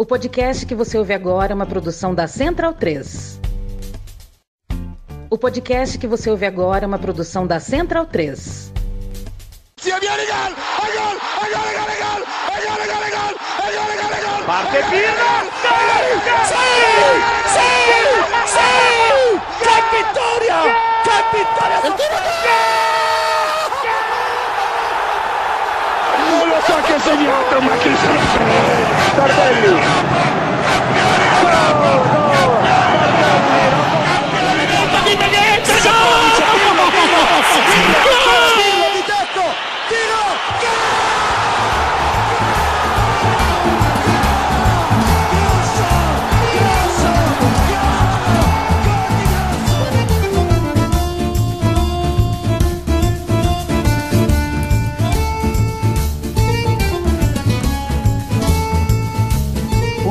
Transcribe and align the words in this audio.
O 0.00 0.06
podcast 0.06 0.64
que 0.64 0.74
você 0.74 0.96
ouve 0.96 1.12
agora 1.12 1.52
é 1.52 1.54
uma 1.54 1.66
produção 1.66 2.14
da 2.14 2.26
Central 2.26 2.72
3. 2.72 3.38
O 5.28 5.36
podcast 5.36 5.98
que 5.98 6.06
você 6.06 6.30
ouve 6.30 6.46
agora 6.46 6.84
é 6.84 6.88
uma 6.88 6.98
produção 6.98 7.46
da 7.46 7.60
Central 7.60 8.06
3. 8.06 8.72
Parte 14.46 14.78
pierna! 14.88 15.44
Sì! 16.48 16.64
Sì! 17.44 17.68
Sì! 18.46 19.38
Che 19.58 19.82
vittoria! 19.98 20.90
Lo 26.30 26.60
so 26.64 26.76
che 26.86 26.94
ha 26.94 27.00
segnato, 27.00 27.60
ma 27.60 27.76
chi 27.76 27.96
se 27.96 28.06
lo 28.06 28.20
sa? 28.20 28.38
Tardelli! 29.16 29.78
Di 35.10 35.16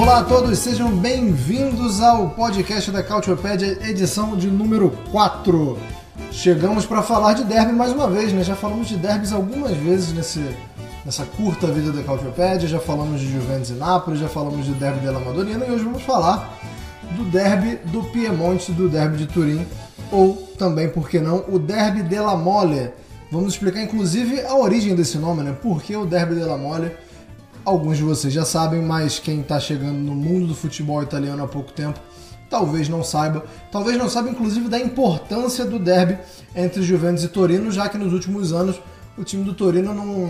Olá 0.09 0.21
a 0.21 0.23
todos, 0.23 0.57
sejam 0.57 0.89
bem-vindos 0.89 2.02
ao 2.02 2.31
podcast 2.31 2.89
da 2.89 3.03
Cautiopédia, 3.03 3.77
edição 3.88 4.35
de 4.35 4.47
número 4.47 4.89
4. 5.11 5.77
Chegamos 6.31 6.83
para 6.83 7.03
falar 7.03 7.33
de 7.33 7.43
derby 7.43 7.73
mais 7.73 7.91
uma 7.93 8.09
vez, 8.09 8.33
né? 8.33 8.43
Já 8.43 8.55
falamos 8.55 8.88
de 8.88 8.97
derbys 8.97 9.31
algumas 9.31 9.77
vezes 9.77 10.11
nesse, 10.11 10.43
nessa 11.05 11.25
curta 11.25 11.67
vida 11.67 11.91
da 11.91 12.01
Cautiopédia, 12.01 12.67
já 12.67 12.79
falamos 12.79 13.21
de 13.21 13.31
Juventus 13.31 13.69
e 13.69 13.73
Nápoles, 13.73 14.19
já 14.19 14.27
falamos 14.27 14.66
do 14.66 14.73
derby 14.73 14.99
della 14.99 15.19
Madonnina 15.19 15.63
e 15.63 15.71
hoje 15.71 15.83
vamos 15.83 16.01
falar 16.01 16.57
do 17.16 17.25
derby 17.25 17.77
do 17.91 18.01
Piemonte, 18.05 18.71
do 18.71 18.89
derby 18.89 19.16
de 19.16 19.27
Turim, 19.27 19.63
ou 20.11 20.33
também, 20.57 20.89
por 20.89 21.07
que 21.07 21.19
não, 21.19 21.45
o 21.47 21.59
derby 21.59 22.01
della 22.01 22.35
Mole. 22.35 22.89
Vamos 23.31 23.53
explicar 23.53 23.83
inclusive 23.83 24.41
a 24.41 24.55
origem 24.55 24.95
desse 24.95 25.19
nome, 25.19 25.44
né? 25.44 25.55
Por 25.61 25.83
que 25.83 25.95
o 25.95 26.03
derby 26.03 26.33
della 26.33 26.57
Mole? 26.57 26.91
Alguns 27.70 27.98
de 27.98 28.03
vocês 28.03 28.34
já 28.34 28.44
sabem, 28.44 28.81
mas 28.81 29.20
quem 29.20 29.42
está 29.42 29.59
chegando 29.59 30.00
no 30.00 30.16
mundo 30.16 30.48
do 30.48 30.56
futebol 30.56 31.03
italiano 31.03 31.44
há 31.44 31.48
pouco 31.48 31.72
tempo 31.72 32.00
talvez 32.50 32.89
não 32.89 33.03
saiba. 33.03 33.45
Talvez 33.72 33.95
não 33.95 34.09
saiba, 34.09 34.31
inclusive, 34.31 34.67
da 34.67 34.80
importância 34.80 35.64
do 35.66 35.78
derby 35.78 36.17
entre 36.56 36.81
Juventus 36.81 37.23
e 37.23 37.28
Torino, 37.28 37.72
já 37.72 37.88
que 37.88 37.95
nos 37.95 38.12
últimos 38.12 38.52
anos 38.52 38.81
o 39.16 39.23
time 39.23 39.44
do 39.44 39.53
Torino 39.53 39.94
não, 39.94 40.28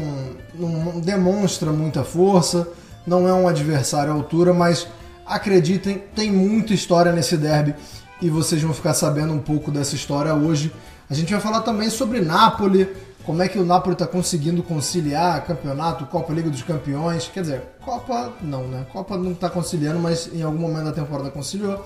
não 0.53 0.99
demonstra 0.99 1.71
muita 1.71 2.03
força, 2.03 2.67
não 3.07 3.25
é 3.25 3.33
um 3.33 3.47
adversário 3.47 4.11
à 4.11 4.15
altura, 4.15 4.53
mas 4.53 4.85
acreditem, 5.25 6.03
tem 6.13 6.29
muita 6.29 6.73
história 6.73 7.13
nesse 7.13 7.37
derby 7.37 7.73
e 8.21 8.29
vocês 8.29 8.61
vão 8.61 8.73
ficar 8.73 8.93
sabendo 8.93 9.31
um 9.31 9.39
pouco 9.39 9.71
dessa 9.71 9.95
história 9.95 10.35
hoje. 10.35 10.73
A 11.09 11.13
gente 11.13 11.31
vai 11.31 11.39
falar 11.39 11.61
também 11.61 11.89
sobre 11.89 12.19
Napoli, 12.19 12.89
como 13.25 13.43
é 13.43 13.47
que 13.47 13.59
o 13.59 13.65
Napoli 13.65 13.93
está 13.93 14.07
conseguindo 14.07 14.63
conciliar 14.63 15.45
campeonato, 15.45 16.05
Copa 16.05 16.33
Liga 16.33 16.49
dos 16.49 16.63
Campeões. 16.63 17.29
Quer 17.31 17.41
dizer, 17.41 17.63
Copa 17.83 18.33
não, 18.41 18.67
né? 18.67 18.85
Copa 18.91 19.17
não 19.17 19.31
está 19.31 19.49
conciliando, 19.49 19.99
mas 19.99 20.29
em 20.33 20.41
algum 20.41 20.59
momento 20.59 20.85
da 20.85 20.93
temporada 20.93 21.29
conciliou. 21.29 21.83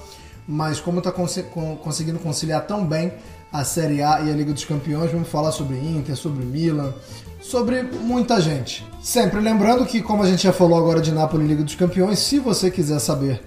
Mas 0.47 0.79
como 0.79 0.99
está 0.99 1.11
conseguindo 1.11 2.19
conciliar 2.19 2.65
tão 2.67 2.85
bem 2.85 3.13
a 3.51 3.63
Série 3.63 4.01
A 4.01 4.21
e 4.21 4.31
a 4.31 4.35
Liga 4.35 4.53
dos 4.53 4.65
Campeões, 4.65 5.11
vamos 5.11 5.29
falar 5.29 5.51
sobre 5.51 5.77
Inter, 5.77 6.15
sobre 6.15 6.45
Milan, 6.45 6.93
sobre 7.41 7.83
muita 7.83 8.41
gente. 8.41 8.85
Sempre 9.01 9.39
lembrando 9.39 9.85
que, 9.85 10.01
como 10.01 10.23
a 10.23 10.27
gente 10.27 10.43
já 10.43 10.53
falou 10.53 10.77
agora 10.77 11.01
de 11.01 11.11
Napoli 11.11 11.45
e 11.45 11.47
Liga 11.47 11.63
dos 11.63 11.75
Campeões, 11.75 12.19
se 12.19 12.39
você 12.39 12.69
quiser 12.69 12.99
saber 12.99 13.41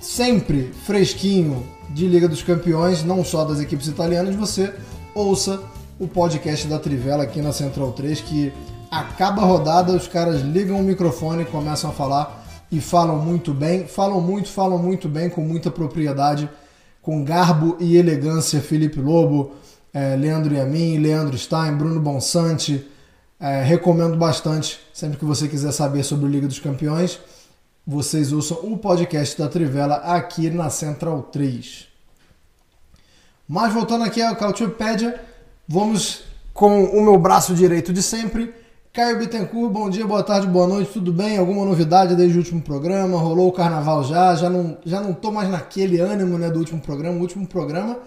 sempre 0.00 0.72
fresquinho 0.84 1.66
de 1.90 2.06
Liga 2.06 2.28
dos 2.28 2.42
Campeões, 2.42 3.02
não 3.02 3.24
só 3.24 3.44
das 3.44 3.60
equipes 3.60 3.88
italianas, 3.88 4.34
você 4.34 4.74
ouça 5.14 5.62
o 5.98 6.06
podcast 6.06 6.66
da 6.66 6.78
Trivela 6.78 7.24
aqui 7.24 7.40
na 7.40 7.52
Central 7.52 7.92
3, 7.92 8.20
que 8.20 8.52
acaba 8.90 9.42
a 9.42 9.44
rodada, 9.46 9.92
os 9.92 10.06
caras 10.06 10.42
ligam 10.42 10.78
o 10.78 10.82
microfone 10.82 11.44
começam 11.44 11.90
a 11.90 11.92
falar 11.92 12.44
e 12.70 12.80
falam 12.80 13.18
muito 13.18 13.54
bem, 13.54 13.86
falam 13.86 14.20
muito, 14.20 14.48
falam 14.48 14.78
muito 14.78 15.08
bem, 15.08 15.30
com 15.30 15.40
muita 15.40 15.70
propriedade, 15.70 16.48
com 17.00 17.24
garbo 17.24 17.76
e 17.80 17.96
elegância. 17.96 18.60
Felipe 18.60 19.00
Lobo, 19.00 19.52
é, 19.92 20.16
Leandro 20.16 20.54
Yamin, 20.54 20.98
Leandro 20.98 21.38
Stein, 21.38 21.76
Bruno 21.76 22.00
Bonsante. 22.00 22.86
É, 23.38 23.62
recomendo 23.62 24.16
bastante, 24.16 24.80
sempre 24.92 25.18
que 25.18 25.24
você 25.24 25.46
quiser 25.46 25.72
saber 25.72 26.02
sobre 26.02 26.26
o 26.26 26.28
Liga 26.28 26.46
dos 26.46 26.58
Campeões, 26.58 27.20
vocês 27.86 28.32
ouçam 28.32 28.58
o 28.62 28.78
podcast 28.78 29.38
da 29.38 29.46
Trivela 29.46 29.96
aqui 29.96 30.48
na 30.50 30.70
Central 30.70 31.22
3. 31.22 31.86
Mas 33.46 33.72
voltando 33.72 34.04
aqui 34.04 34.20
ao 34.20 34.34
Cautiopédia, 34.34 35.20
Vamos 35.68 36.22
com 36.54 36.84
o 36.84 37.02
meu 37.02 37.18
braço 37.18 37.52
direito 37.52 37.92
de 37.92 38.00
sempre. 38.00 38.54
Caio 38.92 39.18
Bittencourt, 39.18 39.72
bom 39.72 39.90
dia, 39.90 40.06
boa 40.06 40.22
tarde, 40.22 40.46
boa 40.46 40.64
noite, 40.64 40.92
tudo 40.92 41.12
bem? 41.12 41.38
Alguma 41.38 41.64
novidade 41.64 42.14
desde 42.14 42.36
o 42.36 42.38
último 42.38 42.62
programa? 42.62 43.18
Rolou 43.18 43.48
o 43.48 43.52
carnaval 43.52 44.04
já? 44.04 44.32
Já 44.36 44.48
não, 44.48 44.78
já 44.86 45.00
não 45.00 45.12
tô 45.12 45.32
mais 45.32 45.50
naquele 45.50 45.98
ânimo 45.98 46.38
né, 46.38 46.48
do 46.50 46.60
último 46.60 46.80
programa. 46.80 47.18
O 47.18 47.20
último 47.20 47.48
programa 47.48 47.98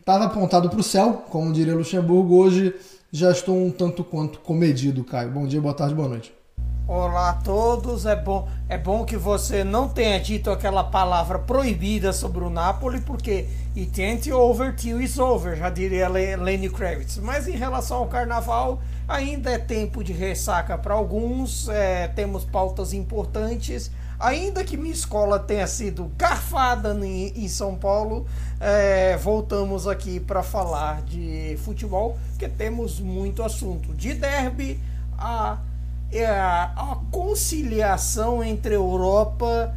estava 0.00 0.24
apontado 0.24 0.70
para 0.70 0.80
o 0.80 0.82
céu, 0.82 1.22
como 1.28 1.52
diria 1.52 1.74
Luxemburgo. 1.74 2.34
Hoje 2.34 2.74
já 3.12 3.30
estou 3.30 3.58
um 3.58 3.70
tanto 3.70 4.02
quanto 4.02 4.40
comedido, 4.40 5.04
Caio. 5.04 5.30
Bom 5.30 5.46
dia, 5.46 5.60
boa 5.60 5.74
tarde, 5.74 5.94
boa 5.94 6.08
noite. 6.08 6.32
Olá 6.94 7.30
a 7.30 7.32
todos, 7.32 8.04
é 8.04 8.14
bom, 8.14 8.46
é 8.68 8.76
bom 8.76 9.02
que 9.06 9.16
você 9.16 9.64
não 9.64 9.88
tenha 9.88 10.20
dito 10.20 10.50
aquela 10.50 10.84
palavra 10.84 11.38
proibida 11.38 12.12
sobre 12.12 12.44
o 12.44 12.50
Napoli, 12.50 13.00
porque 13.00 13.48
it 13.74 14.02
ain't 14.02 14.30
over 14.30 14.76
till 14.76 15.00
it's 15.00 15.18
over, 15.18 15.56
já 15.56 15.70
diria 15.70 16.06
Lenny 16.06 16.68
Kravitz. 16.68 17.16
Mas 17.16 17.48
em 17.48 17.56
relação 17.56 17.96
ao 17.96 18.08
carnaval, 18.08 18.82
ainda 19.08 19.52
é 19.52 19.56
tempo 19.56 20.04
de 20.04 20.12
ressaca 20.12 20.76
para 20.76 20.92
alguns, 20.92 21.66
é, 21.70 22.08
temos 22.08 22.44
pautas 22.44 22.92
importantes. 22.92 23.90
Ainda 24.20 24.62
que 24.62 24.76
minha 24.76 24.92
escola 24.92 25.38
tenha 25.38 25.66
sido 25.66 26.12
garfada 26.18 26.94
em, 27.02 27.48
São 27.48 27.74
Paulo, 27.74 28.26
é, 28.60 29.16
voltamos 29.16 29.88
aqui 29.88 30.20
para 30.20 30.42
falar 30.42 31.00
de 31.00 31.58
futebol, 31.64 32.18
porque 32.32 32.48
temos 32.48 33.00
muito 33.00 33.42
assunto. 33.42 33.94
De 33.94 34.12
derby 34.12 34.78
a 35.16 35.56
é 36.18 36.26
a 36.26 36.98
conciliação 37.10 38.42
entre 38.42 38.74
Europa 38.74 39.74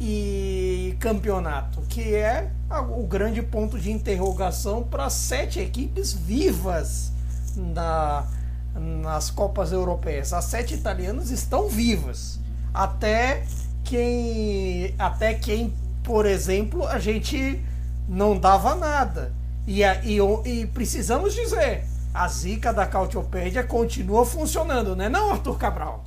e 0.00 0.96
campeonato, 1.00 1.80
que 1.88 2.14
é 2.14 2.50
o 2.90 3.06
grande 3.06 3.42
ponto 3.42 3.78
de 3.78 3.90
interrogação 3.90 4.82
para 4.82 5.08
sete 5.08 5.60
equipes 5.60 6.12
vivas 6.12 7.12
na, 7.54 8.26
nas 8.74 9.30
Copas 9.30 9.72
Europeias. 9.72 10.32
As 10.32 10.44
sete 10.46 10.74
italianas 10.74 11.30
estão 11.30 11.68
vivas. 11.68 12.38
Até 12.74 13.44
quem, 13.84 14.94
até 14.98 15.34
quem, 15.34 15.72
por 16.02 16.26
exemplo, 16.26 16.86
a 16.86 16.98
gente 16.98 17.62
não 18.08 18.38
dava 18.38 18.74
nada. 18.74 19.32
E, 19.66 19.82
e, 19.82 20.18
e 20.44 20.66
precisamos 20.66 21.34
dizer, 21.34 21.84
a 22.16 22.28
zica 22.28 22.72
da 22.72 22.86
Cautiopédia 22.86 23.62
continua 23.62 24.24
funcionando, 24.24 24.96
né 24.96 25.08
não, 25.08 25.32
Arthur 25.32 25.58
Cabral? 25.58 26.04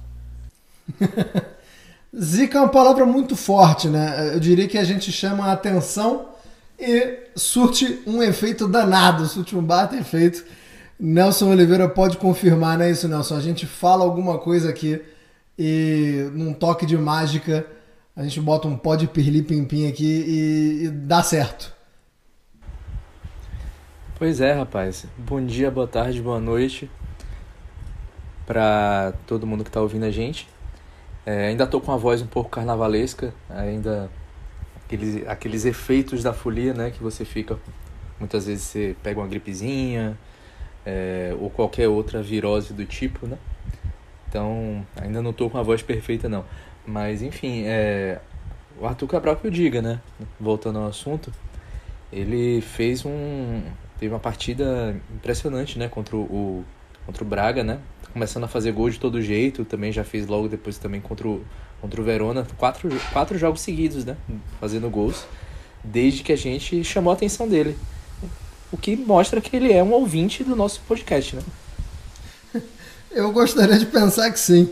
zica 2.18 2.58
é 2.58 2.61
uma 2.61 2.70
palavra 2.70 3.06
muito 3.06 3.35
forte, 3.35 3.88
né? 3.88 4.34
Eu 4.34 4.40
diria 4.40 4.67
que 4.67 4.78
a 4.78 4.84
gente 4.84 5.11
chama 5.11 5.46
a 5.46 5.52
atenção 5.52 6.29
e 6.79 7.20
surte 7.35 8.02
um 8.08 8.23
efeito 8.23 8.67
danado, 8.67 9.28
surte 9.28 9.56
um 9.56 9.61
bata 9.61 9.96
efeito. 9.96 10.44
Nelson 11.00 11.52
Oliveira 11.52 11.88
pode 11.88 12.17
confirmar, 12.17 12.78
não 12.78 12.85
é 12.85 12.91
isso, 12.91 13.08
Nelson? 13.08 13.35
A 13.35 13.41
gente 13.41 13.66
fala 13.66 14.03
alguma 14.03 14.40
coisa 14.40 14.70
aqui 14.70 15.02
e 15.58 16.29
num 16.34 16.53
toque 16.53 16.85
de 16.85 16.97
mágica 16.97 17.66
a 18.16 18.23
gente 18.23 18.41
bota 18.41 18.67
um 18.67 18.76
pó 18.76 18.96
de 18.96 19.08
pirli 19.08 19.41
pim 19.41 19.88
aqui 19.88 20.03
e, 20.03 20.85
e 20.85 20.90
dá 20.90 21.22
certo. 21.22 21.78
Pois 24.20 24.42
é, 24.42 24.52
rapaz. 24.52 25.06
Bom 25.18 25.46
dia, 25.46 25.72
boa 25.72 25.88
tarde, 25.88 26.22
boa 26.22 26.42
noite 26.42 26.92
para 28.46 29.14
todo 29.26 29.48
mundo 29.48 29.64
que 29.64 29.70
está 29.70 29.80
ouvindo 29.80 30.04
a 30.04 30.12
gente. 30.12 30.46
É, 31.26 31.48
ainda 31.48 31.66
tô 31.66 31.80
com 31.80 31.94
a 31.94 31.96
voz 31.96 32.22
um 32.22 32.28
pouco 32.28 32.50
carnavalesca, 32.50 33.34
ainda 33.50 34.12
aqueles, 34.84 35.26
aqueles 35.26 35.64
efeitos 35.64 36.22
da 36.22 36.34
folia, 36.34 36.74
né, 36.74 36.92
que 36.92 37.02
você 37.02 37.24
fica 37.24 37.58
muitas 38.20 38.46
vezes 38.46 38.64
você 38.64 38.94
pega 39.02 39.22
uma 39.22 39.28
gripezinha 39.28 40.18
é, 40.86 41.34
ou 41.40 41.50
qualquer 41.50 41.88
outra 41.88 42.22
virose 42.22 42.74
do 42.74 42.86
tipo, 42.86 43.26
né? 43.26 43.38
Então 44.28 44.86
ainda 44.98 45.22
não 45.22 45.32
tô 45.32 45.50
com 45.50 45.58
a 45.58 45.64
voz 45.64 45.82
perfeita 45.82 46.28
não, 46.28 46.44
mas 46.86 47.22
enfim, 47.22 47.64
é, 47.68 48.20
o 48.78 48.86
Arthur 48.86 49.08
Cabral 49.08 49.38
que 49.38 49.48
eu 49.48 49.52
diga, 49.52 49.82
né? 49.82 50.02
Voltando 50.38 50.80
ao 50.80 50.88
assunto, 50.88 51.32
ele 52.12 52.60
fez 52.60 53.06
um. 53.06 53.62
Teve 53.99 54.13
uma 54.13 54.19
partida 54.19 54.96
impressionante, 55.13 55.78
né? 55.78 55.90
Contra 55.90 56.16
o, 56.16 56.63
contra 57.05 57.23
o 57.23 57.28
Braga, 57.28 57.63
né? 57.63 57.79
Começando 58.13 58.46
a 58.46 58.47
fazer 58.47 58.72
gol 58.72 58.90
de 58.90 58.99
todo 58.99 59.22
jeito, 59.22 59.66
também 59.66 59.91
já 59.91 60.03
fez 60.03 60.25
logo 60.25 60.47
depois 60.47 60.78
também 60.78 61.01
contra 61.01 61.28
o, 61.28 61.43
contra 61.81 61.99
o 61.99 62.03
Verona. 62.03 62.47
Quatro, 62.57 62.90
quatro 63.11 63.37
jogos 63.37 63.61
seguidos, 63.61 64.05
né? 64.05 64.16
Fazendo 64.59 64.90
gols, 64.90 65.25
desde 65.84 66.23
que 66.23 66.31
a 66.31 66.37
gente 66.37 66.84
chamou 66.84 67.11
a 67.11 67.16
atenção 67.16 67.47
dele. 67.47 67.78
O 68.72 68.78
que 68.78 68.96
mostra 68.96 69.41
que 69.41 69.55
ele 69.55 69.73
é 69.73 69.84
um 69.84 69.91
ouvinte 69.91 70.43
do 70.43 70.55
nosso 70.55 70.79
podcast, 70.87 71.35
né? 71.35 71.41
Eu 73.11 73.31
gostaria 73.31 73.78
de 73.78 73.87
pensar 73.87 74.31
que 74.31 74.40
sim. 74.40 74.69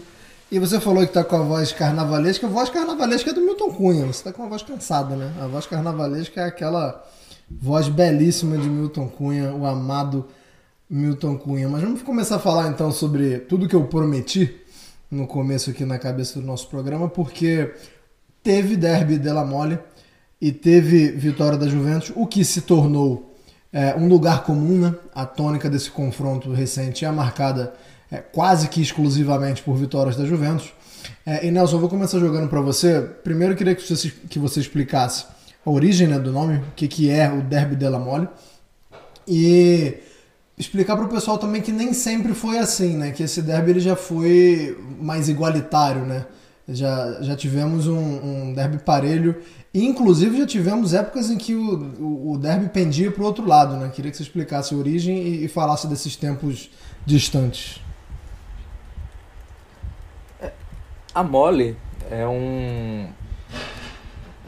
E 0.49 0.59
você 0.59 0.79
falou 0.79 1.05
que 1.05 1.11
tá 1.11 1.23
com 1.23 1.35
a 1.35 1.41
voz 1.41 1.73
carnavalesca. 1.73 2.47
A 2.47 2.49
voz 2.49 2.69
carnavalesca 2.69 3.31
é 3.31 3.33
do 3.33 3.41
Milton 3.41 3.71
Cunha. 3.73 4.05
Você 4.05 4.23
tá 4.23 4.31
com 4.31 4.43
uma 4.43 4.49
voz 4.49 4.61
cansada, 4.61 5.15
né? 5.15 5.33
A 5.41 5.47
voz 5.47 5.65
carnavalesca 5.65 6.39
é 6.39 6.45
aquela 6.45 7.03
voz 7.49 7.87
belíssima 7.87 8.57
de 8.57 8.69
Milton 8.69 9.07
Cunha, 9.07 9.53
o 9.53 9.65
amado 9.65 10.27
Milton 10.89 11.37
Cunha. 11.37 11.69
Mas 11.69 11.81
vamos 11.81 12.01
começar 12.01 12.35
a 12.35 12.39
falar 12.39 12.69
então 12.69 12.91
sobre 12.91 13.39
tudo 13.39 13.67
que 13.67 13.75
eu 13.75 13.85
prometi 13.85 14.55
no 15.09 15.25
começo 15.25 15.69
aqui 15.69 15.85
na 15.85 15.97
cabeça 15.97 16.39
do 16.39 16.45
nosso 16.45 16.67
programa, 16.67 17.07
porque 17.07 17.73
teve 18.43 18.75
derby 18.75 19.17
della 19.17 19.45
Mole 19.45 19.79
e 20.39 20.51
teve 20.51 21.11
vitória 21.11 21.57
da 21.57 21.67
Juventus, 21.67 22.11
o 22.15 22.27
que 22.27 22.43
se 22.43 22.61
tornou 22.61 23.35
é, 23.71 23.95
um 23.95 24.07
lugar 24.07 24.43
comum, 24.43 24.79
né? 24.79 24.95
A 25.13 25.25
tônica 25.25 25.69
desse 25.69 25.89
confronto 25.89 26.51
recente 26.51 27.05
é 27.05 27.11
marcada 27.11 27.73
é, 28.11 28.17
quase 28.17 28.67
que 28.67 28.81
exclusivamente 28.81 29.61
por 29.63 29.75
vitórias 29.75 30.15
da 30.15 30.25
Juventus. 30.25 30.71
É, 31.25 31.45
e 31.45 31.51
Nelson, 31.51 31.77
eu 31.77 31.79
vou 31.79 31.89
começar 31.89 32.19
jogando 32.19 32.49
para 32.49 32.61
você. 32.61 33.01
Primeiro 33.23 33.53
eu 33.53 33.57
queria 33.57 33.75
que 33.75 33.81
você, 33.81 34.11
que 34.29 34.39
você 34.39 34.59
explicasse 34.59 35.25
a 35.67 35.69
origem 35.69 36.07
né, 36.07 36.17
do 36.17 36.31
nome, 36.31 36.55
o 36.55 36.71
que, 36.77 36.87
que 36.87 37.09
é 37.09 37.29
o 37.29 37.41
Derby 37.41 37.75
della 37.75 37.99
Mole. 37.99 38.29
E 39.27 39.97
explicar 40.57 40.95
para 40.95 41.05
o 41.05 41.09
pessoal 41.09 41.37
também 41.37 41.61
que 41.61 41.73
nem 41.73 41.91
sempre 41.91 42.33
foi 42.33 42.57
assim, 42.57 42.95
né? 42.95 43.11
Que 43.11 43.23
esse 43.23 43.41
derby 43.41 43.71
ele 43.71 43.81
já 43.81 43.93
foi 43.93 44.81
mais 44.97 45.27
igualitário, 45.27 46.05
né? 46.05 46.25
Já, 46.69 47.21
já 47.21 47.35
tivemos 47.35 47.85
um, 47.85 47.97
um 47.97 48.53
derby 48.53 48.77
parelho. 48.77 49.35
E, 49.73 49.85
inclusive, 49.85 50.37
já 50.37 50.47
tivemos 50.47 50.93
épocas 50.93 51.29
em 51.29 51.37
que 51.37 51.53
o, 51.53 51.93
o, 51.99 52.31
o 52.31 52.37
derby 52.37 52.69
pendia 52.69 53.11
para 53.11 53.21
o 53.21 53.25
outro 53.25 53.45
lado, 53.45 53.75
né? 53.75 53.91
Queria 53.93 54.09
que 54.09 54.15
você 54.15 54.23
explicasse 54.23 54.73
a 54.73 54.77
origem 54.77 55.17
e, 55.17 55.45
e 55.45 55.47
falasse 55.49 55.85
desses 55.85 56.15
tempos 56.15 56.69
distantes. 57.05 57.81
A 61.13 61.23
Mole 61.23 61.75
é 62.09 62.25
um 62.25 63.07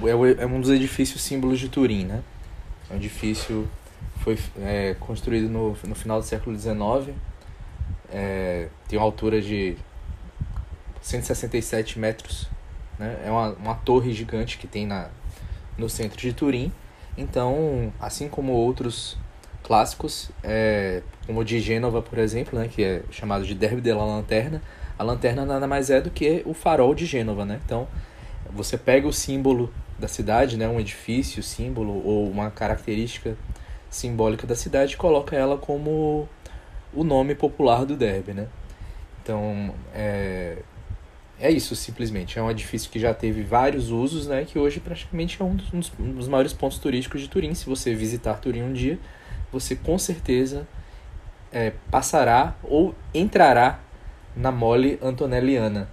é, 0.07 0.43
é 0.43 0.45
um 0.45 0.61
dos 0.61 0.69
edifícios 0.69 1.21
símbolos 1.21 1.59
de 1.59 1.69
Turim, 1.69 2.05
né? 2.05 2.21
É 2.89 2.93
um 2.93 2.97
edifício 2.97 3.67
foi 4.19 4.37
é, 4.61 4.95
construído 4.99 5.49
no, 5.49 5.77
no 5.87 5.95
final 5.95 6.19
do 6.19 6.25
século 6.25 6.57
XIX, 6.57 7.15
é, 8.11 8.67
tem 8.87 8.99
uma 8.99 9.05
altura 9.05 9.41
de 9.41 9.77
167 11.01 11.97
metros, 11.97 12.47
né? 12.97 13.17
É 13.25 13.31
uma, 13.31 13.49
uma 13.53 13.75
torre 13.75 14.13
gigante 14.13 14.57
que 14.57 14.67
tem 14.67 14.85
na, 14.85 15.09
no 15.77 15.89
centro 15.89 16.17
de 16.19 16.33
Turim. 16.33 16.71
Então, 17.17 17.93
assim 17.99 18.27
como 18.27 18.51
outros 18.53 19.17
clássicos, 19.63 20.31
é, 20.43 21.01
como 21.25 21.39
o 21.39 21.45
de 21.45 21.59
Gênova, 21.59 22.01
por 22.01 22.17
exemplo, 22.17 22.57
né, 22.57 22.67
que 22.67 22.83
é 22.83 23.03
chamado 23.11 23.45
de 23.45 23.53
Derby 23.53 23.81
della 23.81 24.03
Lanterna, 24.03 24.61
a 24.97 25.03
lanterna 25.03 25.45
nada 25.45 25.67
mais 25.67 25.89
é 25.89 26.01
do 26.01 26.09
que 26.09 26.41
o 26.45 26.53
farol 26.53 26.93
de 26.93 27.05
Gênova, 27.05 27.45
né? 27.45 27.59
Então, 27.65 27.87
você 28.51 28.77
pega 28.77 29.07
o 29.07 29.13
símbolo 29.13 29.71
da 29.99 30.07
cidade, 30.07 30.57
né, 30.57 30.67
um 30.67 30.79
edifício, 30.79 31.43
símbolo 31.43 32.01
ou 32.05 32.29
uma 32.29 32.49
característica 32.49 33.37
simbólica 33.89 34.45
da 34.45 34.55
cidade 34.55 34.95
coloca 34.95 35.35
ela 35.35 35.57
como 35.57 36.29
o 36.93 37.03
nome 37.03 37.35
popular 37.35 37.85
do 37.85 37.95
derby, 37.95 38.33
né? 38.33 38.47
Então, 39.21 39.73
é, 39.93 40.57
é 41.39 41.51
isso 41.51 41.75
simplesmente. 41.75 42.37
É 42.37 42.41
um 42.41 42.49
edifício 42.49 42.89
que 42.89 42.99
já 42.99 43.13
teve 43.13 43.43
vários 43.43 43.91
usos, 43.91 44.27
né? 44.27 44.45
Que 44.45 44.57
hoje 44.57 44.79
praticamente 44.79 45.41
é 45.41 45.45
um 45.45 45.55
dos, 45.55 45.91
um 45.99 46.11
dos 46.13 46.27
maiores 46.27 46.53
pontos 46.53 46.79
turísticos 46.79 47.21
de 47.21 47.27
Turim. 47.27 47.53
Se 47.53 47.65
você 47.65 47.93
visitar 47.93 48.35
Turim 48.35 48.63
um 48.63 48.73
dia, 48.73 48.97
você 49.51 49.75
com 49.75 49.97
certeza 49.97 50.67
é, 51.51 51.73
passará 51.91 52.55
ou 52.63 52.95
entrará 53.13 53.79
na 54.35 54.51
mole 54.51 54.99
antonelliana. 55.01 55.89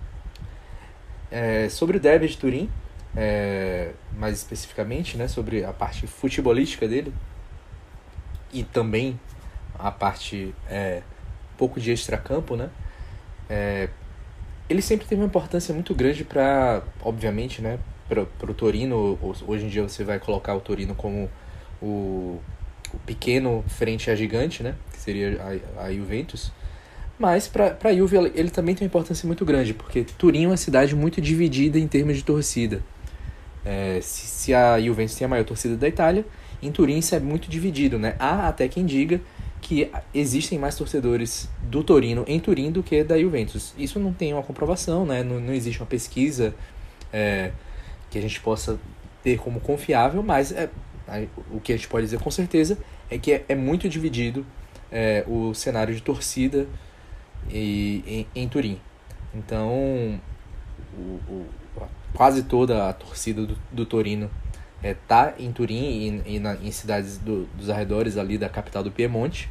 É, 1.31 1.69
sobre 1.69 1.97
o 1.97 2.00
derby 2.00 2.29
de 2.29 2.38
Turim, 2.38 2.70
é, 3.16 3.92
mais 4.16 4.36
especificamente, 4.36 5.16
né, 5.16 5.26
sobre 5.26 5.64
a 5.64 5.72
parte 5.72 6.06
futebolística 6.06 6.86
dele 6.86 7.12
e 8.52 8.62
também 8.62 9.18
a 9.78 9.90
parte 9.90 10.54
é, 10.68 11.02
pouco 11.56 11.80
de 11.80 11.90
extracampo, 11.90 12.56
né, 12.56 12.70
é, 13.48 13.88
ele 14.68 14.82
sempre 14.82 15.06
teve 15.06 15.20
uma 15.20 15.26
importância 15.26 15.72
muito 15.72 15.94
grande 15.94 16.24
para, 16.24 16.82
obviamente, 17.00 17.62
né, 17.62 17.78
para 18.08 18.22
o 18.22 18.54
Torino. 18.54 19.19
Hoje 19.46 19.64
em 19.64 19.69
dia 19.69 19.82
você 19.82 20.04
vai 20.04 20.19
colocar 20.19 20.54
o 20.54 20.60
Torino 20.60 20.94
como 20.94 21.30
o, 21.80 22.40
o 22.92 22.98
pequeno 23.04 23.64
frente 23.69 24.10
a 24.10 24.16
gigante, 24.16 24.62
né, 24.62 24.74
que 24.92 24.98
seria 24.98 25.60
a, 25.78 25.84
a 25.84 25.92
Juventus. 25.92 26.50
Mas 27.19 27.48
para 27.48 27.76
a 27.82 27.94
Juve 27.94 28.16
ele 28.34 28.50
também 28.50 28.74
tem 28.74 28.84
uma 28.84 28.88
importância 28.88 29.26
muito 29.26 29.44
grande, 29.44 29.72
porque 29.72 30.04
Turim 30.04 30.44
é 30.44 30.46
uma 30.48 30.56
cidade 30.56 30.94
muito 30.94 31.20
dividida 31.20 31.78
em 31.78 31.88
termos 31.88 32.16
de 32.16 32.24
torcida. 32.24 32.82
É, 33.66 34.00
se, 34.00 34.26
se, 34.26 34.54
a 34.54 34.80
Juventus 34.80 35.16
tem 35.16 35.24
a 35.24 35.28
maior 35.28 35.44
torcida 35.44 35.76
da 35.76 35.88
Itália, 35.88 36.24
em 36.62 36.70
Turim 36.70 36.98
isso 36.98 37.16
é 37.16 37.20
muito 37.20 37.50
dividido. 37.50 37.98
Né? 37.98 38.14
Há 38.16 38.46
até 38.46 38.68
quem 38.68 38.86
diga 38.86 39.20
que 39.60 39.90
existem 40.14 40.56
mais 40.56 40.76
torcedores 40.76 41.48
do 41.62 41.82
Torino 41.82 42.24
em 42.28 42.38
Turim 42.38 42.70
do 42.70 42.80
que 42.80 43.02
da 43.02 43.18
Juventus. 43.18 43.74
Isso 43.76 43.98
não 43.98 44.12
tem 44.12 44.32
uma 44.32 44.42
comprovação, 44.42 45.04
né? 45.04 45.24
não, 45.24 45.40
não 45.40 45.52
existe 45.52 45.80
uma 45.80 45.86
pesquisa 45.86 46.54
é, 47.12 47.50
que 48.08 48.16
a 48.16 48.22
gente 48.22 48.40
possa 48.40 48.78
ter 49.24 49.38
como 49.38 49.58
confiável, 49.58 50.22
mas 50.22 50.52
é, 50.52 50.70
o 51.50 51.58
que 51.58 51.72
a 51.72 51.76
gente 51.76 51.88
pode 51.88 52.06
dizer 52.06 52.20
com 52.20 52.30
certeza 52.30 52.78
é 53.10 53.19
que 53.19 53.32
é, 53.32 53.44
é 53.48 53.54
muito 53.56 53.88
dividido 53.88 54.46
é, 54.92 55.24
o 55.26 55.52
cenário 55.52 55.92
de 55.92 56.00
torcida 56.00 56.69
e, 57.50 58.26
em, 58.34 58.42
em 58.42 58.48
Turim. 58.48 58.80
Então, 59.34 60.20
o, 60.96 61.46
quase 62.16 62.44
toda 62.44 62.88
a 62.88 62.92
torcida 62.94 63.44
do, 63.44 63.58
do 63.70 63.84
Torino 63.84 64.31
é, 64.82 64.96
em 65.38 65.52
Turim 65.52 66.22
e, 66.26 66.36
e 66.36 66.38
na, 66.38 66.55
em 66.55 66.70
cidades 66.70 67.19
do, 67.19 67.44
dos 67.55 67.69
arredores 67.69 68.17
ali 68.17 68.38
da 68.38 68.48
capital 68.48 68.82
do 68.82 68.91
Piemonte. 68.91 69.50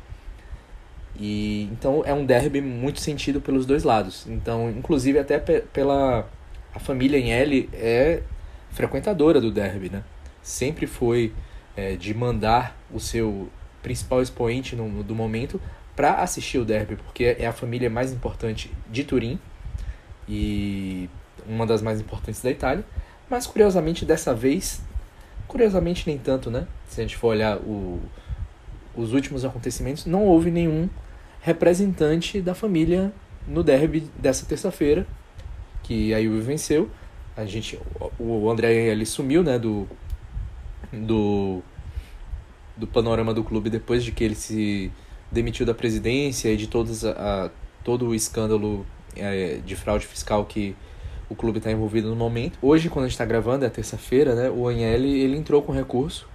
E 1.18 1.70
então 1.72 2.04
é 2.06 2.14
um 2.14 2.26
derby 2.26 2.62
muito 2.62 3.00
sentido 3.00 3.40
pelos 3.40 3.66
dois 3.68 3.84
lados. 3.84 4.26
Então, 4.28 4.70
inclusive 4.70 5.20
até 5.20 5.38
pe 5.38 5.62
pela 5.62 6.28
a 6.74 6.80
família 6.80 7.20
Agnelli 7.20 7.70
é 7.72 8.24
frequentadora 8.72 9.40
do 9.40 9.52
derby, 9.52 9.90
né? 9.90 10.04
Sempre 10.42 10.88
foi 10.88 11.34
é, 11.78 11.96
de 11.96 12.14
mandar 12.14 12.76
o 12.92 13.00
seu 13.00 13.50
principal 13.82 14.22
expoente 14.22 14.76
no, 14.76 15.04
do 15.04 15.14
momento 15.14 15.62
para 15.96 16.16
assistir 16.16 16.58
o 16.58 16.66
derby, 16.66 16.96
porque 16.96 17.36
é 17.40 17.46
a 17.46 17.54
família 17.54 17.90
mais 17.90 18.12
importante 18.12 18.72
de 18.90 19.04
Turim 19.04 19.40
e 20.28 21.08
uma 21.48 21.66
das 21.66 21.82
mais 21.82 22.00
importantes 22.00 22.42
da 22.42 22.52
Itália. 22.52 22.86
Mas 23.30 23.48
curiosamente 23.48 24.06
dessa 24.06 24.34
vez, 24.34 24.82
curiosamente 25.48 26.08
nem 26.08 26.18
tanto, 26.18 26.52
né? 26.52 26.68
Se 26.88 27.02
a 27.02 27.04
gente 27.04 27.16
for 27.18 27.30
olhar 27.30 27.58
o, 27.58 28.00
os 28.96 29.14
últimos 29.14 29.44
acontecimentos, 29.44 30.06
não 30.06 30.24
houve 30.24 30.52
nenhum 30.52 30.90
representante 31.42 32.42
da 32.42 32.54
família 32.56 33.12
no 33.48 33.64
derby 33.64 34.10
dessa 34.18 34.46
terça-feira, 34.46 35.06
que 35.84 36.14
a 36.14 36.22
Juve 36.22 36.42
venceu. 36.42 36.90
A 37.38 37.46
gente, 37.46 37.80
o 38.18 38.50
André 38.50 38.74
ele 38.74 39.06
sumiu, 39.06 39.44
né, 39.44 39.60
do 39.60 39.88
do 40.92 41.62
do 42.78 42.86
panorama 42.86 43.34
do 43.34 43.44
clube 43.44 43.70
depois 43.70 44.04
de 44.04 44.12
que 44.12 44.24
ele 44.24 44.36
se 44.36 44.92
demitiu 45.32 45.66
da 45.66 45.74
presidência 45.74 46.50
e 46.50 46.58
de 46.58 46.70
a, 47.08 47.46
a 47.46 47.50
todo 47.84 48.08
o 48.08 48.16
escândalo 48.16 48.86
é, 49.16 49.60
de 49.66 49.76
fraude 49.76 50.06
fiscal 50.06 50.46
que 50.46 50.76
o 51.30 51.36
clube 51.36 51.58
está 51.58 51.72
envolvido 51.72 52.10
no 52.10 52.16
momento. 52.16 52.58
Hoje, 52.62 52.90
quando 52.90 53.06
a 53.06 53.08
gente 53.08 53.14
está 53.14 53.26
gravando, 53.26 53.66
é 53.66 53.70
terça-feira, 53.70 54.36
né, 54.36 54.50
o 54.50 54.68
Agnelli 54.68 55.22
ele 55.22 55.38
entrou 55.38 55.62
com 55.62 55.72
recurso 55.72 56.28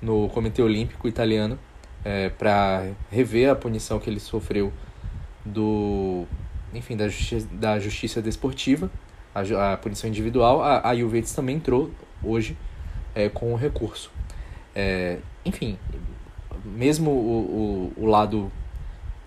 no 0.00 0.28
Comitê 0.30 0.62
Olímpico 0.62 1.06
Italiano 1.06 1.58
é, 2.04 2.28
para 2.28 2.86
rever 3.10 3.50
a 3.50 3.54
punição 3.54 3.98
que 3.98 4.10
ele 4.10 4.18
sofreu 4.18 4.72
do, 5.44 6.24
enfim, 6.74 6.96
da 6.96 7.08
justiça, 7.08 7.48
da 7.52 7.78
justiça 7.78 8.22
desportiva, 8.22 8.90
a, 9.34 9.72
a 9.72 9.76
punição 9.76 10.08
individual. 10.08 10.62
A, 10.62 10.88
a 10.88 10.96
Juventus 10.96 11.32
também 11.32 11.56
entrou 11.56 11.90
hoje 12.22 12.56
é, 13.14 13.28
com 13.28 13.52
o 13.52 13.56
recurso. 13.56 14.10
É, 14.74 15.18
enfim, 15.44 15.78
mesmo 16.64 17.10
o, 17.10 17.92
o, 17.96 18.04
o 18.04 18.06
lado 18.06 18.50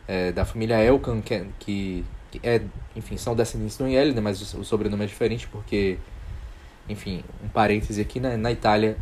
é, 0.07 0.31
da 0.31 0.45
família 0.45 0.81
Elkan, 0.83 1.21
que, 1.21 1.33
é, 1.33 1.45
que, 1.59 2.03
que, 2.03 2.05
é, 2.43 2.61
enfim, 2.95 3.17
são 3.17 3.35
descendentes 3.35 3.77
do 3.77 3.87
Yel, 3.87 4.13
né, 4.13 4.21
mas 4.21 4.53
o, 4.53 4.63
sobrenome 4.63 5.03
é 5.03 5.07
diferente 5.07 5.47
porque 5.47 5.97
enfim, 6.87 7.23
um 7.43 7.47
parêntese 7.47 8.01
aqui, 8.01 8.19
na, 8.19 8.37
na 8.37 8.51
Itália, 8.51 8.97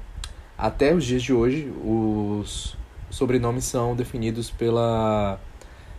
até 0.58 0.94
os 0.94 1.04
dias 1.04 1.22
de 1.22 1.34
hoje, 1.34 1.72
os 1.84 2.78
sobrenomes 3.10 3.66
são 3.66 3.96
definidos 3.96 4.50
pela 4.50 5.40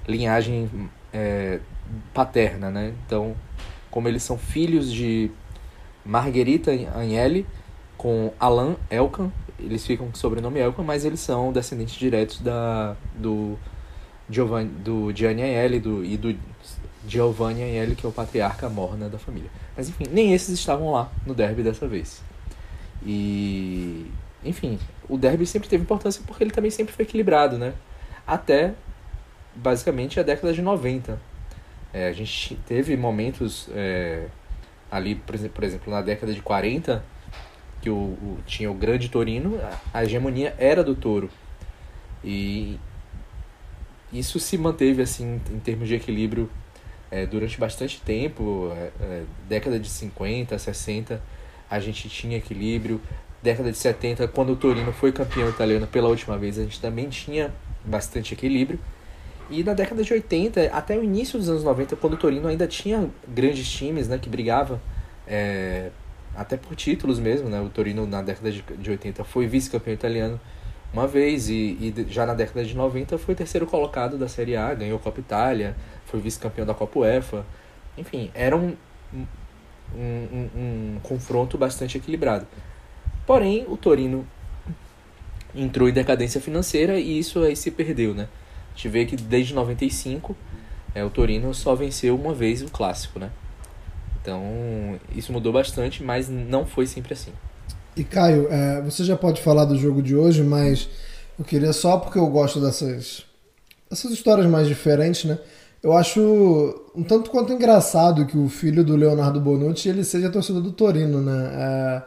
linhagem 0.09 0.91
é, 1.13 1.61
paterna, 2.13 2.71
né? 2.71 2.95
Então, 3.07 3.37
como 3.91 4.09
eles 4.09 4.23
são 4.23 4.39
filhos 4.39 4.91
de 4.91 5.31
Margherita 6.05 6.73
Agnelli 6.73 7.47
com 7.97 8.33
Alain 8.41 8.77
Elkan, 8.91 9.31
eles 9.59 9.87
ficam 9.87 10.07
com 10.07 10.13
o 10.13 10.17
sobrenome 10.17 10.61
Elkan, 10.61 10.83
mas 10.83 11.05
eles 11.05 11.21
são 11.21 11.53
descendentes 11.53 11.95
diretos 11.95 12.41
da, 12.41 12.97
do, 13.15 13.59
Giovanni, 14.29 14.71
do 14.71 15.13
Gianni 15.15 15.43
Agnelli 15.43 15.81
do, 15.81 16.05
e 16.05 16.17
do 16.17 16.37
Giovanni 17.07 17.63
Agnelli, 17.63 17.95
que 17.95 18.07
é 18.07 18.09
o 18.09 18.13
patriarca 18.13 18.69
morna 18.69 19.09
da 19.09 19.19
família. 19.19 19.51
Mas 19.77 19.89
enfim, 19.89 20.05
nem 20.11 20.33
esses 20.33 20.59
estavam 20.59 20.91
lá 20.93 21.11
no 21.27 21.35
derby 21.35 21.63
dessa 21.63 21.87
vez. 21.87 22.23
E 23.05 24.11
enfim, 24.45 24.79
o 25.09 25.17
derby 25.17 25.47
sempre 25.47 25.69
teve 25.69 25.83
importância 25.83 26.23
porque 26.27 26.43
ele 26.43 26.51
também 26.51 26.71
sempre 26.71 26.95
foi 26.95 27.05
equilibrado, 27.05 27.59
né? 27.59 27.75
Até 28.27 28.75
basicamente 29.55 30.19
a 30.19 30.23
década 30.23 30.53
de 30.53 30.63
90. 30.63 31.19
É, 31.93 32.09
a 32.09 32.13
gente 32.13 32.57
teve 32.67 32.97
momentos 32.97 33.69
é, 33.73 34.27
ali, 34.91 35.15
por 35.15 35.35
exemplo, 35.65 35.93
na 35.93 36.03
década 36.03 36.33
de 36.33 36.43
40, 36.43 37.05
que 37.81 37.89
o, 37.89 37.95
o, 37.95 38.39
tinha 38.47 38.71
o 38.71 38.75
grande 38.75 39.09
Torino, 39.09 39.61
a 39.93 40.05
hegemonia 40.05 40.55
era 40.59 40.83
do 40.83 40.95
Toro. 40.95 41.31
E 42.25 42.79
isso 44.13 44.41
se 44.41 44.57
manteve 44.57 45.03
assim 45.03 45.41
em 45.51 45.59
termos 45.61 45.87
de 45.87 45.95
equilíbrio 45.95 46.51
é, 47.15 47.27
durante 47.27 47.59
bastante 47.61 48.01
tempo, 48.01 48.73
é, 48.77 48.91
é, 49.01 49.23
década 49.49 49.79
de 49.79 49.89
50, 49.89 50.59
60, 50.59 51.23
a 51.71 51.79
gente 51.79 52.09
tinha 52.09 52.37
equilíbrio. 52.37 53.01
Década 53.41 53.71
de 53.71 53.79
70, 53.79 54.27
quando 54.29 54.53
o 54.53 54.57
Torino 54.57 54.93
foi 54.93 55.13
campeão 55.13 55.49
italiano 55.49 55.87
pela 55.87 56.09
última 56.09 56.37
vez, 56.37 56.59
a 56.59 56.63
gente 56.63 56.81
também 56.81 57.09
tinha 57.09 57.55
bastante 57.85 58.35
equilíbrio. 58.35 58.81
E 59.49 59.63
na 59.63 59.75
década 59.75 60.03
de 60.03 60.13
80, 60.13 60.71
até 60.73 60.99
o 60.99 61.05
início 61.05 61.39
dos 61.39 61.49
anos 61.49 61.63
90, 61.63 61.95
quando 61.97 62.15
o 62.15 62.17
Torino 62.17 62.49
ainda 62.49 62.67
tinha 62.67 63.09
grandes 63.29 63.71
times 63.71 64.09
né, 64.09 64.19
que 64.19 64.29
brigavam 64.29 64.81
é, 65.25 65.91
até 66.35 66.57
por 66.57 66.75
títulos 66.75 67.21
mesmo, 67.21 67.49
né? 67.49 67.61
O 67.61 67.69
Torino 67.69 68.07
na 68.09 68.23
década 68.23 68.51
de, 68.51 68.63
de 68.63 68.91
80 68.91 69.23
foi 69.23 69.47
vice-campeão 69.47 69.95
italiano 69.95 70.41
uma 70.93 71.07
vez 71.09 71.49
e, 71.49 71.55
e, 71.55 72.07
já 72.09 72.25
na 72.25 72.35
década 72.35 72.65
de 72.65 72.75
90 72.75 73.19
foi 73.19 73.35
terceiro 73.35 73.67
colocado 73.67 74.17
da 74.17 74.29
Série 74.29 74.57
A, 74.57 74.73
ganhou 74.73 74.97
a 74.97 75.01
Copa 75.01 75.19
Itália, 75.19 75.77
foi 76.07 76.21
vice-campeão 76.21 76.67
da 76.67 76.75
Copa 76.75 77.01
UEFA. 77.01 77.45
Enfim, 77.97 78.31
era 78.35 78.57
um, 78.57 78.75
um, 79.13 79.27
um, 79.95 80.49
um 80.57 81.01
confronto 81.03 81.57
bastante 81.57 81.99
equilibrado. 81.99 82.47
Porém, 83.27 83.65
o 83.69 83.77
Torino 83.77 84.27
entrou 85.55 85.89
em 85.89 85.93
decadência 85.93 86.41
financeira 86.41 86.99
e 86.99 87.19
isso 87.19 87.43
aí 87.43 87.57
se 87.57 87.71
perdeu, 87.71 88.15
né? 88.15 88.29
A 88.73 88.77
gente 88.77 88.89
vê 88.89 89.05
que 89.05 89.17
desde 89.17 89.55
95 89.55 90.37
é, 90.95 91.05
o 91.05 91.11
Torino 91.11 91.55
só 91.55 91.75
venceu 91.75 92.15
uma 92.15 92.35
vez 92.35 92.63
o 92.63 92.67
clássico, 92.67 93.19
né? 93.19 93.31
Então, 94.21 94.99
isso 95.15 95.33
mudou 95.33 95.53
bastante, 95.53 96.03
mas 96.03 96.29
não 96.29 96.65
foi 96.65 96.87
sempre 96.87 97.13
assim. 97.13 97.33
E 97.97 98.03
Caio, 98.03 98.49
é, 98.51 98.81
você 98.81 99.05
já 99.05 99.17
pode 99.17 99.41
falar 99.43 99.65
do 99.65 99.77
jogo 99.77 100.03
de 100.03 100.17
hoje, 100.17 100.43
mas 100.43 100.89
eu 101.39 101.45
queria 101.45 101.73
só 101.73 101.99
porque 101.99 102.19
eu 102.19 102.27
gosto 102.27 102.61
dessas, 102.61 103.25
histórias 103.93 104.47
mais 104.47 104.67
diferentes, 104.67 105.25
né? 105.25 105.39
Eu 105.85 105.93
acho 105.93 106.19
um 106.97 107.03
tanto 107.03 107.31
quanto 107.31 107.53
engraçado 107.53 108.25
que 108.25 108.39
o 108.39 108.49
filho 108.49 108.83
do 108.83 108.97
Leonardo 108.97 109.39
Bonucci 109.39 109.91
ele 109.91 110.03
seja 110.03 110.31
torcedor 110.31 110.63
do 110.63 110.73
Torino, 110.73 111.21
né? 111.21 111.51
É, 111.53 112.03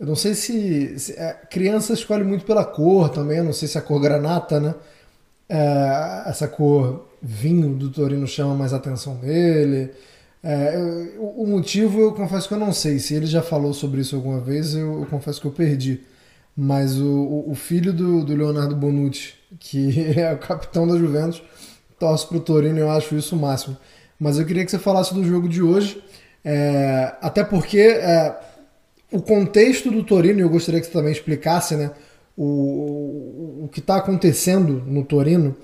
eu 0.00 0.06
não 0.06 0.16
sei 0.16 0.34
se, 0.34 0.98
se 0.98 1.12
é, 1.12 1.34
criança 1.50 1.92
escolhe 1.92 2.24
muito 2.24 2.46
pela 2.46 2.64
cor 2.64 3.10
também, 3.10 3.36
eu 3.36 3.44
não 3.44 3.52
sei 3.52 3.68
se 3.68 3.76
a 3.76 3.82
cor 3.82 4.00
granata, 4.00 4.58
né? 4.58 4.74
É, 5.46 6.22
essa 6.30 6.48
cor 6.48 7.08
vinho 7.20 7.74
do 7.74 7.90
Torino 7.90 8.26
chama 8.26 8.54
mais 8.54 8.72
atenção 8.72 9.16
dele. 9.16 9.90
É, 10.42 10.76
eu, 11.16 11.22
o 11.36 11.46
motivo 11.46 12.00
eu 12.00 12.14
confesso 12.14 12.48
que 12.48 12.54
eu 12.54 12.58
não 12.58 12.72
sei. 12.72 12.98
Se 12.98 13.14
ele 13.14 13.26
já 13.26 13.42
falou 13.42 13.74
sobre 13.74 14.00
isso 14.00 14.16
alguma 14.16 14.40
vez, 14.40 14.74
eu, 14.74 15.00
eu 15.00 15.06
confesso 15.06 15.42
que 15.42 15.46
eu 15.46 15.52
perdi. 15.52 16.00
Mas 16.56 16.98
o, 16.98 17.44
o 17.46 17.54
filho 17.54 17.92
do, 17.92 18.24
do, 18.24 18.34
Leonardo 18.34 18.74
Bonucci, 18.74 19.34
que 19.58 20.00
é 20.18 20.32
o 20.32 20.38
capitão 20.38 20.88
da 20.88 20.96
Juventus, 20.96 21.42
torce 22.00 22.26
pro 22.26 22.40
Torino 22.40 22.78
e 22.78 22.80
eu 22.80 22.90
acho 22.90 23.14
isso 23.14 23.36
o 23.36 23.38
máximo. 23.38 23.76
Mas 24.18 24.38
eu 24.38 24.44
queria 24.44 24.64
que 24.64 24.70
você 24.70 24.78
falasse 24.78 25.14
do 25.14 25.22
jogo 25.22 25.48
de 25.48 25.62
hoje, 25.62 26.02
é, 26.44 27.14
até 27.20 27.44
porque 27.44 27.78
é, 27.78 28.34
o 29.12 29.20
contexto 29.20 29.90
do 29.90 30.02
Torino, 30.02 30.40
eu 30.40 30.48
gostaria 30.48 30.80
que 30.80 30.86
você 30.86 30.92
também 30.92 31.12
explicasse 31.12 31.76
né, 31.76 31.92
o, 32.36 32.44
o, 32.44 33.64
o 33.64 33.68
que 33.68 33.80
está 33.80 33.96
acontecendo 33.96 34.82
no 34.86 35.04
Torino 35.04 35.56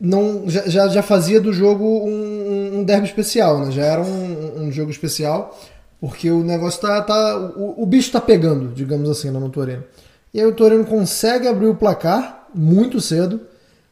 não 0.00 0.48
já, 0.48 0.66
já, 0.66 0.88
já 0.88 1.02
fazia 1.02 1.40
do 1.40 1.52
jogo 1.52 1.84
um, 1.84 2.78
um 2.78 2.84
derby 2.84 3.06
especial, 3.06 3.60
né? 3.60 3.70
Já 3.70 3.84
era 3.84 4.00
um, 4.00 4.62
um 4.62 4.72
jogo 4.72 4.90
especial, 4.90 5.58
porque 6.00 6.30
o 6.30 6.42
negócio 6.42 6.80
tá. 6.80 7.02
tá 7.02 7.36
o, 7.54 7.82
o 7.82 7.86
bicho 7.86 8.10
tá 8.10 8.20
pegando, 8.20 8.68
digamos 8.68 9.10
assim, 9.10 9.30
no 9.30 9.50
Torino. 9.50 9.84
E 10.32 10.40
aí 10.40 10.46
o 10.46 10.54
Torino 10.54 10.86
consegue 10.86 11.46
abrir 11.46 11.66
o 11.66 11.74
placar 11.74 12.48
muito 12.54 13.00
cedo, 13.00 13.40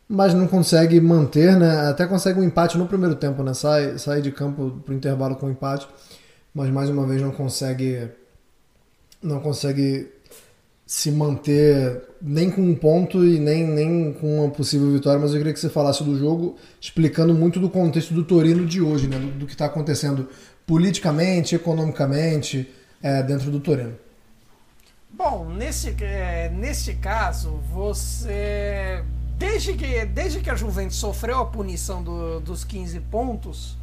mas 0.08 0.32
não 0.32 0.46
consegue 0.46 1.00
manter, 1.00 1.56
né? 1.56 1.88
Até 1.90 2.06
consegue 2.06 2.40
um 2.40 2.44
empate 2.44 2.78
no 2.78 2.86
primeiro 2.86 3.14
tempo, 3.14 3.42
né? 3.42 3.52
Sai, 3.52 3.98
sai 3.98 4.22
de 4.22 4.32
campo 4.32 4.80
pro 4.84 4.94
intervalo 4.94 5.36
com 5.36 5.50
empate, 5.50 5.86
mas 6.54 6.70
mais 6.70 6.88
uma 6.88 7.06
vez 7.06 7.20
não 7.20 7.30
consegue. 7.30 8.08
Não 9.22 9.40
consegue 9.40 10.10
se 10.86 11.10
manter 11.10 12.02
nem 12.22 12.50
com 12.50 12.62
um 12.62 12.74
ponto 12.74 13.22
e 13.22 13.38
nem, 13.38 13.66
nem 13.66 14.12
com 14.14 14.40
uma 14.40 14.50
possível 14.50 14.90
vitória, 14.90 15.20
mas 15.20 15.32
eu 15.32 15.36
queria 15.36 15.52
que 15.52 15.60
você 15.60 15.68
falasse 15.68 16.02
do 16.02 16.16
jogo, 16.18 16.56
explicando 16.80 17.34
muito 17.34 17.60
do 17.60 17.68
contexto 17.68 18.14
do 18.14 18.24
Torino 18.24 18.64
de 18.64 18.80
hoje, 18.80 19.06
né? 19.06 19.18
do, 19.18 19.26
do 19.40 19.46
que 19.46 19.52
está 19.52 19.66
acontecendo 19.66 20.28
politicamente, 20.66 21.54
economicamente 21.54 22.72
é, 23.02 23.22
dentro 23.22 23.50
do 23.50 23.60
Torino. 23.60 23.94
Bom, 25.10 25.50
nesse, 25.50 25.94
é, 26.00 26.48
nesse 26.48 26.94
caso, 26.94 27.60
você. 27.70 29.02
Desde 29.38 29.72
que, 29.74 30.04
desde 30.04 30.40
que 30.40 30.50
a 30.50 30.54
Juventus 30.54 30.96
sofreu 30.96 31.38
a 31.38 31.46
punição 31.46 32.02
do, 32.02 32.40
dos 32.40 32.64
15 32.64 33.00
pontos, 33.00 33.78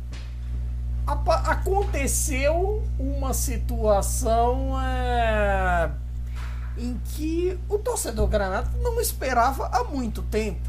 a, 1.08 1.14
aconteceu 1.52 2.84
uma 3.00 3.34
situação. 3.34 4.80
É, 4.82 5.90
em 6.78 7.00
que 7.06 7.58
o 7.70 7.78
torcedor 7.78 8.28
granata 8.28 8.70
não 8.82 9.00
esperava 9.00 9.68
há 9.68 9.84
muito 9.84 10.22
tempo, 10.24 10.68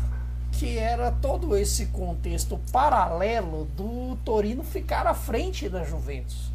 que 0.52 0.78
era 0.78 1.10
todo 1.10 1.56
esse 1.56 1.86
contexto 1.86 2.58
paralelo 2.72 3.66
do 3.76 4.16
Torino 4.24 4.62
ficar 4.62 5.06
à 5.06 5.14
frente 5.14 5.68
da 5.68 5.84
Juventus. 5.84 6.52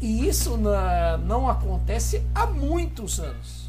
E 0.00 0.26
isso 0.28 0.56
na, 0.56 1.16
não 1.16 1.48
acontece 1.48 2.22
há 2.34 2.46
muitos 2.46 3.18
anos. 3.18 3.61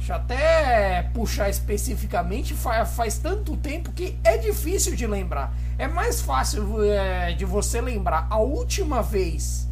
Deixa 0.00 0.14
eu 0.14 0.16
até 0.16 1.10
puxar 1.12 1.50
especificamente, 1.50 2.54
faz, 2.54 2.90
faz 2.92 3.18
tanto 3.18 3.54
tempo 3.58 3.92
que 3.92 4.18
é 4.24 4.38
difícil 4.38 4.96
de 4.96 5.06
lembrar. 5.06 5.52
É 5.76 5.86
mais 5.86 6.22
fácil 6.22 6.82
é, 6.82 7.34
de 7.34 7.44
você 7.44 7.82
lembrar 7.82 8.26
a 8.30 8.38
última 8.38 9.02
vez 9.02 9.68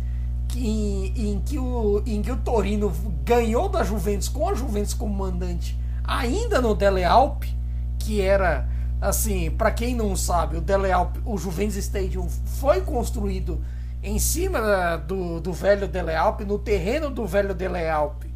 em, 0.55 1.07
em, 1.17 1.41
que 1.41 1.59
o, 1.59 2.03
em 2.05 2.21
que 2.21 2.31
o 2.31 2.37
Torino 2.37 2.93
ganhou 3.25 3.71
da 3.71 3.83
Juventus 3.83 4.29
com 4.29 4.47
a 4.47 4.55
Juventus 4.55 4.93
como 4.93 5.15
mandante, 5.15 5.79
ainda 6.05 6.61
no 6.61 6.75
Dele 6.75 7.05
Alpi, 7.05 7.57
que 7.99 8.21
era 8.21 8.69
assim, 9.01 9.51
para 9.51 9.71
quem 9.71 9.95
não 9.95 10.15
sabe, 10.15 10.59
o 10.59 10.61
Dele 10.61 10.93
Alpi, 10.93 11.23
o 11.25 11.39
Juventus 11.39 11.77
Stadium 11.77 12.29
foi 12.29 12.83
construído 12.83 13.65
em 14.03 14.19
cima 14.19 14.99
do, 14.99 15.41
do 15.41 15.55
velho 15.55 15.89
Dele 15.89 16.15
Alpi, 16.15 16.45
no 16.45 16.59
terreno 16.59 17.09
do 17.09 17.27
velho 17.27 17.55
Dele 17.55 17.89
Alpi, 17.89 18.28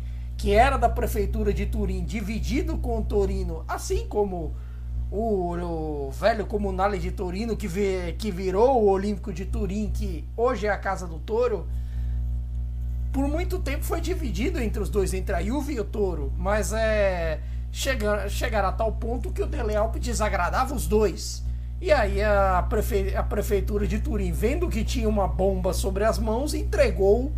que 0.43 0.53
era 0.53 0.77
da 0.77 0.89
prefeitura 0.89 1.55
de 1.55 1.67
Turim, 1.67 2.03
dividido 2.05 2.77
com 2.77 2.99
o 2.99 3.05
Torino, 3.05 3.65
assim 3.69 4.09
como 4.09 4.53
o, 5.09 5.55
o 5.55 6.11
velho 6.11 6.45
Comunale 6.47 6.99
de 6.99 7.13
Torino, 7.13 7.57
que, 7.57 7.69
que 8.19 8.33
virou 8.33 8.83
o 8.83 8.91
Olímpico 8.91 9.33
de 9.33 9.45
Turim, 9.45 9.89
que 9.95 10.25
hoje 10.37 10.67
é 10.67 10.71
a 10.71 10.77
Casa 10.77 11.07
do 11.07 11.21
Toro 11.21 11.69
por 13.13 13.29
muito 13.29 13.61
tempo 13.61 13.85
foi 13.85 14.01
dividido 14.01 14.61
entre 14.61 14.83
os 14.83 14.89
dois, 14.89 15.15
entre 15.15 15.33
a 15.33 15.41
Juve 15.41 15.75
e 15.75 15.81
o 15.81 15.85
Toro, 15.85 16.33
mas 16.37 16.73
é 16.73 17.39
chegar, 17.71 18.29
chegar 18.29 18.65
a 18.65 18.73
tal 18.73 18.91
ponto 18.91 19.31
que 19.31 19.45
o 19.45 19.47
Dele 19.47 19.77
Alpi 19.77 20.01
desagradava 20.01 20.75
os 20.75 20.89
dois. 20.89 21.45
E 21.81 21.93
aí 21.93 22.21
a, 22.21 22.67
prefe, 22.69 23.15
a 23.15 23.23
prefeitura 23.23 23.87
de 23.87 24.01
Turim, 24.01 24.33
vendo 24.33 24.69
que 24.69 24.83
tinha 24.83 25.09
uma 25.09 25.29
bomba 25.29 25.73
sobre 25.73 26.03
as 26.03 26.19
mãos, 26.19 26.53
entregou 26.53 27.31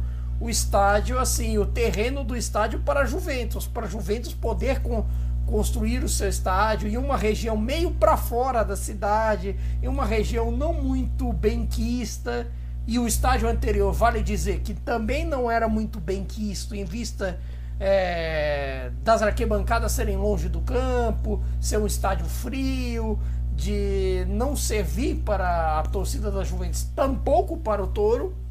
o 0.45 0.51
estádio, 0.51 1.19
assim, 1.19 1.57
o 1.57 1.65
terreno 1.65 2.23
do 2.23 2.37
estádio 2.37 2.79
para 2.81 3.07
Juventus, 3.07 3.67
para 3.67 3.87
Juventus 3.87 4.35
poder 4.35 4.81
com, 4.83 5.07
construir 5.47 6.05
o 6.05 6.09
seu 6.09 6.29
estádio 6.29 6.87
em 6.87 6.99
uma 6.99 7.17
região 7.17 7.57
meio 7.57 7.91
para 7.93 8.15
fora 8.19 8.63
da 8.63 8.77
cidade, 8.77 9.57
em 9.83 9.89
uma 9.89 10.05
região 10.05 10.51
não 10.51 10.75
muito 10.75 11.33
benquista 11.33 12.47
e 12.87 12.99
o 12.99 13.07
estádio 13.07 13.49
anterior, 13.49 13.91
vale 13.91 14.23
dizer, 14.23 14.61
que 14.61 14.75
também 14.75 15.25
não 15.25 15.51
era 15.51 15.67
muito 15.67 15.99
bem 15.99 16.23
quisto 16.25 16.75
em 16.75 16.85
vista 16.85 17.41
é, 17.81 18.91
das 19.03 19.23
arquibancadas 19.23 19.93
serem 19.93 20.19
longe 20.19 20.51
do 20.51 20.61
campo, 20.61 21.43
ser 21.59 21.79
um 21.79 21.87
estádio 21.87 22.27
frio, 22.27 23.19
de 23.57 24.27
não 24.29 24.55
servir 24.55 25.23
para 25.25 25.79
a 25.79 25.83
torcida 25.85 26.31
da 26.31 26.45
Juventus, 26.45 26.85
tampouco 26.95 27.57
para 27.57 27.83
o 27.83 27.87
Toro. 27.87 28.44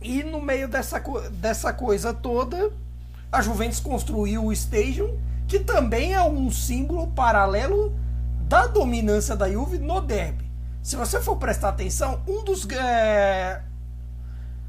E 0.00 0.22
no 0.22 0.40
meio 0.40 0.68
dessa, 0.68 1.02
dessa 1.32 1.72
coisa 1.72 2.12
toda, 2.12 2.70
a 3.30 3.40
Juventus 3.40 3.80
construiu 3.80 4.44
o 4.44 4.52
Stadium, 4.52 5.18
que 5.48 5.60
também 5.60 6.14
é 6.14 6.22
um 6.22 6.50
símbolo 6.50 7.08
paralelo 7.08 7.92
da 8.42 8.66
dominância 8.66 9.34
da 9.34 9.50
Juve 9.50 9.78
no 9.78 10.00
derby. 10.00 10.44
Se 10.82 10.96
você 10.96 11.20
for 11.20 11.36
prestar 11.36 11.70
atenção, 11.70 12.20
um 12.28 12.44
dos 12.44 12.68
é... 12.70 13.60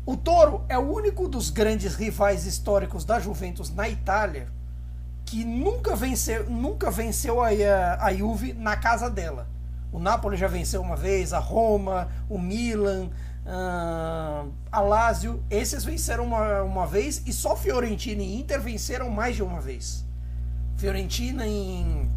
o 0.05 0.17
Toro 0.17 0.63
é 0.67 0.77
o 0.77 0.91
único 0.91 1.27
dos 1.27 1.50
grandes 1.50 1.96
rivais 1.96 2.46
históricos 2.46 3.05
da 3.05 3.19
Juventus 3.19 3.74
na 3.74 3.88
Itália 3.88 4.48
que 5.27 5.43
nunca 5.43 5.96
venceu, 5.96 6.50
nunca 6.50 6.89
venceu 6.89 7.41
a, 7.43 7.50
a 8.00 8.13
Juve 8.13 8.53
na 8.53 8.77
casa 8.77 9.10
dela. 9.10 9.48
O 9.91 10.00
Napoli 10.00 10.38
já 10.38 10.48
venceu 10.48 10.81
uma 10.81 10.96
vez, 10.96 11.34
a 11.34 11.39
Roma, 11.39 12.07
o 12.29 12.39
Milan, 12.39 13.10
uh, 13.48 14.51
esses 15.50 15.84
venceram 15.84 16.25
uma, 16.25 16.62
uma 16.63 16.86
vez 16.86 17.24
e 17.25 17.34
só 17.34 17.56
Fiorentina 17.56 18.22
e 18.22 18.39
Inter 18.39 18.62
venceram 18.62 19.10
mais 19.10 19.36
de 19.36 19.44
uma 19.44 19.60
vez. 19.60 20.06
Fiorentina 20.75 21.48
em, 21.48 22.10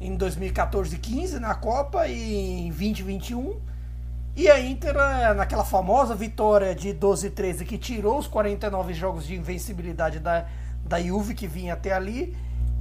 em 0.00 0.16
2014 0.16 0.94
e 0.94 0.98
15 0.98 1.38
na 1.38 1.54
Copa 1.54 2.06
e 2.08 2.66
em 2.66 2.70
2021 2.70 3.60
e 4.34 4.48
a 4.48 4.60
Inter 4.60 4.96
eh, 4.96 5.34
naquela 5.34 5.64
famosa 5.64 6.14
vitória 6.14 6.74
de 6.74 6.92
12 6.92 7.30
13 7.30 7.64
que 7.64 7.76
tirou 7.76 8.18
os 8.18 8.26
49 8.26 8.94
jogos 8.94 9.26
de 9.26 9.34
invencibilidade 9.34 10.18
da 10.18 10.46
da 10.86 11.02
Juve 11.02 11.34
que 11.34 11.46
vinha 11.46 11.74
até 11.74 11.92
ali 11.92 12.36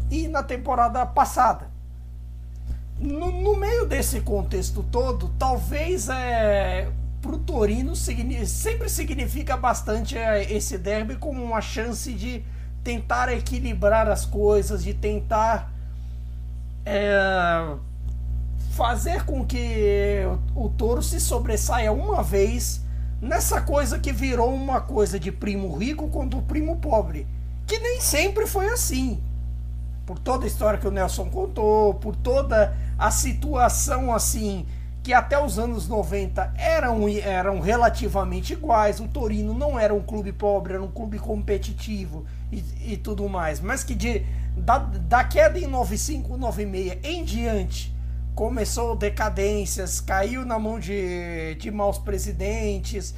e 0.09 0.27
na 0.27 0.43
temporada 0.43 1.05
passada. 1.05 1.69
No, 2.99 3.31
no 3.31 3.57
meio 3.57 3.85
desse 3.85 4.21
contexto 4.21 4.83
todo, 4.83 5.29
talvez 5.37 6.07
é, 6.07 6.89
para 7.25 7.35
o 7.35 7.39
Torino 7.39 7.95
sempre 7.95 8.87
significa 8.87 9.57
bastante 9.57 10.15
é, 10.15 10.53
esse 10.53 10.77
derby 10.77 11.15
como 11.15 11.43
uma 11.43 11.59
chance 11.59 12.13
de 12.13 12.43
tentar 12.83 13.33
equilibrar 13.33 14.07
as 14.07 14.25
coisas, 14.25 14.83
de 14.83 14.93
tentar 14.93 15.73
é, 16.85 17.75
fazer 18.71 19.25
com 19.25 19.43
que 19.43 20.21
o, 20.55 20.65
o 20.65 20.69
Toro 20.69 21.01
se 21.01 21.19
sobressaia 21.19 21.91
uma 21.91 22.21
vez 22.21 22.81
nessa 23.19 23.59
coisa 23.59 23.97
que 23.97 24.11
virou 24.11 24.53
uma 24.53 24.79
coisa 24.79 25.19
de 25.19 25.31
primo 25.31 25.75
rico 25.75 26.07
contra 26.09 26.37
o 26.37 26.43
primo 26.43 26.75
pobre 26.77 27.25
que 27.65 27.79
nem 27.79 27.99
sempre 27.99 28.45
foi 28.45 28.67
assim. 28.67 29.19
Por 30.05 30.19
toda 30.19 30.43
a 30.43 30.47
história 30.47 30.79
que 30.79 30.87
o 30.87 30.91
Nelson 30.91 31.29
contou, 31.29 31.95
por 31.95 32.15
toda 32.15 32.77
a 32.97 33.09
situação 33.09 34.13
assim 34.13 34.67
que 35.05 35.13
até 35.13 35.39
os 35.39 35.59
anos 35.59 35.87
90 35.87 36.55
eram, 36.57 37.07
eram 37.07 37.59
relativamente 37.59 38.53
iguais. 38.53 38.99
O 38.99 39.07
Torino 39.07 39.53
não 39.53 39.77
era 39.77 39.93
um 39.93 40.01
clube 40.01 40.33
pobre, 40.33 40.73
era 40.73 40.81
um 40.81 40.89
clube 40.89 41.19
competitivo 41.19 42.25
e, 42.51 42.63
e 42.93 42.97
tudo 42.97 43.29
mais. 43.29 43.59
Mas 43.59 43.83
que 43.83 43.93
de, 43.93 44.25
da, 44.57 44.79
da 44.79 45.23
queda 45.23 45.59
em 45.59 45.67
95, 45.67 46.35
96 46.35 46.97
em 47.03 47.23
diante 47.23 47.95
começou 48.33 48.95
decadências, 48.95 50.01
caiu 50.01 50.43
na 50.43 50.57
mão 50.57 50.79
de, 50.79 51.53
de 51.59 51.69
maus 51.69 51.99
presidentes, 51.99 53.13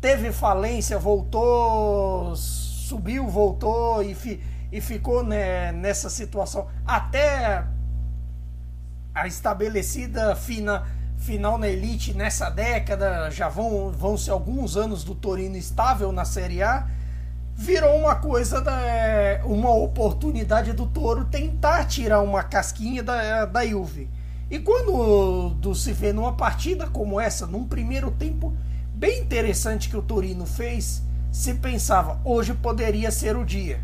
teve 0.00 0.32
falência, 0.32 0.98
voltou 0.98 2.34
subiu, 2.34 3.28
voltou 3.28 4.02
e, 4.02 4.12
fi, 4.12 4.42
e 4.72 4.80
ficou 4.80 5.22
né, 5.22 5.70
nessa 5.70 6.10
situação 6.10 6.66
até 6.84 7.64
a 9.14 9.26
estabelecida 9.26 10.34
fina, 10.34 10.82
final 11.16 11.56
na 11.56 11.68
elite 11.68 12.12
nessa 12.12 12.50
década, 12.50 13.30
já 13.30 13.48
vão, 13.48 13.90
vão 13.90 14.16
ser 14.16 14.32
alguns 14.32 14.76
anos 14.76 15.04
do 15.04 15.14
Torino 15.14 15.56
estável 15.56 16.10
na 16.10 16.24
Série 16.24 16.62
A, 16.62 16.86
virou 17.54 17.96
uma 17.96 18.16
coisa, 18.16 18.60
da, 18.60 18.80
é, 18.80 19.40
uma 19.44 19.70
oportunidade 19.70 20.72
do 20.72 20.86
Toro 20.86 21.24
tentar 21.26 21.84
tirar 21.84 22.20
uma 22.20 22.42
casquinha 22.42 23.02
da, 23.02 23.44
da 23.44 23.64
Juve. 23.64 24.10
E 24.50 24.58
quando 24.58 25.50
do, 25.50 25.74
se 25.74 25.92
vê 25.92 26.12
numa 26.12 26.32
partida 26.32 26.86
como 26.88 27.20
essa, 27.20 27.46
num 27.46 27.64
primeiro 27.64 28.10
tempo 28.10 28.52
bem 28.92 29.20
interessante 29.20 29.88
que 29.88 29.96
o 29.96 30.02
Torino 30.02 30.44
fez, 30.44 31.02
se 31.30 31.54
pensava 31.54 32.20
hoje 32.24 32.52
poderia 32.52 33.10
ser 33.10 33.36
o 33.36 33.44
dia. 33.44 33.80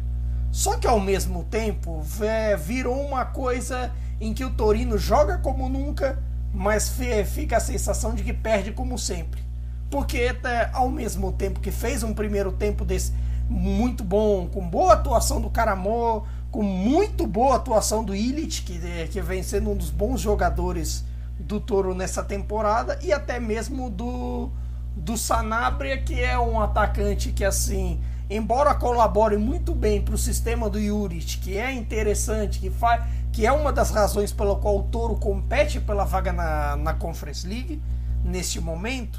Só 0.51 0.77
que 0.77 0.87
ao 0.87 0.99
mesmo 0.99 1.45
tempo 1.45 2.05
é, 2.21 2.57
virou 2.57 3.01
uma 3.07 3.25
coisa 3.25 3.93
em 4.21 4.35
que 4.35 4.45
o 4.45 4.51
Torino 4.51 4.99
joga 4.99 5.39
como 5.39 5.69
nunca, 5.69 6.23
mas 6.53 6.95
fica 7.33 7.57
a 7.57 7.61
sensação 7.61 8.15
de 8.15 8.23
que 8.23 8.33
perde 8.33 8.73
como 8.73 8.99
sempre. 8.99 9.43
Porque 9.91 10.37
ao 10.73 10.89
mesmo 10.89 11.33
tempo 11.33 11.61
que 11.61 11.71
fez 11.71 12.03
um 12.03 12.13
primeiro 12.13 12.53
tempo 12.53 12.85
desse 12.85 13.13
muito 13.49 14.05
bom, 14.05 14.47
com 14.47 14.69
boa 14.69 14.93
atuação 14.93 15.41
do 15.41 15.51
Caramô, 15.51 16.23
com 16.51 16.63
muito 16.63 17.27
boa 17.27 17.57
atuação 17.57 18.05
do 18.05 18.15
Illich, 18.15 18.63
que, 18.63 18.81
é, 18.87 19.09
que 19.09 19.21
vem 19.21 19.43
sendo 19.43 19.71
um 19.71 19.77
dos 19.77 19.91
bons 19.91 20.21
jogadores 20.21 21.05
do 21.39 21.59
Toro 21.59 21.95
nessa 21.95 22.23
temporada, 22.23 22.99
e 23.03 23.13
até 23.13 23.41
mesmo 23.41 23.91
do, 23.91 24.51
do 24.95 25.17
Sanabria, 25.17 25.99
que 25.99 26.21
é 26.21 26.39
um 26.39 26.61
atacante 26.61 27.33
que, 27.33 27.45
assim, 27.45 28.01
embora 28.31 28.75
colabore 28.75 29.37
muito 29.37 29.75
bem 29.75 30.01
para 30.01 30.15
o 30.15 30.19
sistema 30.19 30.71
do 30.71 30.81
Juric, 30.81 31.39
que 31.39 31.59
é 31.59 31.73
interessante, 31.73 32.61
que, 32.61 32.71
faz, 32.71 33.03
que 33.33 33.45
é 33.45 33.53
uma 33.53 33.73
das 33.73 33.91
razões 33.91 34.33
pela 34.33 34.57
qual 34.57 34.79
o 34.79 34.83
Toro 34.85 35.17
compete 35.17 35.81
pela 35.81 36.05
vaga 36.05 36.33
na, 36.33 36.77
na 36.77 36.95
Conference 36.95 37.47
League, 37.47 37.83
neste 38.25 38.61
momento, 38.61 39.19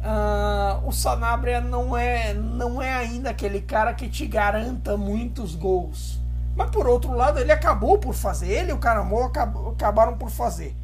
uh, 0.00 0.86
o 0.86 0.92
Sanabria 0.92 1.60
não 1.60 1.96
é, 1.96 2.34
não 2.34 2.80
é 2.80 2.92
ainda 2.92 3.30
aquele 3.30 3.60
cara 3.60 3.94
que 3.94 4.08
te 4.08 4.26
garanta 4.26 4.96
muitos 4.96 5.54
gols. 5.54 6.20
Mas 6.54 6.70
por 6.70 6.86
outro 6.86 7.12
lado, 7.12 7.40
ele 7.40 7.50
acabou 7.50 7.98
por 7.98 8.14
fazer, 8.14 8.48
ele 8.48 8.70
e 8.70 8.74
o 8.74 8.78
Caramô 8.78 9.30
acabaram 9.72 10.18
por 10.18 10.30
fazer 10.30 10.76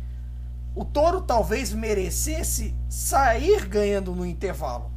o 0.77 0.85
Toro 0.85 1.22
talvez 1.22 1.72
merecesse 1.72 2.75
sair 2.87 3.66
ganhando 3.66 4.14
no 4.14 4.27
intervalo. 4.27 4.90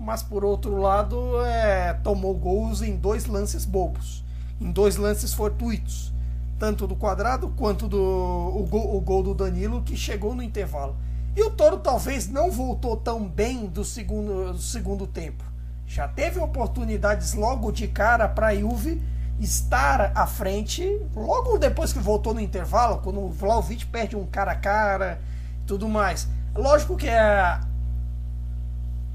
Mas 0.00 0.22
por 0.22 0.44
outro 0.44 0.76
lado, 0.76 1.42
é, 1.44 1.92
tomou 1.94 2.34
gols 2.34 2.82
em 2.82 2.96
dois 2.96 3.26
lances 3.26 3.64
bobos, 3.64 4.24
em 4.60 4.70
dois 4.70 4.96
lances 4.96 5.34
fortuitos, 5.34 6.12
tanto 6.58 6.86
do 6.86 6.96
quadrado 6.96 7.48
quanto 7.56 7.88
do 7.88 7.98
o 7.98 8.66
gol, 8.68 8.96
o 8.96 9.00
gol 9.00 9.22
do 9.22 9.34
Danilo 9.34 9.82
que 9.82 9.96
chegou 9.96 10.34
no 10.34 10.42
intervalo. 10.42 10.96
E 11.36 11.42
o 11.42 11.50
Toro 11.50 11.78
talvez 11.78 12.28
não 12.28 12.50
voltou 12.50 12.96
tão 12.96 13.28
bem 13.28 13.66
do 13.66 13.84
segundo, 13.84 14.52
do 14.52 14.58
segundo 14.58 15.06
tempo. 15.06 15.44
Já 15.86 16.08
teve 16.08 16.40
oportunidades 16.40 17.34
logo 17.34 17.70
de 17.70 17.88
cara 17.88 18.28
para 18.28 18.48
a 18.48 18.54
Juve 18.54 19.00
estar 19.40 20.12
à 20.14 20.26
frente 20.26 21.00
logo 21.14 21.58
depois 21.58 21.92
que 21.92 21.98
voltou 21.98 22.34
no 22.34 22.40
intervalo, 22.40 22.98
quando 22.98 23.20
o 23.20 23.30
Vlaovic 23.30 23.86
perde 23.86 24.16
um 24.16 24.26
cara 24.26 24.52
a 24.52 24.56
cara 24.56 25.20
tudo 25.68 25.86
mais. 25.86 26.26
Lógico 26.56 26.96
que 26.96 27.08
a, 27.08 27.60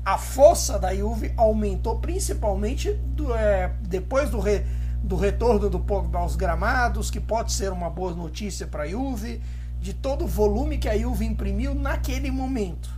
a 0.06 0.18
força 0.18 0.78
da 0.78 0.94
Juve 0.94 1.34
aumentou 1.38 2.00
principalmente 2.00 2.92
do, 2.94 3.34
é, 3.34 3.72
depois 3.82 4.30
do, 4.30 4.40
re, 4.40 4.66
do 5.02 5.16
retorno 5.16 5.70
do 5.70 5.80
Pogba 5.80 6.20
aos 6.20 6.36
gramados, 6.36 7.10
que 7.10 7.20
pode 7.20 7.54
ser 7.54 7.72
uma 7.72 7.90
boa 7.90 8.14
notícia 8.14 8.68
para 8.68 8.84
a 8.84 8.88
Juve, 8.88 9.42
de 9.80 9.94
todo 9.94 10.26
o 10.26 10.28
volume 10.28 10.78
que 10.78 10.90
a 10.90 10.98
Juve 10.98 11.26
imprimiu 11.26 11.74
naquele 11.74 12.32
momento. 12.32 12.90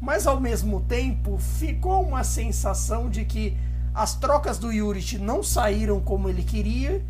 Mas 0.00 0.26
ao 0.26 0.38
mesmo 0.38 0.80
tempo 0.80 1.38
ficou 1.38 2.02
uma 2.02 2.24
sensação 2.24 3.08
de 3.08 3.24
que 3.24 3.56
as 3.94 4.14
trocas 4.14 4.58
do 4.58 4.72
Juric 4.72 5.18
não 5.18 5.42
saíram 5.42 6.00
como 6.00 6.28
ele 6.28 6.42
queria. 6.42 7.02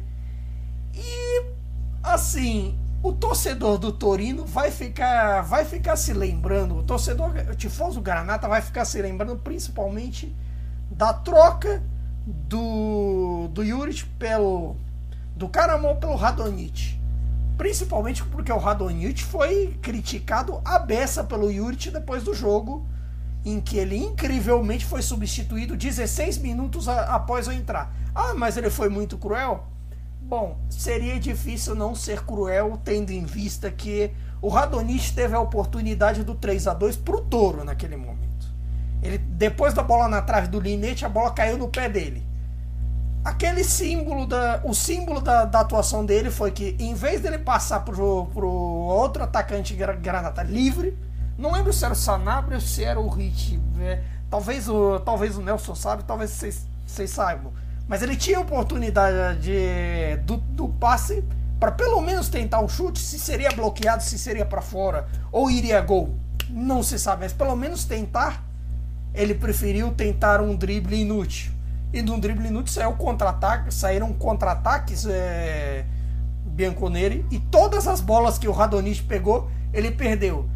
E 0.95 1.47
assim, 2.03 2.79
o 3.05 3.13
torcedor 3.13 3.77
do 3.77 3.93
Torino 3.93 4.47
vai 4.47 4.71
ficar 4.71 5.43
vai 5.43 5.67
ficar 5.67 5.95
se 5.95 6.15
lembrando, 6.15 6.79
o 6.79 6.83
torcedor 6.83 7.55
tifoso 7.55 8.01
Granata 8.01 8.49
vai 8.49 8.63
ficar 8.63 8.87
se 8.87 9.01
lembrando 9.03 9.37
principalmente 9.37 10.35
da 10.91 11.13
troca 11.13 11.83
do 12.27 13.49
do 13.53 13.63
Juric 13.63 14.07
pelo 14.19 14.75
do 15.37 15.51
Caramon 15.51 15.97
pelo 15.97 16.15
Radonjic. 16.15 16.99
Principalmente 17.59 18.25
porque 18.25 18.51
o 18.51 18.57
Radonjic 18.57 19.23
foi 19.23 19.79
criticado 19.83 20.63
a 20.65 20.79
beça 20.79 21.23
pelo 21.23 21.53
Juric 21.53 21.91
depois 21.91 22.25
do 22.25 22.33
jogo 22.33 22.87
em 23.45 23.61
que 23.61 23.77
ele 23.77 23.99
incrivelmente 23.99 24.87
foi 24.87 25.03
substituído 25.03 25.77
16 25.77 26.39
minutos 26.39 26.89
a, 26.89 27.15
após 27.15 27.49
eu 27.49 27.53
entrar. 27.53 27.95
Ah, 28.15 28.33
mas 28.33 28.57
ele 28.57 28.71
foi 28.71 28.89
muito 28.89 29.19
cruel? 29.19 29.74
Bom, 30.27 30.59
seria 30.71 31.21
difícil 31.21 31.75
não 31.75 31.95
ser 31.95 32.23
cruel, 32.25 32.81
tendo 32.83 33.11
em 33.11 33.25
vista 33.25 33.71
que 33.71 34.11
o 34.41 34.49
Radonich 34.49 35.15
teve 35.15 35.35
a 35.35 35.41
oportunidade 35.41 36.25
do 36.25 36.35
3 36.35 36.67
a 36.67 36.75
2 36.75 36.97
pro 36.97 37.21
Toro 37.21 37.63
naquele 37.63 37.97
momento. 37.97 38.25
Ele, 39.03 39.19
depois 39.19 39.75
da 39.75 39.83
bola 39.83 40.09
na 40.09 40.23
trave 40.23 40.49
do 40.49 40.59
Linete, 40.59 41.05
a 41.05 41.09
bola 41.11 41.31
caiu 41.31 41.59
no 41.59 41.69
pé 41.69 41.91
dele. 41.91 42.27
Aquele 43.23 43.63
símbolo 43.65 44.27
da, 44.27 44.61
o 44.65 44.75
símbolo 44.75 45.21
da, 45.21 45.45
da 45.45 45.61
atuação 45.61 46.05
dele 46.05 46.31
foi 46.31 46.51
que, 46.51 46.75
em 46.79 46.95
vez 46.95 47.21
dele 47.21 47.39
passar 47.39 47.81
pro, 47.81 48.27
pro 48.33 48.49
outro 48.49 49.23
atacante 49.23 49.75
granata 49.75 50.43
livre, 50.43 50.97
não 51.37 51.53
lembro 51.53 51.73
se 51.73 51.85
era 51.85 51.93
o 51.93 51.97
Sanabria 51.97 52.57
ou 52.57 52.61
se 52.61 52.83
era 52.83 52.99
o 52.99 53.09
Rich. 53.09 53.61
É, 53.81 54.03
talvez, 54.31 54.69
o, 54.69 55.01
talvez 55.01 55.37
o 55.37 55.43
Nelson 55.43 55.75
sabe, 55.75 56.05
talvez 56.05 56.31
vocês 56.87 57.11
saibam. 57.11 57.53
Mas 57.87 58.03
ele 58.03 58.17
tinha 58.17 58.41
oportunidade 58.41 59.41
de, 59.41 60.17
do, 60.25 60.37
do 60.37 60.69
passe 60.69 61.23
para 61.61 61.71
pelo 61.71 62.01
menos 62.01 62.29
tentar 62.29 62.61
um 62.61 62.69
chute, 62.69 62.99
se 62.99 63.19
seria 63.19 63.51
bloqueado, 63.51 64.03
se 64.03 64.19
seria 64.19 64.45
para 64.45 64.61
fora 64.61 65.07
ou 65.31 65.51
iria 65.51 65.81
gol. 65.81 66.19
Não 66.49 66.83
se 66.83 66.99
sabe, 66.99 67.23
mas 67.23 67.33
pelo 67.33 67.57
menos 67.57 67.85
tentar 67.85 68.43
ele 69.15 69.35
preferiu 69.35 69.93
tentar 69.93 70.41
um 70.41 70.57
drible 70.57 71.01
inútil. 71.01 71.53
E 71.93 72.03
de 72.03 72.11
um 72.11 72.19
drible 72.19 72.49
inútil 72.49 72.75
saiu 72.75 72.93
contra-ataque, 72.95 73.73
saíram 73.73 74.13
contra-ataques 74.13 75.07
é, 75.07 75.85
Bianconeri 76.45 77.25
e 77.31 77.39
todas 77.39 77.87
as 77.87 78.01
bolas 78.01 78.37
que 78.37 78.49
o 78.49 78.53
Radonich 78.53 79.05
pegou, 79.05 79.49
ele 79.73 79.93
perdeu. 79.93 80.49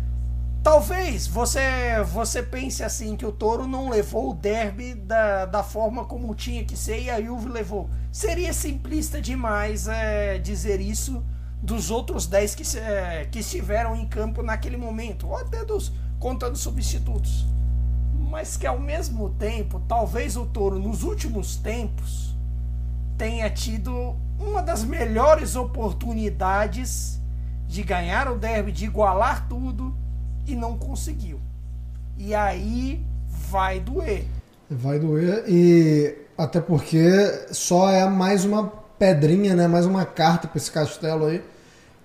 Talvez 0.63 1.27
você 1.27 2.03
você 2.13 2.43
pense 2.43 2.83
assim 2.83 3.17
que 3.17 3.25
o 3.25 3.33
Toro 3.33 3.67
não 3.67 3.89
levou 3.89 4.31
o 4.31 4.35
derby 4.35 4.95
da, 4.95 5.47
da 5.47 5.63
forma 5.63 6.05
como 6.05 6.35
tinha 6.35 6.65
que 6.65 6.77
ser 6.77 7.03
e 7.03 7.11
a 7.11 7.21
Juve 7.21 7.49
levou. 7.49 7.89
Seria 8.13 8.53
simplista 8.53 9.21
demais 9.21 9.89
é, 9.89 10.39
dizer 10.39 10.81
isso 10.81 11.25
dos 11.63 11.91
outros 11.91 12.27
10 12.27 12.55
que, 12.55 12.79
é, 12.79 13.29
que 13.31 13.39
estiveram 13.41 13.97
em 13.97 14.07
campo 14.07 14.43
naquele 14.43 14.77
momento, 14.77 15.29
ou 15.29 15.37
até 15.37 15.65
dos 15.65 15.93
contando 16.19 16.57
substitutos 16.57 17.47
mas 18.29 18.57
que 18.57 18.67
ao 18.67 18.79
mesmo 18.79 19.31
tempo, 19.31 19.81
talvez 19.89 20.37
o 20.37 20.45
Toro 20.45 20.79
nos 20.79 21.03
últimos 21.03 21.57
tempos 21.57 22.37
tenha 23.17 23.49
tido 23.51 24.17
uma 24.39 24.63
das 24.63 24.85
melhores 24.85 25.57
oportunidades 25.57 27.21
de 27.67 27.83
ganhar 27.83 28.31
o 28.31 28.39
derby, 28.39 28.71
de 28.71 28.85
igualar 28.85 29.49
tudo 29.49 29.97
e 30.49 30.57
não 30.57 30.77
conseguiu. 30.77 31.39
E 32.17 32.35
aí 32.35 33.01
vai 33.51 33.79
doer. 33.79 34.25
Vai 34.71 34.99
doer 34.99 35.45
e 35.47 36.15
até 36.37 36.61
porque 36.61 37.01
só 37.53 37.91
é 37.91 38.09
mais 38.09 38.45
uma 38.45 38.67
pedrinha, 38.99 39.55
né? 39.55 39.69
Mais 39.69 39.87
uma 39.87 40.05
carta 40.05 40.49
para 40.49 40.59
esse 40.59 40.71
castelo 40.71 41.27
aí, 41.27 41.43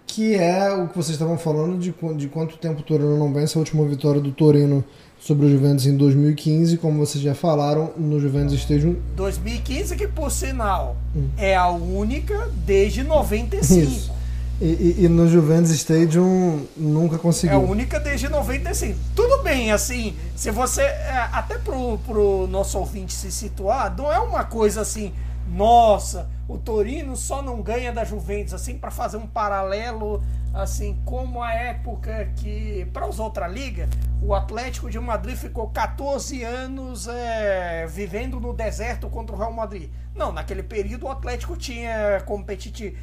que 0.06 0.36
é 0.36 0.72
o 0.72 0.88
que 0.88 0.96
vocês 0.96 1.16
estavam 1.16 1.38
falando 1.38 1.80
de, 1.80 1.94
de 2.16 2.28
quanto 2.28 2.58
tempo 2.58 2.82
o 2.82 2.84
Torino 2.84 3.18
não 3.18 3.34
vence 3.34 3.58
a 3.58 3.60
última 3.60 3.86
vitória 3.86 4.22
do 4.22 4.32
Torino 4.32 4.84
sobre 5.20 5.46
o 5.46 5.50
Juventus 5.50 5.86
em 5.86 5.96
2015, 5.96 6.78
como 6.78 7.00
vocês 7.00 7.24
já 7.24 7.34
falaram, 7.34 7.94
no 7.98 8.20
Juventus 8.20 8.54
Stadium. 8.56 8.98
2015, 9.16 9.96
que 9.96 10.08
por 10.08 10.30
sinal 10.30 10.98
hum. 11.16 11.30
é 11.38 11.56
a 11.56 11.70
única 11.70 12.50
desde 12.66 13.04
95. 13.04 13.82
Isso. 13.82 14.23
E, 14.62 14.66
e, 14.66 15.06
e, 15.06 15.10
no 15.10 15.28
Juventus 15.28 15.72
Stadium 15.72 16.66
nunca 16.78 17.18
conseguiu. 17.18 17.60
É 17.60 17.62
a 17.62 17.64
única 17.64 18.00
desde 18.00 18.30
95. 18.30 18.98
Tudo 19.16 19.44
bem, 19.44 19.72
assim, 19.72 20.16
se 20.36 20.52
você. 20.52 20.84
É, 20.84 21.30
até 21.32 21.58
pro, 21.58 21.98
pro 22.00 22.48
nosso 22.48 22.78
ouvinte 22.78 23.14
se 23.14 23.32
situar, 23.32 23.96
não 23.98 24.12
é 24.12 24.20
uma 24.20 24.44
coisa 24.44 24.82
assim, 24.82 25.12
nossa, 25.48 26.30
o 26.48 26.58
Torino 26.58 27.16
só 27.16 27.42
não 27.42 27.62
ganha 27.62 27.92
da 27.92 28.04
Juventus, 28.04 28.54
assim, 28.54 28.78
para 28.78 28.92
fazer 28.92 29.18
um 29.18 29.28
paralelo 29.28 30.22
assim 30.54 31.00
como 31.04 31.42
a 31.42 31.52
época 31.52 32.30
que 32.36 32.88
para 32.94 33.08
os 33.08 33.20
outra 33.20 33.48
liga 33.48 33.90
o 34.22 34.34
Atlético 34.34 34.90
de 34.90 35.00
Madrid 35.00 35.36
ficou 35.36 35.68
14 35.68 36.44
anos 36.44 37.08
é, 37.08 37.86
vivendo 37.88 38.40
no 38.40 38.54
deserto 38.54 39.10
contra 39.10 39.36
o 39.36 39.40
Real 39.40 39.52
Madrid. 39.52 39.90
Não, 40.16 40.32
naquele 40.32 40.64
período 40.64 41.08
o 41.08 41.10
Atlético 41.10 41.58
tinha 41.58 42.22
competitivo. 42.26 42.96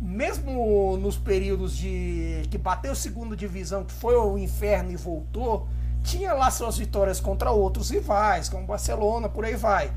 Mesmo 0.00 0.96
nos 0.96 1.18
períodos 1.18 1.76
de 1.76 2.42
que 2.50 2.56
bateu 2.56 2.94
segunda 2.94 3.36
divisão, 3.36 3.84
que 3.84 3.92
foi 3.92 4.16
o 4.16 4.38
inferno 4.38 4.90
e 4.90 4.96
voltou, 4.96 5.68
tinha 6.02 6.32
lá 6.32 6.50
suas 6.50 6.78
vitórias 6.78 7.20
contra 7.20 7.50
outros 7.50 7.90
rivais, 7.90 8.48
como 8.48 8.66
Barcelona, 8.66 9.28
por 9.28 9.44
aí 9.44 9.56
vai. 9.56 9.92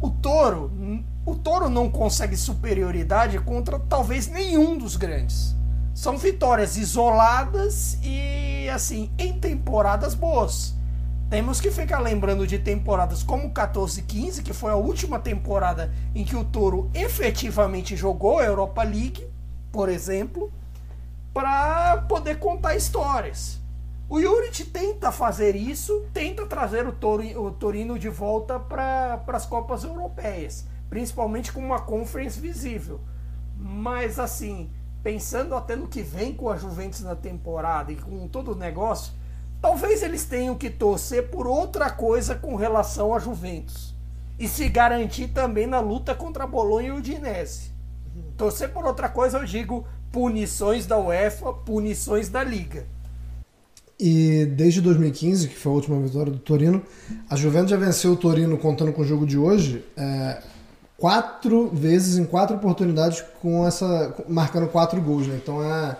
O 0.00 0.10
Toro, 0.10 0.70
o 1.24 1.34
Toro 1.34 1.68
não 1.68 1.90
consegue 1.90 2.36
superioridade 2.36 3.38
contra 3.40 3.78
talvez 3.78 4.26
nenhum 4.26 4.78
dos 4.78 4.96
grandes 4.96 5.56
são 5.96 6.18
vitórias 6.18 6.76
isoladas 6.76 7.98
e 8.02 8.68
assim 8.68 9.10
em 9.18 9.32
temporadas 9.32 10.14
boas. 10.14 10.74
Temos 11.28 11.60
que 11.60 11.72
ficar 11.72 11.98
lembrando 11.98 12.46
de 12.46 12.56
temporadas 12.56 13.24
como 13.24 13.50
14 13.50 14.00
15, 14.02 14.44
que 14.44 14.52
foi 14.52 14.70
a 14.70 14.76
última 14.76 15.18
temporada 15.18 15.92
em 16.14 16.24
que 16.24 16.36
o 16.36 16.44
Toro 16.44 16.88
efetivamente 16.94 17.96
jogou 17.96 18.38
a 18.38 18.44
Europa 18.44 18.84
League, 18.84 19.26
por 19.72 19.88
exemplo, 19.88 20.52
para 21.34 21.96
poder 22.08 22.38
contar 22.38 22.76
histórias. 22.76 23.60
O 24.08 24.20
Juric 24.20 24.66
tenta 24.66 25.10
fazer 25.10 25.56
isso, 25.56 26.06
tenta 26.14 26.46
trazer 26.46 26.86
o, 26.86 26.92
Toro, 26.92 27.24
o 27.44 27.50
Torino 27.50 27.98
de 27.98 28.08
volta 28.08 28.60
para 28.60 29.20
as 29.26 29.44
Copas 29.44 29.82
Europeias, 29.82 30.64
principalmente 30.88 31.52
com 31.52 31.58
uma 31.58 31.80
conference 31.80 32.38
visível. 32.38 33.00
Mas 33.58 34.20
assim, 34.20 34.70
pensando 35.02 35.56
até 35.56 35.74
no 35.74 35.88
que 35.88 36.02
vem 36.02 36.32
com 36.32 36.48
a 36.48 36.56
Juventus 36.56 37.00
na 37.00 37.16
temporada 37.16 37.90
e 37.90 37.96
com 37.96 38.28
todo 38.28 38.52
o 38.52 38.54
negócio, 38.54 39.12
talvez 39.66 40.00
eles 40.04 40.24
tenham 40.24 40.54
que 40.54 40.70
torcer 40.70 41.28
por 41.28 41.44
outra 41.44 41.90
coisa 41.90 42.36
com 42.36 42.54
relação 42.54 43.12
à 43.12 43.18
Juventus 43.18 43.92
e 44.38 44.46
se 44.46 44.68
garantir 44.68 45.26
também 45.26 45.66
na 45.66 45.80
luta 45.80 46.14
contra 46.14 46.44
a 46.44 46.46
Bolonha 46.46 46.86
e 46.86 46.90
o 46.92 46.98
Udinese. 46.98 47.72
Torcer 48.36 48.68
por 48.68 48.84
outra 48.84 49.08
coisa, 49.08 49.38
eu 49.38 49.44
digo 49.44 49.84
punições 50.12 50.86
da 50.86 50.96
UEFA, 50.96 51.52
punições 51.52 52.28
da 52.28 52.44
Liga. 52.44 52.86
E 53.98 54.46
desde 54.54 54.80
2015, 54.80 55.48
que 55.48 55.56
foi 55.56 55.72
a 55.72 55.74
última 55.74 56.00
vitória 56.00 56.30
do 56.30 56.38
Torino, 56.38 56.80
a 57.28 57.34
Juventus 57.34 57.70
já 57.70 57.76
venceu 57.76 58.12
o 58.12 58.16
Torino 58.16 58.56
contando 58.58 58.92
com 58.92 59.02
o 59.02 59.04
jogo 59.04 59.26
de 59.26 59.36
hoje. 59.36 59.84
É 59.96 60.42
quatro 60.96 61.70
vezes 61.70 62.18
em 62.18 62.24
quatro 62.24 62.54
oportunidades 62.54 63.24
com 63.42 63.66
essa 63.66 64.14
marcando 64.28 64.68
quatro 64.68 65.00
gols, 65.00 65.26
né? 65.26 65.36
Então 65.42 65.60
é, 65.60 65.98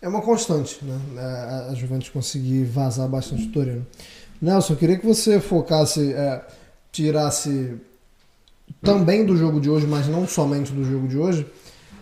é 0.00 0.08
uma 0.08 0.20
constante, 0.20 0.84
né? 0.84 0.98
É, 1.16 1.70
a 1.70 1.74
Juventus 1.74 2.08
conseguir 2.08 2.64
vazar 2.64 3.08
bastante 3.08 3.44
o 3.44 3.52
Torino. 3.52 3.86
Nelson, 4.40 4.74
eu 4.74 4.76
queria 4.76 4.98
que 4.98 5.06
você 5.06 5.40
focasse, 5.40 6.12
é, 6.12 6.44
tirasse 6.92 7.76
também 8.82 9.24
do 9.24 9.36
jogo 9.36 9.60
de 9.60 9.70
hoje, 9.70 9.86
mas 9.86 10.06
não 10.06 10.26
somente 10.26 10.72
do 10.72 10.84
jogo 10.84 11.08
de 11.08 11.16
hoje, 11.16 11.46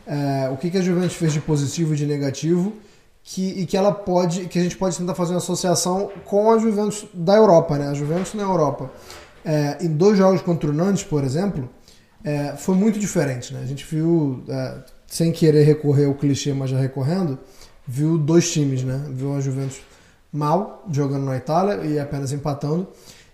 é, 0.06 0.48
o 0.50 0.56
que, 0.56 0.70
que 0.70 0.78
a 0.78 0.82
Juventus 0.82 1.14
fez 1.14 1.32
de 1.32 1.40
positivo 1.40 1.94
e 1.94 1.96
de 1.96 2.06
negativo 2.06 2.74
que, 3.22 3.60
e 3.60 3.66
que 3.66 3.76
ela 3.76 3.90
pode, 3.90 4.46
que 4.46 4.58
a 4.58 4.62
gente 4.62 4.76
pode 4.76 4.98
tentar 4.98 5.14
fazer 5.14 5.32
uma 5.32 5.38
associação 5.38 6.10
com 6.26 6.50
a 6.50 6.58
Juventus 6.58 7.06
da 7.14 7.34
Europa, 7.34 7.78
né? 7.78 7.88
A 7.88 7.94
Juventus 7.94 8.34
na 8.34 8.42
Europa. 8.42 8.90
É, 9.44 9.78
em 9.80 9.88
dois 9.88 10.18
jogos 10.18 10.42
contra 10.42 10.68
o 10.68 10.72
Nantes, 10.72 11.04
por 11.04 11.24
exemplo, 11.24 11.68
é, 12.22 12.54
foi 12.56 12.74
muito 12.74 12.98
diferente. 12.98 13.52
Né? 13.52 13.60
A 13.62 13.66
gente 13.66 13.84
viu, 13.84 14.42
é, 14.48 14.74
sem 15.06 15.32
querer 15.32 15.64
recorrer 15.64 16.06
ao 16.06 16.14
clichê, 16.14 16.52
mas 16.52 16.70
já 16.70 16.78
recorrendo, 16.78 17.38
viu 17.86 18.18
dois 18.18 18.50
times, 18.52 18.82
né? 18.82 19.04
Viu 19.10 19.34
a 19.34 19.40
Juventus 19.40 19.80
mal, 20.32 20.84
jogando 20.90 21.24
na 21.24 21.36
Itália 21.36 21.84
e 21.84 21.98
apenas 21.98 22.32
empatando. 22.32 22.88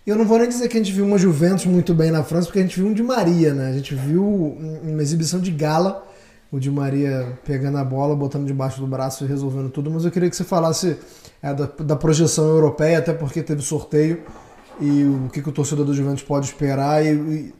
E 0.05 0.09
eu 0.09 0.15
não 0.15 0.25
vou 0.25 0.37
nem 0.37 0.47
dizer 0.47 0.67
que 0.67 0.77
a 0.77 0.79
gente 0.79 0.93
viu 0.93 1.05
uma 1.05 1.17
Juventus 1.17 1.65
muito 1.65 1.93
bem 1.93 2.11
na 2.11 2.23
França, 2.23 2.47
porque 2.47 2.59
a 2.59 2.61
gente 2.63 2.79
viu 2.79 2.87
um 2.87 2.93
Di 2.93 3.03
Maria, 3.03 3.53
né? 3.53 3.69
A 3.69 3.73
gente 3.73 3.93
viu 3.93 4.23
uma 4.23 5.01
exibição 5.01 5.39
de 5.39 5.51
gala, 5.51 6.03
o 6.51 6.59
Di 6.59 6.71
Maria 6.71 7.37
pegando 7.45 7.77
a 7.77 7.83
bola, 7.83 8.15
botando 8.15 8.45
debaixo 8.45 8.79
do 8.79 8.87
braço 8.87 9.23
e 9.23 9.27
resolvendo 9.27 9.69
tudo. 9.69 9.89
Mas 9.91 10.03
eu 10.03 10.11
queria 10.11 10.29
que 10.29 10.35
você 10.35 10.43
falasse 10.43 10.97
é, 11.41 11.53
da, 11.53 11.65
da, 11.65 11.95
projeção 11.95 12.45
europeia, 12.45 12.97
até 12.97 13.13
porque 13.13 13.43
teve 13.43 13.61
sorteio, 13.61 14.23
e 14.79 15.03
o 15.03 15.29
que, 15.31 15.41
que 15.41 15.49
o 15.49 15.51
torcedor 15.51 15.85
do 15.85 15.93
Juventus 15.93 16.23
pode 16.23 16.47
esperar, 16.47 17.05
e, 17.05 17.13
e 17.13 17.53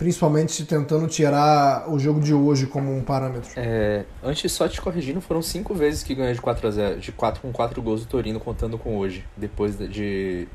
principalmente 0.00 0.64
tentando 0.64 1.06
tirar 1.06 1.84
o 1.86 1.98
jogo 1.98 2.20
de 2.20 2.32
hoje 2.32 2.66
como 2.66 2.90
um 2.96 3.04
parâmetro. 3.04 3.50
É, 3.54 4.06
antes, 4.22 4.50
só 4.50 4.66
te 4.66 4.80
corrigindo, 4.80 5.20
foram 5.20 5.42
cinco 5.42 5.74
vezes 5.74 6.02
que 6.02 6.14
ganhou 6.14 6.32
de 6.32 6.40
4 6.40 6.66
a 6.66 6.70
0 6.70 7.00
de 7.00 7.12
4 7.12 7.42
com 7.42 7.52
4 7.52 7.82
gols 7.82 8.00
do 8.00 8.08
Torino, 8.08 8.40
contando 8.40 8.78
com 8.78 8.96
hoje, 8.96 9.26
depois 9.36 9.76
de, 9.76 9.88
de 9.88 10.48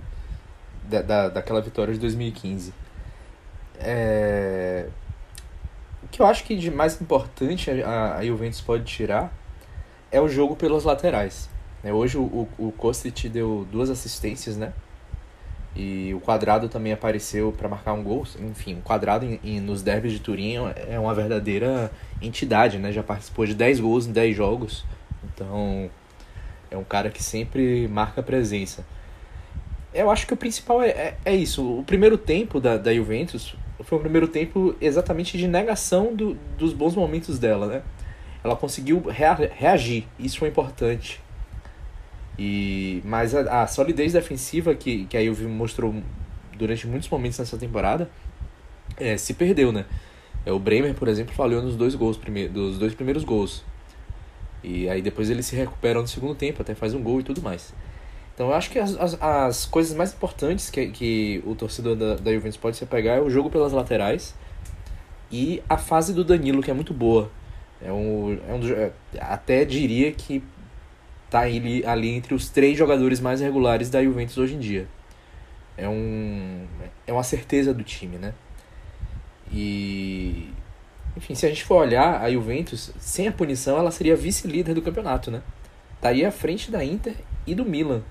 da, 0.89 1.29
daquela 1.29 1.61
vitória 1.61 1.93
de 1.93 1.99
2015. 1.99 2.73
É, 3.77 4.87
o 6.03 6.07
que 6.07 6.23
eu 6.23 6.25
acho 6.25 6.43
que 6.43 6.55
de 6.55 6.71
mais 6.71 6.99
importante 6.99 7.69
a, 7.83 8.15
a 8.15 8.25
Juventus 8.25 8.61
pode 8.61 8.83
tirar 8.85 9.31
é 10.11 10.19
o 10.19 10.27
jogo 10.27 10.55
pelas 10.55 10.85
laterais. 10.85 11.51
É, 11.83 11.93
hoje 11.93 12.17
o, 12.17 12.23
o, 12.23 12.49
o 12.57 12.71
Kostic 12.71 13.29
deu 13.29 13.67
duas 13.71 13.91
assistências, 13.91 14.57
né? 14.57 14.73
E 15.75 16.13
o 16.13 16.21
Quadrado 16.21 16.69
também 16.69 16.93
apareceu 16.93 17.51
para 17.51 17.67
marcar 17.67 17.93
um 17.93 18.01
gol. 18.01 18.25
Enfim, 18.39 18.75
o 18.75 18.81
Quadrado 18.81 19.25
em, 19.25 19.39
em, 19.43 19.59
nos 19.59 19.81
derbys 19.81 20.13
de 20.13 20.19
Turim 20.19 20.55
é 20.89 20.97
uma 20.97 21.13
verdadeira 21.13 21.91
entidade, 22.21 22.77
né? 22.77 22.93
Já 22.93 23.03
participou 23.03 23.45
de 23.45 23.53
10 23.53 23.81
gols 23.81 24.07
em 24.07 24.13
10 24.13 24.35
jogos. 24.35 24.85
Então, 25.23 25.89
é 26.71 26.77
um 26.77 26.83
cara 26.83 27.09
que 27.09 27.21
sempre 27.21 27.87
marca 27.89 28.23
presença. 28.23 28.85
Eu 29.93 30.09
acho 30.09 30.25
que 30.25 30.33
o 30.33 30.37
principal 30.37 30.81
é, 30.81 30.89
é, 30.89 31.17
é 31.25 31.35
isso. 31.35 31.79
O 31.79 31.83
primeiro 31.83 32.17
tempo 32.17 32.59
da, 32.59 32.77
da 32.77 32.93
Juventus 32.93 33.55
foi 33.81 33.97
um 33.97 34.01
primeiro 34.01 34.27
tempo 34.27 34.75
exatamente 34.79 35.37
de 35.37 35.47
negação 35.47 36.15
do, 36.15 36.35
dos 36.57 36.73
bons 36.73 36.95
momentos 36.95 37.37
dela, 37.37 37.67
né? 37.67 37.81
Ela 38.43 38.55
conseguiu 38.55 38.99
rea, 39.07 39.33
reagir, 39.53 40.07
isso 40.19 40.39
foi 40.39 40.49
importante. 40.49 41.21
E, 42.37 43.01
mas 43.05 43.33
a, 43.33 43.63
a, 43.63 43.67
solidez 43.67 44.13
defensiva 44.13 44.75
que, 44.75 45.05
que 45.05 45.15
a 45.15 45.23
Juve 45.23 45.45
mostrou 45.45 45.95
durante 46.57 46.85
muitos 46.87 47.09
momentos 47.09 47.39
nessa 47.39 47.57
temporada 47.57 48.09
é, 48.97 49.17
se 49.17 49.33
perdeu, 49.33 49.71
né? 49.71 49.85
É, 50.45 50.51
o 50.51 50.59
Bremer, 50.59 50.93
por 50.93 51.07
exemplo, 51.07 51.33
falhou 51.33 51.61
nos 51.61 51.75
dois 51.75 51.95
gols, 51.95 52.19
dos 52.51 52.77
dois 52.77 52.93
primeiros 52.93 53.23
gols. 53.23 53.63
E 54.63 54.89
aí 54.89 55.01
depois 55.01 55.29
ele 55.29 55.43
se 55.43 55.55
recupera 55.55 56.01
no 56.01 56.07
segundo 56.07 56.35
tempo, 56.35 56.61
até 56.61 56.75
faz 56.75 56.93
um 56.93 57.01
gol 57.01 57.19
e 57.19 57.23
tudo 57.23 57.41
mais. 57.41 57.73
Então 58.33 58.47
eu 58.47 58.53
acho 58.53 58.69
que 58.69 58.77
as, 58.77 58.95
as, 58.97 59.21
as 59.21 59.65
coisas 59.65 59.95
mais 59.95 60.13
importantes 60.13 60.69
que, 60.69 60.87
que 60.87 61.41
o 61.45 61.55
torcedor 61.55 61.95
da, 61.95 62.15
da 62.15 62.33
Juventus 62.33 62.57
pode 62.57 62.75
se 62.75 62.85
pegar 62.85 63.13
é 63.13 63.21
o 63.21 63.29
jogo 63.29 63.49
pelas 63.49 63.71
laterais 63.71 64.35
e 65.31 65.63
a 65.69 65.77
fase 65.77 66.13
do 66.13 66.23
Danilo, 66.23 66.61
que 66.61 66.69
é 66.69 66.73
muito 66.73 66.93
boa. 66.93 67.31
É 67.81 67.91
um, 67.91 68.37
é 68.47 68.53
um 68.53 68.73
é, 68.73 68.91
até 69.19 69.63
diria 69.63 70.11
que 70.11 70.43
tá 71.35 71.41
ali, 71.41 71.85
ali 71.85 72.09
entre 72.09 72.33
os 72.33 72.49
três 72.49 72.77
jogadores 72.77 73.19
mais 73.19 73.41
regulares 73.41 73.89
da 73.89 74.01
Juventus 74.01 74.37
hoje 74.37 74.55
em 74.55 74.59
dia. 74.59 74.87
É, 75.77 75.87
um, 75.89 76.65
é 77.05 77.11
uma 77.11 77.23
certeza 77.23 77.73
do 77.73 77.83
time, 77.83 78.17
né? 78.17 78.33
E. 79.51 80.49
Enfim, 81.17 81.35
se 81.35 81.45
a 81.45 81.49
gente 81.49 81.63
for 81.63 81.75
olhar, 81.75 82.21
a 82.21 82.31
Juventus, 82.31 82.91
sem 82.99 83.27
a 83.27 83.31
punição, 83.31 83.77
ela 83.77 83.91
seria 83.91 84.15
vice-líder 84.15 84.73
do 84.73 84.81
campeonato, 84.81 85.29
né? 85.29 85.41
Estaria 85.95 86.27
à 86.27 86.31
frente 86.31 86.71
da 86.71 86.83
Inter 86.83 87.15
e 87.45 87.53
do 87.53 87.65
Milan. 87.65 88.01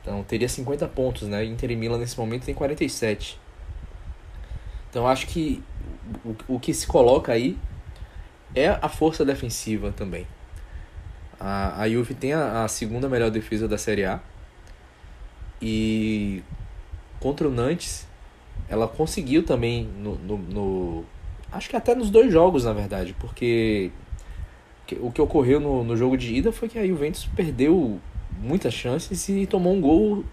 Então 0.00 0.22
teria 0.24 0.48
50 0.48 0.88
pontos, 0.88 1.28
né? 1.28 1.44
Inter 1.44 1.70
e 1.70 1.76
Milan 1.76 1.98
nesse 1.98 2.18
momento 2.18 2.44
tem 2.44 2.54
47. 2.54 3.38
Então 4.88 5.06
acho 5.06 5.26
que 5.28 5.62
o, 6.24 6.54
o 6.54 6.60
que 6.60 6.74
se 6.74 6.86
coloca 6.86 7.32
aí 7.32 7.56
é 8.54 8.68
a 8.68 8.88
força 8.88 9.24
defensiva 9.24 9.92
também. 9.92 10.26
A, 11.40 11.82
a 11.82 11.88
Juve 11.88 12.14
tem 12.14 12.34
a, 12.34 12.64
a 12.64 12.68
segunda 12.68 13.08
melhor 13.08 13.30
defesa 13.30 13.66
da 13.66 13.78
Série 13.78 14.04
A. 14.04 14.20
E 15.60 16.42
contra 17.18 17.48
o 17.48 17.50
Nantes, 17.50 18.06
ela 18.68 18.86
conseguiu 18.86 19.42
também 19.42 19.84
no, 19.84 20.16
no, 20.16 20.38
no, 20.38 21.04
acho 21.50 21.68
que 21.68 21.76
até 21.76 21.94
nos 21.94 22.10
dois 22.10 22.32
jogos 22.32 22.64
na 22.64 22.72
verdade 22.72 23.14
porque 23.18 23.90
o 25.00 25.10
que 25.10 25.20
ocorreu 25.20 25.60
no, 25.60 25.84
no 25.84 25.96
jogo 25.96 26.16
de 26.16 26.34
ida 26.34 26.50
foi 26.50 26.68
que 26.68 26.78
a 26.78 26.86
Juventus 26.86 27.28
perdeu 27.36 28.00
muitas 28.40 28.74
chances 28.74 29.28
e 29.28 29.46
tomou 29.46 29.74
um 29.74 29.80
gol 29.80 30.24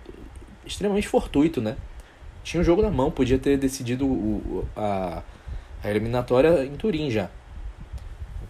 extremamente 0.66 1.08
fortuito, 1.08 1.62
né? 1.62 1.76
Tinha 2.44 2.62
o 2.62 2.64
jogo 2.64 2.82
na 2.82 2.90
mão, 2.90 3.12
podia 3.12 3.38
ter 3.38 3.58
decidido 3.58 4.06
o, 4.06 4.66
a, 4.76 5.22
a 5.84 5.90
eliminatória 5.90 6.66
em 6.66 6.76
Turim 6.76 7.10
já. 7.12 7.30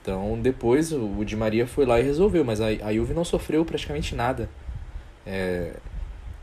Então 0.08 0.40
depois 0.40 0.94
o 0.94 1.26
Di 1.26 1.36
Maria 1.36 1.68
foi 1.68 1.86
lá 1.86 2.00
e 2.00 2.04
resolveu, 2.04 2.46
mas 2.46 2.62
a, 2.62 2.68
a 2.68 2.94
Juve 2.94 3.14
não 3.14 3.26
sofreu 3.26 3.66
praticamente 3.66 4.16
nada 4.16 4.50
é, 5.26 5.74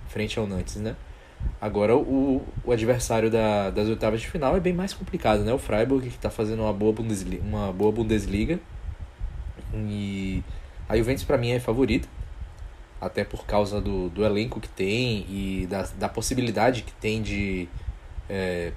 frente 0.06 0.38
ao 0.38 0.46
Nantes, 0.46 0.76
né? 0.76 0.94
Agora 1.58 1.96
o, 1.96 2.42
o 2.62 2.72
adversário 2.72 3.30
da, 3.30 3.70
das 3.70 3.88
oitavas 3.88 4.20
de 4.20 4.28
final 4.28 4.54
é 4.54 4.60
bem 4.60 4.74
mais 4.74 4.92
complicado, 4.92 5.44
né? 5.44 5.52
O 5.54 5.56
Freiburg 5.56 6.10
que 6.10 6.14
está 6.14 6.28
fazendo 6.28 6.60
uma 6.60 6.74
boa 6.74 6.92
Bundesliga, 6.92 7.42
uma 7.42 7.72
boa 7.72 7.90
Bundesliga 7.90 8.60
e 9.72 10.42
a 10.86 10.94
Juventus 10.98 11.24
para 11.24 11.38
mim 11.38 11.52
é 11.52 11.58
favorita 11.58 12.06
até 13.00 13.24
por 13.24 13.46
causa 13.46 13.80
do, 13.80 14.10
do 14.10 14.26
elenco 14.26 14.60
que 14.60 14.68
tem 14.68 15.24
e 15.26 15.66
da, 15.70 15.88
da 15.98 16.08
possibilidade 16.10 16.82
que 16.82 16.92
tem 16.92 17.22
de, 17.22 17.66
é, 18.28 18.72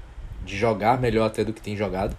de 0.46 0.56
jogar 0.56 0.98
melhor 0.98 1.26
até 1.26 1.44
do 1.44 1.52
que 1.52 1.62
tem 1.62 1.76
jogado. 1.76 2.16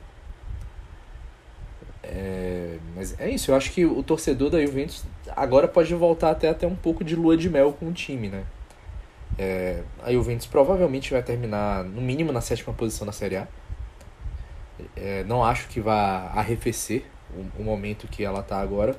É, 2.10 2.78
mas 2.96 3.18
é 3.20 3.28
isso, 3.28 3.50
eu 3.50 3.54
acho 3.54 3.70
que 3.70 3.84
o 3.84 4.02
torcedor 4.02 4.48
da 4.48 4.60
Juventus 4.64 5.04
agora 5.36 5.68
pode 5.68 5.94
voltar 5.94 6.30
até, 6.30 6.48
até 6.48 6.66
um 6.66 6.74
pouco 6.74 7.04
de 7.04 7.14
lua 7.14 7.36
de 7.36 7.50
mel 7.50 7.72
com 7.72 7.86
o 7.86 7.92
time, 7.92 8.28
né? 8.28 8.44
É, 9.38 9.82
a 10.02 10.10
Juventus 10.10 10.46
provavelmente 10.46 11.12
vai 11.12 11.22
terminar 11.22 11.84
no 11.84 12.00
mínimo 12.00 12.32
na 12.32 12.40
sétima 12.40 12.72
posição 12.72 13.06
na 13.06 13.12
Série 13.12 13.36
A. 13.36 13.46
É, 14.96 15.22
não 15.24 15.44
acho 15.44 15.68
que 15.68 15.80
vá 15.80 16.32
arrefecer 16.34 17.04
o, 17.36 17.60
o 17.60 17.64
momento 17.64 18.08
que 18.08 18.24
ela 18.24 18.40
está 18.40 18.58
agora. 18.58 18.96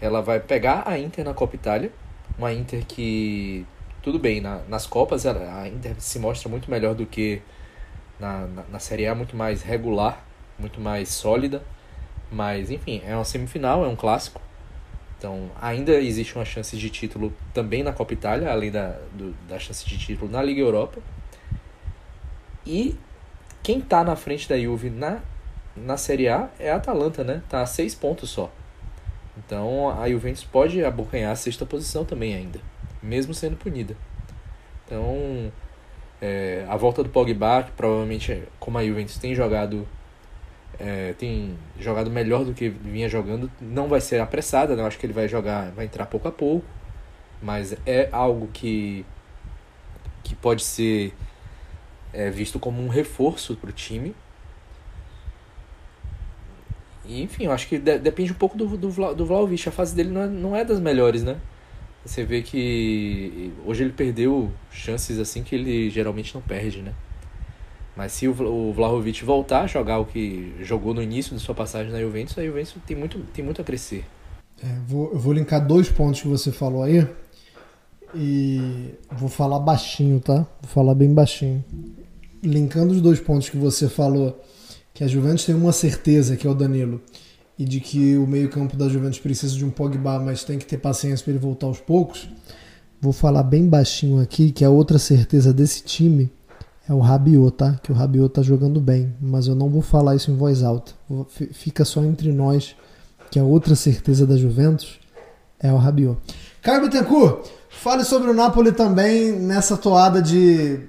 Ela 0.00 0.20
vai 0.20 0.40
pegar 0.40 0.82
a 0.84 0.98
Inter 0.98 1.24
na 1.24 1.32
Copa 1.34 1.54
Itália 1.54 1.92
uma 2.36 2.52
Inter 2.52 2.84
que, 2.86 3.66
tudo 4.02 4.18
bem, 4.18 4.40
na, 4.40 4.60
nas 4.68 4.86
Copas 4.86 5.26
a 5.26 5.68
Inter 5.68 5.94
se 5.98 6.18
mostra 6.18 6.48
muito 6.48 6.70
melhor 6.70 6.94
do 6.94 7.04
que 7.06 7.42
na, 8.18 8.46
na, 8.46 8.62
na 8.72 8.78
Série 8.78 9.06
A, 9.06 9.14
muito 9.14 9.36
mais 9.36 9.62
regular, 9.62 10.24
muito 10.58 10.80
mais 10.80 11.08
sólida. 11.08 11.62
Mas, 12.30 12.70
enfim, 12.70 13.02
é 13.06 13.14
uma 13.14 13.24
semifinal, 13.24 13.84
é 13.84 13.88
um 13.88 13.96
clássico. 13.96 14.40
Então, 15.18 15.50
ainda 15.60 15.92
existe 16.00 16.36
uma 16.36 16.44
chance 16.44 16.76
de 16.76 16.90
título 16.90 17.32
também 17.52 17.82
na 17.82 17.92
Copa 17.92 18.12
Itália, 18.12 18.50
além 18.50 18.70
da, 18.70 18.98
do, 19.12 19.34
da 19.48 19.58
chance 19.58 19.84
de 19.84 19.98
título 19.98 20.30
na 20.30 20.42
Liga 20.42 20.60
Europa. 20.60 21.00
E 22.64 22.96
quem 23.62 23.78
está 23.78 24.04
na 24.04 24.14
frente 24.14 24.48
da 24.48 24.58
Juve 24.58 24.90
na, 24.90 25.20
na 25.76 25.96
Série 25.96 26.28
A 26.28 26.48
é 26.58 26.70
a 26.70 26.76
Atalanta, 26.76 27.24
né? 27.24 27.42
Tá 27.48 27.62
a 27.62 27.66
seis 27.66 27.94
pontos 27.94 28.30
só. 28.30 28.50
Então 29.36 29.88
a 29.90 30.08
Juventus 30.08 30.44
pode 30.44 30.84
abocanhar 30.84 31.32
a 31.32 31.36
sexta 31.36 31.64
posição 31.64 32.04
também 32.04 32.34
ainda, 32.34 32.60
mesmo 33.02 33.32
sendo 33.32 33.56
punida. 33.56 33.96
Então 34.84 35.52
é, 36.20 36.66
a 36.68 36.76
volta 36.76 37.02
do 37.02 37.08
Pogba, 37.08 37.62
que 37.62 37.72
provavelmente 37.72 38.42
como 38.58 38.78
a 38.78 38.84
Juventus 38.84 39.18
tem 39.18 39.34
jogado 39.34 39.86
é, 40.78 41.12
tem 41.14 41.56
jogado 41.78 42.10
melhor 42.10 42.44
do 42.44 42.54
que 42.54 42.68
vinha 42.68 43.08
jogando, 43.08 43.50
não 43.60 43.88
vai 43.88 44.00
ser 44.00 44.20
apressada, 44.20 44.76
né? 44.76 44.82
eu 44.82 44.86
acho 44.86 44.98
que 44.98 45.06
ele 45.06 45.12
vai 45.12 45.28
jogar, 45.28 45.70
vai 45.72 45.84
entrar 45.84 46.06
pouco 46.06 46.28
a 46.28 46.32
pouco, 46.32 46.66
mas 47.42 47.76
é 47.86 48.08
algo 48.12 48.48
que 48.52 49.04
que 50.22 50.34
pode 50.34 50.62
ser 50.62 51.14
é, 52.12 52.30
visto 52.30 52.58
como 52.58 52.82
um 52.82 52.88
reforço 52.88 53.56
para 53.56 53.70
o 53.70 53.72
time 53.72 54.14
e, 57.08 57.22
enfim, 57.22 57.44
eu 57.46 57.52
acho 57.52 57.66
que 57.66 57.78
de, 57.78 57.98
depende 57.98 58.32
um 58.32 58.34
pouco 58.34 58.56
do, 58.56 58.76
do, 58.76 59.14
do 59.14 59.26
Vlaovic. 59.26 59.66
A 59.68 59.72
fase 59.72 59.96
dele 59.96 60.10
não 60.10 60.22
é, 60.22 60.26
não 60.26 60.56
é 60.56 60.64
das 60.64 60.78
melhores, 60.78 61.24
né? 61.24 61.38
Você 62.04 62.22
vê 62.22 62.42
que 62.42 63.50
hoje 63.64 63.82
ele 63.82 63.92
perdeu 63.92 64.52
chances 64.70 65.18
assim 65.18 65.42
que 65.42 65.54
ele 65.54 65.88
geralmente 65.90 66.34
não 66.34 66.42
perde, 66.42 66.82
né? 66.82 66.92
Mas 67.98 68.12
se 68.12 68.28
o, 68.28 68.72
Vlahovic 68.72 69.24
voltar 69.24 69.62
a 69.62 69.66
jogar 69.66 69.98
o 69.98 70.04
que 70.04 70.54
jogou 70.60 70.94
no 70.94 71.02
início 71.02 71.36
de 71.36 71.42
sua 71.42 71.52
passagem 71.52 71.90
na 71.90 71.98
Juventus, 71.98 72.38
a 72.38 72.44
Juventus 72.44 72.76
tem 72.86 72.96
muito, 72.96 73.18
tem 73.34 73.44
muito 73.44 73.60
a 73.60 73.64
crescer. 73.64 74.04
É, 74.62 74.68
vou, 74.86 75.10
eu 75.10 75.18
vou 75.18 75.32
linkar 75.32 75.66
dois 75.66 75.88
pontos 75.88 76.20
que 76.20 76.28
você 76.28 76.52
falou 76.52 76.84
aí. 76.84 77.04
E 78.14 78.94
vou 79.10 79.28
falar 79.28 79.58
baixinho, 79.58 80.20
tá? 80.20 80.46
Vou 80.62 80.70
falar 80.72 80.94
bem 80.94 81.12
baixinho. 81.12 81.64
Linkando 82.40 82.92
os 82.92 83.00
dois 83.00 83.18
pontos 83.18 83.48
que 83.48 83.56
você 83.56 83.88
falou 83.88 84.40
que 84.94 85.02
a 85.02 85.08
Juventus 85.08 85.44
tem 85.44 85.56
uma 85.56 85.72
certeza, 85.72 86.36
que 86.36 86.46
é 86.46 86.50
o 86.50 86.54
Danilo, 86.54 87.02
e 87.58 87.64
de 87.64 87.80
que 87.80 88.16
o 88.16 88.28
meio-campo 88.28 88.76
da 88.76 88.88
Juventus 88.88 89.18
precisa 89.18 89.56
de 89.56 89.64
um 89.64 89.70
Pogba, 89.70 90.20
mas 90.20 90.44
tem 90.44 90.56
que 90.56 90.66
ter 90.66 90.78
paciência 90.78 91.24
para 91.24 91.32
ele 91.32 91.40
voltar 91.40 91.66
aos 91.66 91.80
poucos. 91.80 92.28
Vou 93.00 93.12
falar 93.12 93.42
bem 93.42 93.68
baixinho 93.68 94.20
aqui 94.20 94.52
que 94.52 94.64
a 94.64 94.70
outra 94.70 95.00
certeza 95.00 95.52
desse 95.52 95.82
time 95.82 96.30
é 96.88 96.94
o 96.94 97.00
Rabiot, 97.00 97.54
tá? 97.54 97.78
Que 97.82 97.92
o 97.92 97.94
Rabiot 97.94 98.32
tá 98.32 98.42
jogando 98.42 98.80
bem, 98.80 99.14
mas 99.20 99.46
eu 99.46 99.54
não 99.54 99.68
vou 99.68 99.82
falar 99.82 100.16
isso 100.16 100.30
em 100.30 100.36
voz 100.36 100.62
alta. 100.62 100.92
Fica 101.52 101.84
só 101.84 102.02
entre 102.02 102.32
nós 102.32 102.74
que 103.30 103.38
a 103.38 103.44
outra 103.44 103.76
certeza 103.76 104.26
da 104.26 104.36
Juventus 104.36 104.98
é 105.60 105.70
o 105.70 105.76
Rabiot. 105.76 106.18
Caio 106.62 106.82
Bittencourt, 106.82 107.46
fale 107.68 108.04
sobre 108.04 108.30
o 108.30 108.34
Napoli 108.34 108.72
também 108.72 109.32
nessa 109.32 109.76
toada 109.76 110.22
de, 110.22 110.80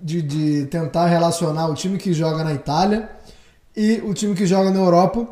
de, 0.00 0.22
de 0.22 0.66
tentar 0.66 1.06
relacionar 1.06 1.66
o 1.68 1.74
time 1.74 1.98
que 1.98 2.12
joga 2.12 2.44
na 2.44 2.54
Itália 2.54 3.10
e 3.76 4.00
o 4.04 4.14
time 4.14 4.34
que 4.34 4.46
joga 4.46 4.70
na 4.70 4.78
Europa. 4.78 5.26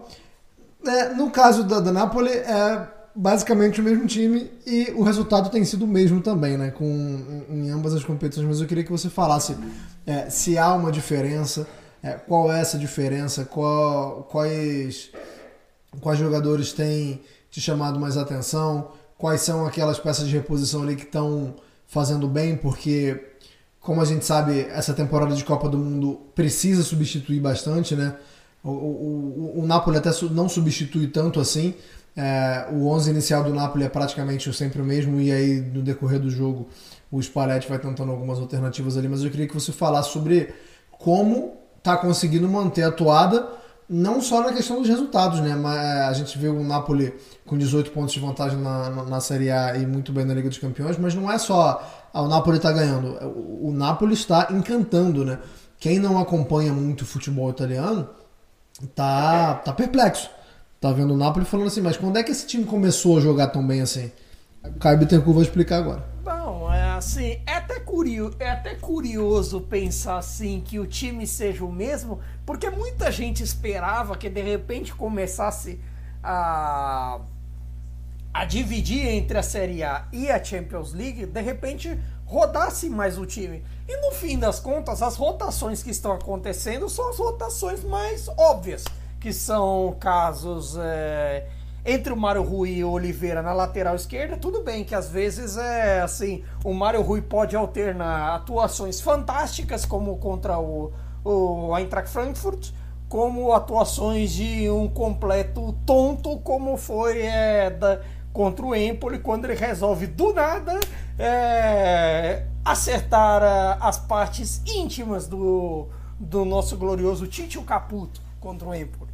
É, 0.85 1.15
no 1.15 1.31
caso 1.31 1.63
da, 1.63 1.79
da 1.79 1.93
Napoli, 1.93 2.31
é 2.31 2.89
basicamente 3.15 3.81
o 3.81 3.85
mesmo 3.85 4.07
time 4.07 4.51
e 4.67 4.93
o 4.97 5.03
resultado 5.03 5.51
tem 5.51 5.65
sido 5.65 5.85
o 5.85 5.89
mesmo 5.89 6.21
também, 6.21 6.57
né? 6.57 6.71
Com, 6.71 6.85
em, 7.49 7.67
em 7.67 7.71
ambas 7.71 7.95
as 7.95 8.05
competições. 8.05 8.47
Mas 8.47 8.61
eu 8.61 8.67
queria 8.67 8.85
que 8.85 8.91
você 8.91 9.09
falasse 9.09 9.57
é, 10.07 10.29
se 10.29 10.59
há 10.59 10.73
uma 10.75 10.91
diferença, 10.91 11.67
é, 12.03 12.13
qual 12.13 12.53
é 12.53 12.61
essa 12.61 12.79
diferença, 12.79 13.45
qual, 13.45 14.25
quais, 14.25 15.11
quais 16.01 16.19
jogadores 16.19 16.73
têm 16.73 17.21
te 17.51 17.61
chamado 17.61 18.01
mais 18.01 18.17
atenção, 18.17 18.91
quais 19.17 19.41
são 19.43 19.65
aquelas 19.65 19.99
peças 19.99 20.27
de 20.27 20.35
reposição 20.35 20.83
ali 20.83 20.97
que 20.97 21.05
estão 21.05 21.55
fazendo 21.87 22.27
bem, 22.27 22.57
porque 22.57 23.35
como 23.81 24.01
a 24.01 24.05
gente 24.05 24.25
sabe, 24.25 24.61
essa 24.71 24.95
temporada 24.95 25.35
de 25.35 25.45
Copa 25.45 25.69
do 25.69 25.77
Mundo 25.77 26.19
precisa 26.35 26.83
substituir 26.83 27.39
bastante, 27.39 27.95
né? 27.95 28.17
O, 28.63 28.71
o, 28.71 29.53
o, 29.57 29.61
o 29.61 29.67
Napoli 29.67 29.99
até 29.99 30.11
não 30.31 30.49
substitui 30.49 31.07
tanto 31.07 31.39
assim. 31.39 31.75
É, 32.17 32.69
o 32.71 32.89
11 32.89 33.11
inicial 33.11 33.43
do 33.43 33.53
Napoli 33.53 33.85
é 33.85 33.89
praticamente 33.89 34.53
sempre 34.53 34.81
o 34.81 34.85
mesmo, 34.85 35.21
e 35.21 35.33
aí 35.33 35.61
no 35.61 35.83
decorrer 35.83 36.21
do 36.21 36.31
jogo 36.31 36.69
o 37.11 37.21
Spalletti 37.21 37.69
vai 37.69 37.79
tentando 37.79 38.11
algumas 38.11 38.39
alternativas 38.39 38.97
ali. 38.97 39.09
Mas 39.09 39.23
eu 39.23 39.31
queria 39.31 39.49
que 39.49 39.55
você 39.55 39.73
falasse 39.73 40.11
sobre 40.11 40.55
como 40.91 41.57
tá 41.83 41.97
conseguindo 41.97 42.49
manter 42.49 42.83
a 42.83 42.91
toada, 42.91 43.47
não 43.89 44.21
só 44.21 44.43
na 44.43 44.53
questão 44.53 44.79
dos 44.79 44.89
resultados, 44.89 45.41
né? 45.41 45.55
Mas 45.55 46.09
a 46.09 46.13
gente 46.15 46.39
vê 46.39 46.49
o 46.49 46.65
Napoli 46.65 47.15
com 47.45 47.59
18 47.59 47.91
pontos 47.91 48.15
de 48.15 48.21
vantagem 48.21 48.59
na, 48.59 48.91
na, 48.91 49.05
na 49.05 49.21
Série 49.21 49.51
A 49.51 49.77
e 49.77 49.87
muito 49.87 50.13
bem 50.13 50.25
na 50.25 50.35
Liga 50.35 50.49
dos 50.49 50.59
Campeões, 50.59 50.97
mas 50.97 51.15
não 51.15 51.31
é 51.31 51.37
só 51.37 51.83
ah, 52.13 52.23
o 52.23 52.29
Napoli 52.29 52.57
está 52.57 52.73
ganhando. 52.73 53.09
O, 53.27 53.69
o 53.69 53.73
Napoli 53.73 54.15
está 54.15 54.49
encantando, 54.51 55.25
né? 55.25 55.39
Quem 55.79 55.99
não 55.99 56.19
acompanha 56.19 56.73
muito 56.73 57.03
o 57.03 57.07
futebol 57.07 57.51
italiano 57.51 58.09
tá, 58.95 59.55
tá 59.57 59.73
perplexo. 59.73 60.31
Tá 60.85 60.93
vendo 60.93 61.15
o 61.15 61.17
Napoli 61.17 61.47
falando 61.47 61.69
assim, 61.69 61.81
mas 61.81 61.97
quando 61.97 62.19
é 62.19 62.23
que 62.23 62.31
esse 62.31 62.47
time 62.47 62.67
começou 62.67 63.17
a 63.17 63.21
jogar 63.23 63.47
tão 63.47 63.67
bem 63.67 63.81
assim? 63.81 64.13
O 64.63 64.79
Caio 64.79 64.99
Bittencourt 64.99 65.35
vai 65.35 65.43
explicar 65.43 65.79
agora. 65.79 66.05
Bom, 66.23 66.71
é 66.71 66.91
assim, 66.91 67.41
é 67.47 67.55
até, 67.55 67.81
curioso, 67.81 68.37
é 68.39 68.51
até 68.51 68.75
curioso 68.75 69.63
pensar 69.63 70.19
assim 70.19 70.61
que 70.63 70.79
o 70.79 70.87
time 70.87 71.27
seja 71.27 71.65
o 71.65 71.73
mesmo, 71.73 72.21
porque 72.45 72.69
muita 72.69 73.11
gente 73.11 73.43
esperava 73.43 74.15
que 74.15 74.29
de 74.29 74.43
repente 74.43 74.95
começasse 74.95 75.81
a 76.23 77.19
a 78.35 78.45
dividir 78.45 79.07
entre 79.07 79.39
a 79.39 79.43
Série 79.43 79.83
A 79.83 80.07
e 80.13 80.29
a 80.29 80.43
Champions 80.43 80.93
League, 80.93 81.25
de 81.25 81.41
repente 81.41 81.99
rodasse 82.27 82.91
mais 82.91 83.17
o 83.17 83.25
time. 83.25 83.65
E 83.89 83.97
no 84.03 84.13
fim 84.13 84.39
das 84.39 84.61
contas, 84.61 85.01
as 85.01 85.17
rotações 85.17 85.83
que 85.83 85.91
estão 85.91 86.13
acontecendo 86.13 86.91
são 86.91 87.09
as 87.09 87.17
rotações 87.17 87.83
mais 87.85 88.29
óbvias, 88.37 88.85
que 89.25 89.33
são 89.33 89.97
casos 89.99 90.77
é, 90.79 91.47
entre 91.83 92.13
o 92.13 92.17
Mário 92.17 92.43
Rui 92.43 92.73
e 92.73 92.85
o 92.85 92.91
Oliveira 92.91 93.41
na 93.41 93.55
lateral 93.55 93.97
esquerda. 93.97 94.37
Tudo 94.37 94.63
bem 94.63 94.85
que 94.85 94.95
às 94.95 95.09
vezes 95.09 95.57
é 95.57 96.03
assim, 96.03 96.45
o 96.63 96.75
Mário 96.75 97.01
Rui 97.01 97.23
pode 97.23 97.57
alternar 97.57 98.35
atuações 98.35 99.01
fantásticas, 99.01 99.87
como 99.87 100.19
contra 100.19 100.59
o, 100.59 100.93
o 101.25 101.75
Eintracht 101.75 102.11
Frankfurt, 102.13 102.73
como 103.09 103.55
atuações 103.55 104.31
de 104.33 104.69
um 104.69 104.89
completo 104.89 105.73
tonto, 105.87 106.39
como 106.41 106.77
foi 106.77 107.23
é, 107.23 107.71
da, 107.71 108.03
contra 108.31 108.67
o 108.67 108.77
Empoli, 108.77 109.21
quando 109.21 109.47
ele 109.47 109.55
resolve 109.55 110.07
do 110.07 110.35
nada 110.35 110.79
é, 111.19 112.45
acertar 112.63 113.43
a, 113.43 113.89
as 113.89 113.97
partes 113.97 114.61
íntimas 114.67 115.27
do, 115.27 115.89
do 116.21 116.45
nosso 116.45 116.77
glorioso 116.77 117.27
Tite 117.27 117.59
Caputo 117.63 118.21
contra 118.39 118.69
o 118.69 118.75
Empoli. 118.75 119.14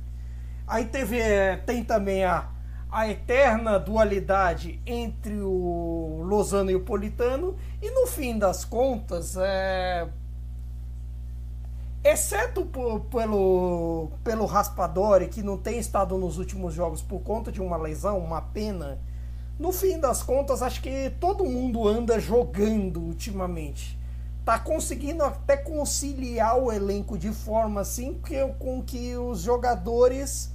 Aí 0.70 0.84
teve, 0.84 1.18
é, 1.18 1.56
tem 1.56 1.82
também 1.82 2.24
a, 2.24 2.48
a 2.92 3.08
eterna 3.08 3.76
dualidade 3.76 4.80
entre 4.86 5.40
o 5.40 6.22
Lozano 6.22 6.70
e 6.70 6.76
o 6.76 6.84
Politano, 6.84 7.56
e 7.82 7.90
no 7.90 8.06
fim 8.06 8.38
das 8.38 8.64
contas, 8.64 9.36
é, 9.36 10.06
exceto 12.04 12.64
por, 12.64 13.00
pelo, 13.00 14.12
pelo 14.22 14.46
Raspadori, 14.46 15.26
que 15.26 15.42
não 15.42 15.58
tem 15.58 15.80
estado 15.80 16.16
nos 16.16 16.38
últimos 16.38 16.72
jogos 16.72 17.02
por 17.02 17.18
conta 17.18 17.50
de 17.50 17.60
uma 17.60 17.76
lesão, 17.76 18.18
uma 18.18 18.40
pena 18.40 19.00
no 19.58 19.72
fim 19.72 19.98
das 19.98 20.22
contas, 20.22 20.62
acho 20.62 20.80
que 20.80 21.10
todo 21.18 21.44
mundo 21.44 21.86
anda 21.88 22.20
jogando 22.20 23.00
ultimamente. 23.00 23.98
Tá 24.44 24.56
conseguindo 24.56 25.24
até 25.24 25.56
conciliar 25.56 26.56
o 26.56 26.72
elenco 26.72 27.18
de 27.18 27.32
forma 27.32 27.80
assim 27.80 28.20
que, 28.24 28.36
com 28.60 28.80
que 28.80 29.16
os 29.16 29.40
jogadores 29.40 30.49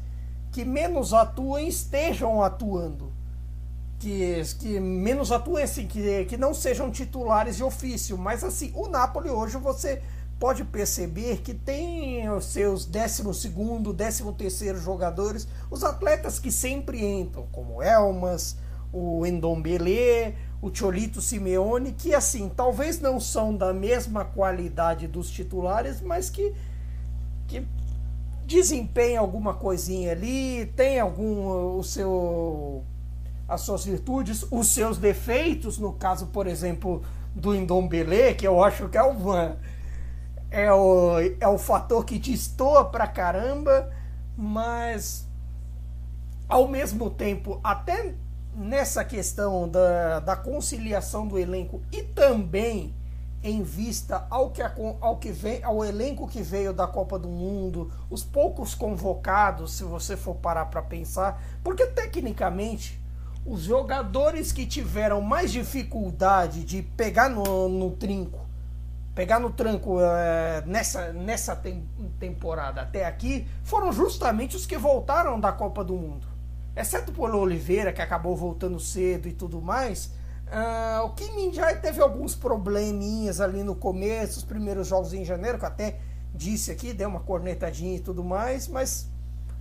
que 0.56 0.64
menos 0.64 1.14
atuam 1.14 1.60
estejam 1.60 2.42
atuando. 2.42 3.12
Que, 4.00 4.42
que 4.58 4.80
menos 4.80 5.30
atuem 5.30 5.66
assim, 5.66 5.86
que, 5.86 6.24
que 6.24 6.38
não 6.38 6.54
sejam 6.54 6.90
titulares 6.90 7.58
de 7.58 7.64
ofício. 7.64 8.18
Mas 8.18 8.42
assim, 8.42 8.72
o 8.74 8.88
Napoli 8.88 9.30
hoje 9.30 9.58
você 9.58 10.02
pode 10.40 10.64
perceber 10.64 11.42
que 11.42 11.54
tem 11.54 12.30
os 12.30 12.46
seus 12.46 12.86
12 12.86 13.24
º 13.24 13.94
13 13.94 14.32
terceiro 14.38 14.80
jogadores, 14.80 15.46
os 15.70 15.84
atletas 15.84 16.40
que 16.40 16.50
sempre 16.50 17.04
entram, 17.04 17.46
como 17.52 17.84
Elmas, 17.84 18.56
o 18.94 19.26
Endombele, 19.26 20.38
o 20.62 20.74
Cholito 20.74 21.22
Simeone, 21.22 21.92
que 21.92 22.16
assim, 22.16 22.48
talvez 22.48 23.02
não 23.02 23.20
são 23.20 23.54
da 23.54 23.74
mesma 23.74 24.24
qualidade 24.24 25.06
dos 25.06 25.30
titulares, 25.30 26.00
mas 26.00 26.30
que, 26.30 26.54
que 27.46 27.68
desempenham 28.46 29.24
alguma 29.24 29.54
coisinha 29.54 30.12
ali, 30.12 30.66
tem 30.76 31.00
algum 31.00 31.78
o 31.78 31.84
seu 31.84 32.84
as 33.48 33.62
suas 33.62 33.86
virtudes, 33.86 34.44
os 34.50 34.68
seus 34.68 34.98
defeitos, 34.98 35.78
no 35.78 35.94
caso, 35.94 36.28
por 36.28 36.48
exemplo, 36.48 37.04
do 37.36 37.54
Endombele, 37.54 38.34
que 38.34 38.48
eu 38.48 38.64
acho 38.64 38.90
que 38.90 38.98
é 38.98 39.04
uma 39.04 39.58
é 40.50 40.72
o, 40.72 41.20
é 41.40 41.48
o 41.48 41.58
fator 41.58 42.06
que 42.06 42.18
destoa 42.18 42.86
pra 42.86 43.08
caramba, 43.08 43.92
mas 44.38 45.28
ao 46.48 46.68
mesmo 46.68 47.10
tempo, 47.10 47.60
até 47.64 48.14
nessa 48.56 49.04
questão 49.04 49.68
da, 49.68 50.20
da 50.20 50.36
conciliação 50.36 51.28
do 51.28 51.38
elenco 51.38 51.82
e 51.92 52.02
também 52.04 52.94
em 53.46 53.62
vista 53.62 54.26
ao 54.32 54.50
que, 54.50 54.60
ao 55.00 55.18
que 55.18 55.32
vem, 55.32 55.64
ao 55.64 55.86
elenco 55.86 56.28
que 56.28 56.42
veio 56.42 56.74
da 56.74 56.88
Copa 56.88 57.20
do 57.20 57.28
Mundo, 57.28 57.92
os 58.10 58.24
poucos 58.24 58.74
convocados, 58.74 59.74
se 59.74 59.84
você 59.84 60.18
for 60.18 60.34
parar 60.34 60.66
para 60.66 60.82
pensar, 60.82 61.40
porque 61.64 61.86
tecnicamente 61.86 63.00
os 63.46 63.62
jogadores 63.62 64.52
que 64.52 64.66
tiveram 64.66 65.22
mais 65.22 65.52
dificuldade 65.52 66.64
de 66.64 66.82
pegar 66.82 67.30
no, 67.30 67.70
no 67.70 67.92
trinco, 67.92 68.40
pegar 69.14 69.40
no 69.40 69.52
tranco 69.52 70.00
é, 70.02 70.64
nessa, 70.66 71.14
nessa 71.14 71.56
tem, 71.56 71.88
temporada 72.20 72.82
até 72.82 73.06
aqui, 73.06 73.48
foram 73.64 73.94
justamente 73.94 74.56
os 74.56 74.66
que 74.66 74.76
voltaram 74.76 75.40
da 75.40 75.52
Copa 75.52 75.84
do 75.84 75.94
Mundo. 75.94 76.26
Exceto 76.76 77.12
por 77.12 77.34
Oliveira, 77.34 77.94
que 77.94 78.02
acabou 78.02 78.36
voltando 78.36 78.80
cedo 78.80 79.28
e 79.28 79.34
tudo 79.34 79.62
mais, 79.62 80.12
uh, 80.48 81.06
o 81.06 81.10
Kim 81.14 81.54
Jae 81.54 81.76
teve 81.78 82.02
alguns 82.02 82.36
probleminhas 82.36 83.42
ali 83.42 83.64
no 83.64 83.76
começo, 83.76 84.40
os 84.40 84.44
primeiros 84.44 84.88
jogos 84.88 85.14
em 85.14 85.24
janeiro, 85.24 85.60
que 85.60 85.66
até 85.66 86.00
disse 86.34 86.72
aqui, 86.72 86.94
deu 86.94 87.10
uma 87.10 87.22
cornetadinha 87.22 87.96
e 87.96 88.00
tudo 88.00 88.24
mais, 88.24 88.68
mas 88.68 89.10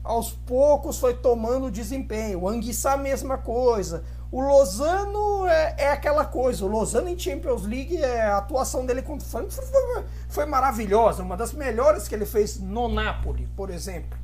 aos 0.02 0.32
poucos 0.32 0.98
foi 0.98 1.14
tomando 1.14 1.70
desempenho. 1.70 2.42
O 2.42 2.48
Anguissa, 2.48 2.96
mesma 2.96 3.38
coisa. 3.38 4.04
O 4.30 4.40
Lozano 4.40 5.46
é, 5.46 5.74
é, 5.78 5.92
aquela 5.92 6.26
coisa. 6.26 6.64
O 6.64 6.68
Lozano 6.68 7.08
em 7.08 7.18
Champions 7.18 7.64
League, 7.64 7.96
é, 7.96 8.22
a 8.22 8.38
atuação 8.38 8.84
dele 8.84 9.00
contra 9.00 9.26
o 9.26 9.30
Frankfurt 9.30 9.66
foi, 9.66 10.04
foi 10.28 10.46
maravilhosa. 10.46 11.22
Uma 11.22 11.36
das 11.36 11.52
melhores 11.52 12.06
que 12.06 12.14
ele 12.14 12.26
fez 12.26 12.60
no 12.60 12.88
Napoli, 12.88 13.48
por 13.56 13.70
exemplo. 13.70 14.18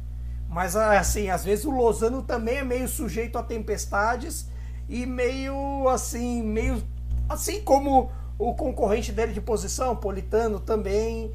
Mas 0.48 0.74
assim, 0.74 1.30
às 1.30 1.44
vezes 1.44 1.64
o 1.64 1.70
Lozano 1.70 2.22
também 2.22 2.58
é 2.58 2.64
meio 2.64 2.88
sujeito 2.88 3.38
a 3.38 3.42
tempestades 3.42 4.48
e 4.90 5.06
meio 5.06 5.88
assim, 5.88 6.42
meio 6.42 6.82
assim 7.28 7.62
como 7.62 8.10
o 8.36 8.54
concorrente 8.54 9.12
dele 9.12 9.32
de 9.32 9.40
posição, 9.40 9.94
Politano 9.94 10.58
também. 10.58 11.32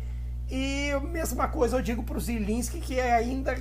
E 0.51 0.91
a 0.91 0.99
mesma 0.99 1.47
coisa 1.47 1.77
eu 1.77 1.81
digo 1.81 2.03
para 2.03 2.17
o 2.17 2.19
Zilinski 2.19 2.81
que 2.81 2.99
ainda 2.99 3.55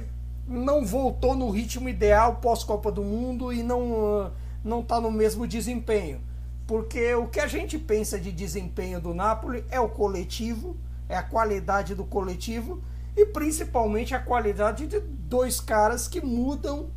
não 0.49 0.85
voltou 0.85 1.37
no 1.37 1.49
ritmo 1.49 1.89
ideal 1.89 2.37
pós-Copa 2.37 2.91
do 2.91 3.05
Mundo 3.05 3.53
e 3.53 3.63
não 3.63 4.33
não 4.65 4.81
está 4.81 5.01
no 5.01 5.13
mesmo 5.13 5.47
desempenho. 5.47 6.21
Porque 6.67 7.15
o 7.15 7.29
que 7.29 7.39
a 7.39 7.47
gente 7.47 7.79
pensa 7.79 8.19
de 8.19 8.33
desempenho 8.33 9.01
do 9.01 9.15
Napoli 9.15 9.65
é 9.71 9.79
o 9.79 9.89
coletivo, 9.89 10.77
é 11.09 11.17
a 11.17 11.23
qualidade 11.23 11.95
do 11.95 12.05
coletivo 12.05 12.83
e 13.17 13.27
principalmente 13.27 14.13
a 14.13 14.19
qualidade 14.19 14.87
de 14.87 14.99
dois 14.99 15.61
caras 15.61 16.09
que 16.09 16.21
mudam 16.21 16.91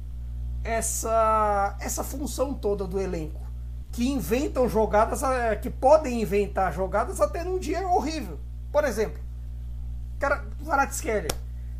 essa, 0.67 1.77
essa 1.79 2.03
função 2.03 2.53
toda 2.53 2.85
do 2.85 2.99
elenco. 2.99 3.39
Que 3.91 4.09
inventam 4.09 4.67
jogadas, 4.67 5.21
que 5.61 5.69
podem 5.69 6.21
inventar 6.21 6.73
jogadas 6.73 7.21
até 7.21 7.43
num 7.43 7.57
dia 7.57 7.87
horrível. 7.87 8.37
Por 8.71 8.83
exemplo, 8.83 9.19
cara, 10.19 10.45
Varadskhelia, 10.59 11.29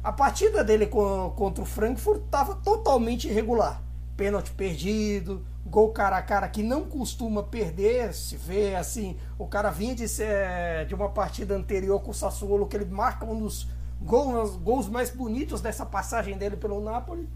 a 0.01 0.11
partida 0.11 0.64
dele 0.64 0.88
contra 0.88 1.61
o 1.61 1.66
Frankfurt 1.66 2.24
estava 2.24 2.55
totalmente 2.55 3.28
irregular. 3.28 3.82
Pênalti 4.16 4.51
perdido, 4.51 5.45
gol 5.66 5.91
cara 5.91 6.18
a 6.18 6.22
cara 6.22 6.47
que 6.47 6.64
não 6.64 6.86
costuma 6.86 7.43
perder, 7.43 8.14
se 8.14 8.38
vê 8.38 8.74
assim, 8.74 9.18
o 9.38 9.45
cara 9.45 9.70
vinha 9.70 9.93
de, 9.93 10.05
de 10.88 10.95
uma 10.95 11.09
partida 11.09 11.55
anterior 11.55 11.99
com 11.99 12.11
o 12.11 12.14
Sassuolo, 12.14 12.68
que 12.68 12.78
ele 12.78 12.86
marca 12.86 13.26
um 13.26 13.38
dos 13.38 13.68
gols, 14.01 14.55
gols 14.55 14.88
mais 14.88 15.09
bonitos 15.11 15.61
dessa 15.61 15.86
passagem 15.86 16.38
dele 16.38 16.55
pelo 16.55 16.82
Napoli. 16.82 17.28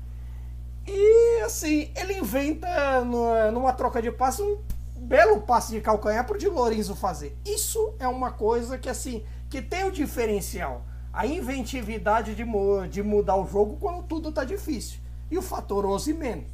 E 0.87 1.41
assim, 1.41 1.91
ele 1.95 2.17
inventa 2.19 3.01
numa, 3.03 3.73
troca 3.73 4.01
de 4.01 4.11
passos 4.11 4.59
belo 4.95 5.41
passe 5.41 5.73
de 5.73 5.81
calcanhar 5.81 6.25
para 6.25 6.35
o 6.35 6.39
Di 6.39 6.47
Lorenzo 6.47 6.95
fazer. 6.95 7.37
Isso 7.45 7.95
é 7.99 8.07
uma 8.07 8.31
coisa 8.31 8.77
que 8.77 8.89
assim 8.89 9.23
que 9.49 9.61
tem 9.61 9.83
o 9.83 9.91
diferencial. 9.91 10.85
A 11.11 11.25
inventividade 11.25 12.33
de, 12.33 12.45
de 12.89 13.03
mudar 13.03 13.35
o 13.35 13.45
jogo 13.45 13.77
quando 13.77 14.03
tudo 14.03 14.29
está 14.29 14.45
difícil. 14.45 14.99
E 15.29 15.37
o 15.37 15.41
fator 15.41 15.85
Osimhen, 15.85 16.47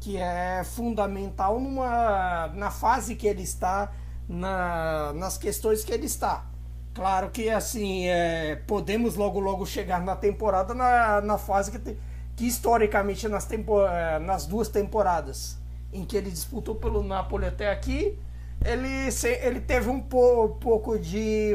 que 0.00 0.16
é 0.16 0.62
fundamental 0.64 1.60
numa, 1.60 2.48
na 2.54 2.70
fase 2.70 3.14
que 3.14 3.26
ele 3.26 3.42
está, 3.42 3.92
na, 4.26 5.12
nas 5.12 5.36
questões 5.36 5.84
que 5.84 5.92
ele 5.92 6.06
está. 6.06 6.46
Claro 6.94 7.30
que 7.30 7.50
assim, 7.50 8.06
é, 8.06 8.56
podemos 8.66 9.16
logo 9.16 9.38
logo 9.38 9.66
chegar 9.66 10.00
na 10.02 10.16
temporada 10.16 10.74
na, 10.74 11.20
na 11.20 11.38
fase 11.38 11.70
que, 11.70 11.78
te, 11.78 11.98
que 12.40 12.46
historicamente 12.46 13.28
nas, 13.28 13.44
tempo, 13.44 13.84
é, 13.84 14.18
nas 14.18 14.46
duas 14.46 14.66
temporadas 14.66 15.58
em 15.92 16.06
que 16.06 16.16
ele 16.16 16.30
disputou 16.30 16.74
pelo 16.74 17.02
Napoli 17.02 17.44
até 17.44 17.70
aqui, 17.70 18.18
ele, 18.64 19.10
ele 19.42 19.60
teve 19.60 19.90
um 19.90 20.00
pouco 20.00 20.98
de, 20.98 21.54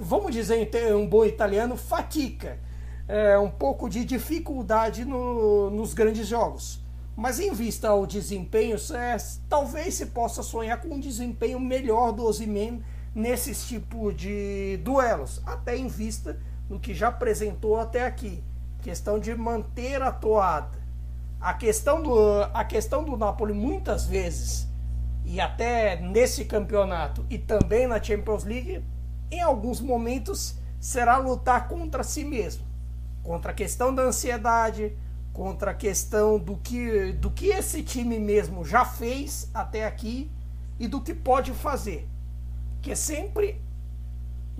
vamos 0.00 0.32
dizer 0.32 0.70
um 0.96 1.06
bom 1.06 1.26
italiano, 1.26 1.76
fatica, 1.76 2.58
é, 3.06 3.38
um 3.38 3.50
pouco 3.50 3.90
de 3.90 4.06
dificuldade 4.06 5.04
no, 5.04 5.68
nos 5.68 5.92
grandes 5.92 6.26
jogos. 6.26 6.80
Mas 7.14 7.38
em 7.38 7.52
vista 7.52 7.90
ao 7.90 8.06
desempenho, 8.06 8.78
é, 8.94 9.18
talvez 9.50 9.96
se 9.96 10.06
possa 10.06 10.42
sonhar 10.42 10.80
com 10.80 10.94
um 10.94 11.00
desempenho 11.00 11.60
melhor 11.60 12.10
do 12.10 12.24
Ozyman 12.24 12.80
nesses 13.14 13.66
tipos 13.66 14.16
de 14.16 14.80
duelos, 14.82 15.42
até 15.44 15.76
em 15.76 15.88
vista 15.88 16.40
no 16.70 16.80
que 16.80 16.94
já 16.94 17.08
apresentou 17.08 17.76
até 17.76 18.06
aqui. 18.06 18.42
Questão 18.82 19.18
de 19.18 19.34
manter 19.34 20.02
a 20.02 20.12
toada. 20.12 20.78
A 21.40 21.54
questão 21.54 22.02
do, 22.02 22.42
a 22.52 22.64
questão 22.64 23.02
do 23.02 23.16
Napoli 23.16 23.54
muitas 23.54 24.04
vezes, 24.04 24.68
e 25.24 25.40
até 25.40 26.00
nesse 26.00 26.44
campeonato 26.44 27.24
e 27.30 27.38
também 27.38 27.86
na 27.86 28.02
Champions 28.02 28.44
League, 28.44 28.84
em 29.30 29.40
alguns 29.40 29.80
momentos 29.80 30.58
será 30.78 31.16
lutar 31.16 31.66
contra 31.68 32.02
si 32.02 32.24
mesmo. 32.24 32.64
Contra 33.22 33.52
a 33.52 33.54
questão 33.54 33.94
da 33.94 34.02
ansiedade, 34.02 34.96
contra 35.32 35.70
a 35.70 35.74
questão 35.74 36.38
do 36.38 36.56
que, 36.56 37.12
do 37.12 37.30
que 37.30 37.46
esse 37.46 37.82
time 37.82 38.18
mesmo 38.18 38.64
já 38.64 38.84
fez 38.84 39.48
até 39.54 39.86
aqui 39.86 40.30
e 40.78 40.86
do 40.86 41.00
que 41.00 41.14
pode 41.14 41.52
fazer 41.52 42.08
que 42.82 42.96
sempre 42.96 43.60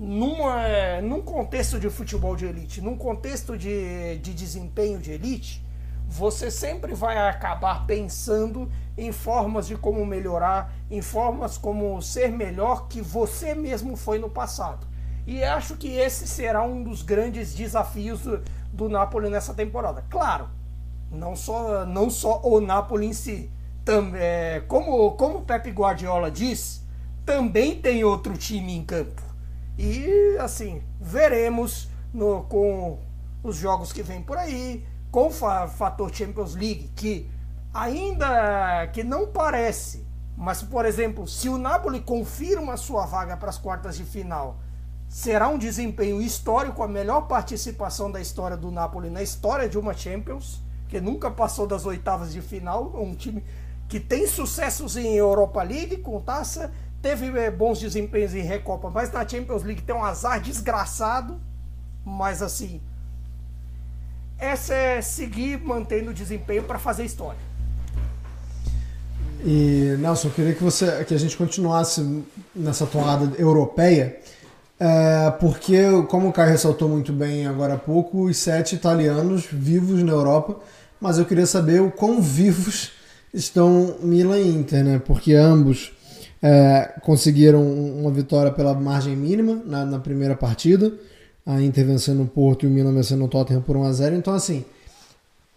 numa, 0.03 1.01
num 1.01 1.23
contexto 1.23 1.79
de 1.79 1.89
futebol 1.89 2.35
de 2.35 2.45
elite, 2.45 2.81
num 2.81 2.97
contexto 2.97 3.57
de, 3.57 4.19
de 4.19 4.35
desempenho 4.35 4.99
de 4.99 5.13
elite, 5.13 5.65
você 6.09 6.51
sempre 6.51 6.93
vai 6.93 7.17
acabar 7.17 7.87
pensando 7.87 8.69
em 8.99 9.13
formas 9.13 9.69
de 9.69 9.77
como 9.77 10.05
melhorar, 10.05 10.75
em 10.91 11.01
formas 11.01 11.57
como 11.57 12.03
ser 12.03 12.33
melhor 12.33 12.89
que 12.89 13.01
você 13.01 13.55
mesmo 13.55 13.97
foi 13.97 14.19
no 14.19 14.29
passado. 14.29 14.85
E 15.25 15.45
acho 15.45 15.77
que 15.77 15.95
esse 15.95 16.27
será 16.27 16.65
um 16.65 16.83
dos 16.83 17.03
grandes 17.03 17.55
desafios 17.55 18.23
do, 18.23 18.43
do 18.73 18.89
Napoli 18.89 19.31
nessa 19.31 19.55
temporada. 19.55 20.05
Claro, 20.11 20.49
não 21.13 21.37
só, 21.37 21.87
não 21.87 22.11
só 22.11 22.41
o 22.43 22.61
Napoli 22.61 23.07
em 23.07 23.13
si. 23.13 23.49
Tam, 23.85 24.11
é, 24.17 24.65
como, 24.67 25.13
como 25.13 25.39
o 25.39 25.43
Pep 25.43 25.71
Guardiola 25.71 26.29
diz, 26.29 26.85
também 27.25 27.81
tem 27.81 28.03
outro 28.03 28.37
time 28.37 28.77
em 28.77 28.85
campo. 28.85 29.32
E 29.79 30.37
assim, 30.39 30.83
veremos 31.01 31.89
no, 32.13 32.43
com 32.45 32.99
os 33.43 33.57
jogos 33.57 33.93
que 33.93 34.03
vem 34.03 34.23
por 34.23 34.37
aí, 34.37 34.85
com 35.11 35.29
o 35.29 35.31
fator 35.31 36.15
Champions 36.15 36.55
League, 36.55 36.91
que 36.95 37.31
ainda 37.73 38.87
que 38.89 39.03
não 39.03 39.27
parece, 39.27 40.07
mas 40.37 40.63
por 40.63 40.85
exemplo, 40.85 41.27
se 41.27 41.49
o 41.49 41.59
Napoli 41.59 42.01
confirma 42.01 42.77
sua 42.77 43.07
vaga 43.07 43.37
para 43.37 43.51
as 43.51 43.59
quartas 43.59 43.97
de 43.97 44.05
final, 44.05 44.59
será 45.09 45.49
um 45.49 45.59
desempenho 45.59 46.21
histórico, 46.23 46.83
a 46.83 46.89
melhor 46.89 47.23
participação 47.23 48.11
da 48.11 48.21
história 48.21 48.57
do 48.57 48.71
Napoli 48.71 49.11
na 49.11 49.23
história 49.23 49.69
de 49.69 49.79
uma 49.79 49.95
Champions, 49.95 50.63
que 50.89 51.01
nunca 51.01 51.31
passou 51.31 51.67
das 51.67 51.85
oitavas 51.87 52.33
de 52.33 52.41
final, 52.41 52.93
um 52.95 53.15
time 53.15 53.45
que 53.89 54.01
tem 54.01 54.27
sucessos 54.27 54.97
em 54.97 55.15
Europa 55.15 55.63
League 55.63 55.99
com 55.99 56.19
taça 56.21 56.73
teve 57.03 57.37
é, 57.39 57.51
bons 57.51 57.81
desempenhos 57.81 58.35
em 58.35 58.43
Recopa, 58.43 58.89
mas 58.89 59.11
na 59.11 59.29
Champions 59.29 59.65
League 59.65 59.83
tem 59.83 59.95
um 59.95 60.05
azar 60.05 60.41
desgraçado. 60.41 61.41
Mas 62.05 62.41
assim, 62.41 62.81
essa 64.39 64.73
é 64.73 65.03
seguir 65.03 65.61
mantendo 65.61 66.11
o 66.11 66.15
desempenho 66.15 66.63
para 66.63 66.79
fazer 66.79 67.05
história. 67.05 67.39
E 69.45 69.97
Nelson, 69.99 70.29
eu 70.29 70.33
queria 70.33 70.55
que 70.55 70.63
você, 70.63 71.05
que 71.05 71.15
a 71.15 71.19
gente 71.19 71.37
continuasse 71.37 72.25
nessa 72.55 72.87
toada 72.87 73.37
europeia, 73.37 74.17
é, 74.79 75.31
porque 75.41 75.81
como 76.09 76.29
o 76.29 76.33
Caio 76.33 76.51
ressaltou 76.51 76.89
muito 76.89 77.13
bem 77.13 77.47
agora 77.47 77.75
há 77.75 77.79
pouco, 77.79 78.25
os 78.25 78.37
sete 78.37 78.77
italianos 78.77 79.47
vivos 79.51 80.03
na 80.03 80.13
Europa, 80.13 80.61
mas 81.01 81.19
eu 81.19 81.25
queria 81.25 81.47
saber 81.47 81.83
o 81.83 81.91
quão 81.91 82.21
vivos 82.21 82.93
estão 83.35 83.97
Milan 84.01 84.39
e 84.39 84.55
Inter, 84.55 84.85
né? 84.85 85.03
Porque 85.05 85.35
ambos 85.35 85.93
é, 86.43 86.99
conseguiram 87.03 87.63
uma 87.63 88.11
vitória 88.11 88.51
pela 88.51 88.75
margem 88.75 89.15
mínima 89.15 89.63
na, 89.65 89.85
na, 89.85 89.99
primeira 89.99 90.35
partida. 90.35 90.93
A 91.47 91.61
Inter 91.63 91.87
vencendo 91.87 92.23
o 92.23 92.27
Porto 92.27 92.65
e 92.65 92.69
o 92.69 92.71
Milan 92.71 92.93
vencendo 92.93 93.25
o 93.25 93.29
Tottenham 93.29 93.63
por 93.63 93.77
1x0. 93.77 94.15
Então, 94.15 94.35
assim, 94.35 94.65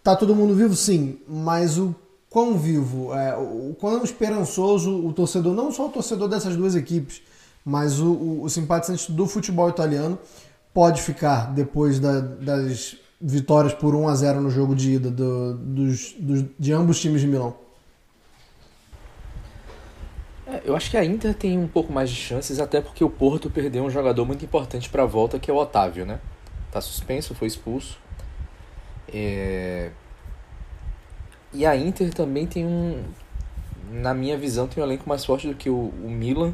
tá 0.04 0.16
todo 0.16 0.36
mundo 0.36 0.54
vivo? 0.54 0.76
Sim, 0.76 1.18
mas 1.28 1.78
o 1.78 1.96
quão 2.30 2.58
vivo, 2.58 3.14
é, 3.14 3.36
o 3.36 3.76
quão 3.80 4.04
esperançoso 4.04 5.06
o 5.06 5.12
torcedor, 5.14 5.54
não 5.54 5.72
só 5.72 5.88
o 5.88 5.90
torcedor 5.90 6.28
dessas 6.28 6.56
duas 6.56 6.76
equipes, 6.76 7.22
mas 7.64 8.00
o, 8.00 8.12
o, 8.12 8.44
o 8.44 8.50
simpatizante 8.50 9.12
do 9.12 9.26
futebol 9.26 9.70
italiano 9.70 10.20
pode 10.74 11.02
ficar 11.02 11.54
depois 11.54 12.00
da, 12.00 12.20
das 12.20 12.98
vitórias 13.20 13.74
por 13.74 13.96
1 13.96 14.08
a 14.08 14.16
0 14.16 14.42
no 14.42 14.52
jogo 14.52 14.76
de 14.76 14.94
ida 14.94 15.10
do, 15.10 15.54
dos, 15.54 16.16
dos, 16.20 16.46
de 16.60 16.74
ambos 16.74 17.00
times 17.00 17.22
de 17.22 17.28
Milão. 17.28 17.56
É, 20.48 20.62
eu 20.66 20.76
acho 20.76 20.91
que 20.91 20.98
a 20.98 21.04
Inter 21.04 21.34
tem 21.34 21.58
um 21.58 21.68
pouco 21.68 21.91
mais 21.91 22.10
de 22.10 22.16
chances, 22.16 22.60
até 22.60 22.82
porque 22.82 23.04
o 23.04 23.10
Porto 23.10 23.50
perdeu 23.50 23.84
um 23.84 23.89
jogador 23.89 24.26
muito 24.26 24.46
importante 24.46 24.89
para 24.89 25.04
a 25.04 25.06
volta, 25.06 25.39
que 25.39 25.50
é 25.50 25.54
o 25.54 25.58
Otávio, 25.58 26.06
né? 26.06 26.20
Tá 26.72 26.82
suspenso, 26.82 27.34
foi 27.34 27.48
expulso. 27.48 27.98
É... 29.12 29.91
E 31.54 31.66
a 31.66 31.76
Inter 31.76 32.14
também 32.14 32.46
tem 32.46 32.66
um, 32.66 33.04
na 33.91 34.14
minha 34.14 34.38
visão, 34.38 34.68
tem 34.68 34.84
um 34.84 34.86
elenco 34.86 35.08
mais 35.08 35.24
forte 35.26 35.48
do 35.48 35.56
que 35.56 35.70
o, 35.70 35.93
o 36.04 36.10
Milan. 36.10 36.54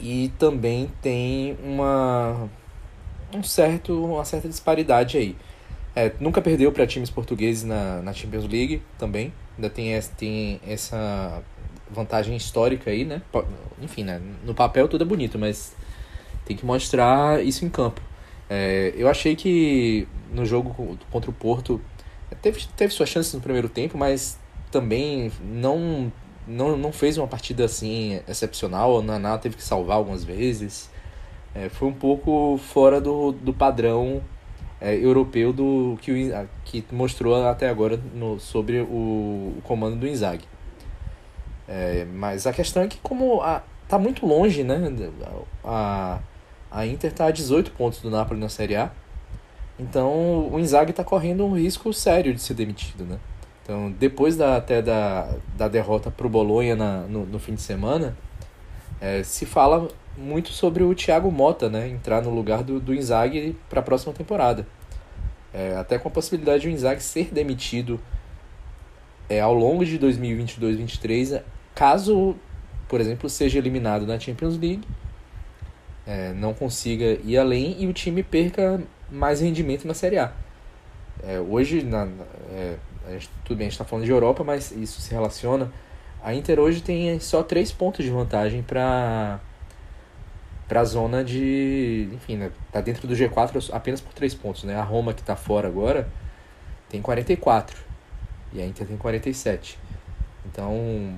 E 0.00 0.32
também 0.38 0.90
tem 1.02 1.56
uma 1.62 2.48
um 3.34 3.42
certo, 3.42 4.04
uma 4.04 4.24
certa 4.24 4.48
disparidade 4.48 5.16
aí. 5.18 5.36
É, 5.94 6.12
nunca 6.20 6.40
perdeu 6.40 6.70
para 6.72 6.86
times 6.86 7.10
portugueses 7.10 7.64
na, 7.64 8.00
na 8.02 8.12
Champions 8.12 8.46
League 8.46 8.82
também. 8.98 9.32
Ainda 9.56 9.68
tem, 9.68 10.00
tem 10.16 10.60
essa 10.66 11.42
vantagem 11.90 12.36
histórica 12.36 12.90
aí, 12.90 13.04
né? 13.04 13.22
Enfim, 13.80 14.04
né? 14.04 14.20
no 14.44 14.54
papel 14.54 14.88
tudo 14.88 15.02
é 15.02 15.06
bonito, 15.06 15.38
mas 15.38 15.74
tem 16.44 16.56
que 16.56 16.64
mostrar 16.64 17.44
isso 17.44 17.64
em 17.64 17.68
campo. 17.68 18.00
É, 18.48 18.92
eu 18.96 19.08
achei 19.08 19.36
que 19.36 20.08
no 20.32 20.44
jogo 20.46 20.98
contra 21.10 21.30
o 21.30 21.34
Porto 21.34 21.80
teve, 22.40 22.60
teve 22.76 22.92
suas 22.92 23.08
chances 23.08 23.32
no 23.34 23.40
primeiro 23.40 23.68
tempo, 23.68 23.98
mas 23.98 24.38
também 24.70 25.30
não, 25.42 26.12
não, 26.46 26.76
não 26.76 26.92
fez 26.92 27.18
uma 27.18 27.26
partida 27.26 27.64
assim 27.64 28.20
excepcional. 28.28 28.96
O 28.96 29.02
Naná 29.02 29.38
teve 29.38 29.56
que 29.56 29.62
salvar 29.62 29.96
algumas 29.96 30.24
vezes. 30.24 30.90
É, 31.54 31.68
foi 31.68 31.88
um 31.88 31.92
pouco 31.92 32.58
fora 32.58 33.00
do, 33.00 33.32
do 33.32 33.52
padrão 33.52 34.22
é, 34.80 34.94
europeu 34.94 35.52
do 35.52 35.98
que, 36.00 36.12
o, 36.12 36.48
que 36.64 36.84
mostrou 36.92 37.46
até 37.46 37.68
agora 37.68 37.98
no, 38.14 38.38
sobre 38.38 38.80
o, 38.80 39.54
o 39.58 39.62
comando 39.64 39.96
do 39.96 40.06
Inzaghi. 40.06 40.44
É, 41.68 42.06
mas 42.14 42.46
a 42.46 42.52
questão 42.52 42.82
é 42.82 42.88
que 42.88 42.98
como 42.98 43.42
a, 43.42 43.62
tá 43.86 43.98
muito 43.98 44.26
longe, 44.26 44.64
né? 44.64 44.80
A, 45.62 46.18
a 46.70 46.86
Inter 46.86 47.12
tá 47.12 47.26
a 47.26 47.30
18 47.30 47.72
pontos 47.72 48.00
do 48.00 48.10
Napoli 48.10 48.40
na 48.40 48.48
Série 48.48 48.76
A. 48.76 48.90
Então 49.78 50.48
o 50.50 50.58
Inzaghi 50.58 50.90
está 50.90 51.04
correndo 51.04 51.44
um 51.44 51.54
risco 51.54 51.92
sério 51.92 52.34
de 52.34 52.40
ser 52.40 52.54
demitido, 52.54 53.04
né? 53.04 53.18
Então, 53.68 53.90
depois 53.90 54.34
da, 54.34 54.56
até 54.56 54.80
da, 54.80 55.30
da 55.54 55.68
derrota 55.68 56.10
para 56.10 56.26
o 56.26 56.30
Bolonha 56.30 56.74
na, 56.74 57.02
no, 57.02 57.26
no, 57.26 57.38
fim 57.38 57.54
de 57.54 57.60
semana, 57.60 58.16
é, 58.98 59.22
se 59.22 59.44
fala 59.44 59.88
muito 60.16 60.48
sobre 60.48 60.82
o 60.82 60.94
Thiago 60.94 61.30
Mota 61.30 61.68
né, 61.68 61.86
entrar 61.86 62.22
no 62.22 62.30
lugar 62.30 62.62
do, 62.62 62.80
do 62.80 62.94
Inzaghi 62.94 63.54
para 63.68 63.80
a 63.80 63.82
próxima 63.82 64.14
temporada. 64.14 64.66
É, 65.52 65.76
até 65.76 65.98
com 65.98 66.08
a 66.08 66.10
possibilidade 66.10 66.62
de 66.62 66.68
o 66.68 66.70
Inzaghi 66.70 67.02
ser 67.02 67.26
demitido 67.26 68.00
é, 69.28 69.38
ao 69.38 69.52
longo 69.52 69.84
de 69.84 69.98
2022-2023 69.98 71.42
Caso, 71.78 72.34
por 72.88 73.00
exemplo, 73.00 73.30
seja 73.30 73.56
eliminado 73.56 74.04
na 74.04 74.18
Champions 74.18 74.58
League, 74.58 74.82
é, 76.04 76.32
não 76.32 76.52
consiga 76.52 77.20
ir 77.22 77.38
além 77.38 77.76
e 77.78 77.86
o 77.86 77.92
time 77.92 78.20
perca 78.20 78.82
mais 79.08 79.40
rendimento 79.40 79.86
na 79.86 79.94
Série 79.94 80.18
A. 80.18 80.32
É, 81.22 81.38
hoje, 81.38 81.84
na, 81.84 82.08
é, 82.50 82.74
a 83.06 83.12
gente, 83.12 83.30
tudo 83.44 83.58
bem, 83.58 83.68
a 83.68 83.70
gente 83.70 83.74
está 83.74 83.84
falando 83.84 84.04
de 84.04 84.10
Europa, 84.10 84.42
mas 84.42 84.72
isso 84.72 85.00
se 85.00 85.12
relaciona 85.12 85.70
A 86.20 86.34
Inter 86.34 86.58
hoje 86.58 86.82
tem 86.82 87.16
só 87.20 87.44
três 87.44 87.70
pontos 87.70 88.04
de 88.04 88.10
vantagem 88.10 88.60
para 88.60 89.38
para 90.66 90.80
a 90.80 90.84
zona 90.84 91.22
de, 91.22 92.08
enfim, 92.12 92.38
né, 92.38 92.50
tá 92.72 92.80
dentro 92.80 93.06
do 93.06 93.14
G4 93.14 93.70
apenas 93.72 94.00
por 94.00 94.12
três 94.12 94.34
pontos, 94.34 94.64
né? 94.64 94.74
A 94.74 94.82
Roma 94.82 95.14
que 95.14 95.20
está 95.20 95.36
fora 95.36 95.68
agora 95.68 96.08
tem 96.88 97.00
44 97.00 97.78
e 98.52 98.60
a 98.60 98.66
Inter 98.66 98.84
tem 98.84 98.96
47. 98.96 99.78
Então, 100.44 101.14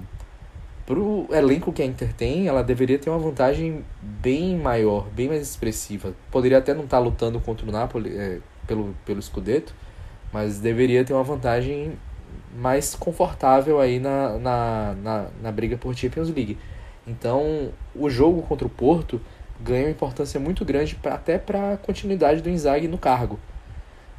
pro 0.91 1.29
elenco 1.31 1.73
que 1.73 1.81
a 1.83 1.87
Inter 1.87 2.13
tem, 2.13 2.49
ela 2.49 2.65
deveria 2.65 2.99
ter 2.99 3.11
uma 3.11 3.19
vantagem 3.21 3.85
bem 4.03 4.57
maior, 4.57 5.09
bem 5.11 5.29
mais 5.29 5.41
expressiva. 5.41 6.13
Poderia 6.33 6.59
até 6.59 6.75
não 6.75 6.83
estar 6.83 6.97
tá 6.97 7.03
lutando 7.03 7.39
contra 7.39 7.65
o 7.65 7.71
Napoli 7.71 8.19
é, 8.19 8.41
pelo 8.67 8.93
pelo 9.07 9.23
Scudetto, 9.23 9.73
mas 10.33 10.59
deveria 10.59 11.05
ter 11.05 11.13
uma 11.13 11.23
vantagem 11.23 11.93
mais 12.57 12.97
confortável 12.97 13.79
aí 13.79 14.01
na, 14.01 14.37
na, 14.39 14.95
na, 15.01 15.27
na 15.41 15.53
briga 15.53 15.77
por 15.77 15.95
Champions 15.95 16.29
League. 16.29 16.59
Então, 17.07 17.71
o 17.95 18.11
jogo 18.11 18.43
contra 18.43 18.67
o 18.67 18.71
Porto 18.71 19.21
ganha 19.61 19.85
uma 19.85 19.93
importância 19.93 20.41
muito 20.41 20.65
grande 20.65 20.97
pra, 20.97 21.15
até 21.15 21.39
para 21.39 21.75
a 21.75 21.77
continuidade 21.77 22.43
do 22.43 22.51
Inzaghi 22.51 22.89
no 22.89 22.99
cargo. 22.99 23.39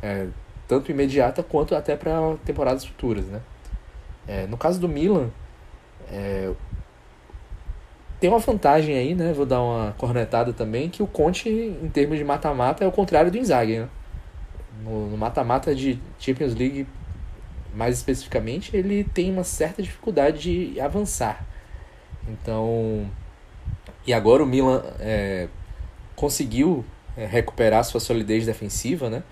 É, 0.01 0.27
tanto 0.69 0.89
imediata 0.89 1.43
quanto 1.43 1.75
até 1.75 1.97
para 1.97 2.37
temporadas 2.45 2.85
futuras. 2.85 3.25
Né? 3.25 3.41
É, 4.25 4.47
no 4.47 4.55
caso 4.55 4.79
do 4.79 4.87
Milan, 4.87 5.29
é, 6.11 6.51
tem 8.21 8.29
uma 8.29 8.37
vantagem 8.37 8.95
aí, 8.95 9.15
né? 9.15 9.33
Vou 9.33 9.47
dar 9.47 9.61
uma 9.63 9.93
cornetada 9.97 10.53
também, 10.53 10.89
que 10.89 11.01
o 11.01 11.07
Conte, 11.07 11.49
em 11.49 11.89
termos 11.89 12.19
de 12.19 12.23
mata-mata, 12.23 12.83
é 12.83 12.87
o 12.87 12.91
contrário 12.91 13.31
do 13.31 13.37
Inzaghi. 13.37 13.79
Né? 13.79 13.89
No 14.83 15.17
mata-mata 15.17 15.73
de 15.73 15.97
Champions 16.19 16.53
League, 16.53 16.85
mais 17.73 17.97
especificamente, 17.97 18.77
ele 18.77 19.03
tem 19.03 19.31
uma 19.31 19.43
certa 19.43 19.81
dificuldade 19.81 20.71
de 20.71 20.79
avançar. 20.79 21.43
Então, 22.27 23.09
e 24.05 24.13
agora 24.13 24.43
o 24.43 24.45
Milan 24.45 24.83
é, 24.99 25.47
conseguiu 26.15 26.85
é, 27.17 27.25
recuperar 27.25 27.83
sua 27.83 27.99
solidez 27.99 28.45
defensiva, 28.45 29.09
né? 29.09 29.23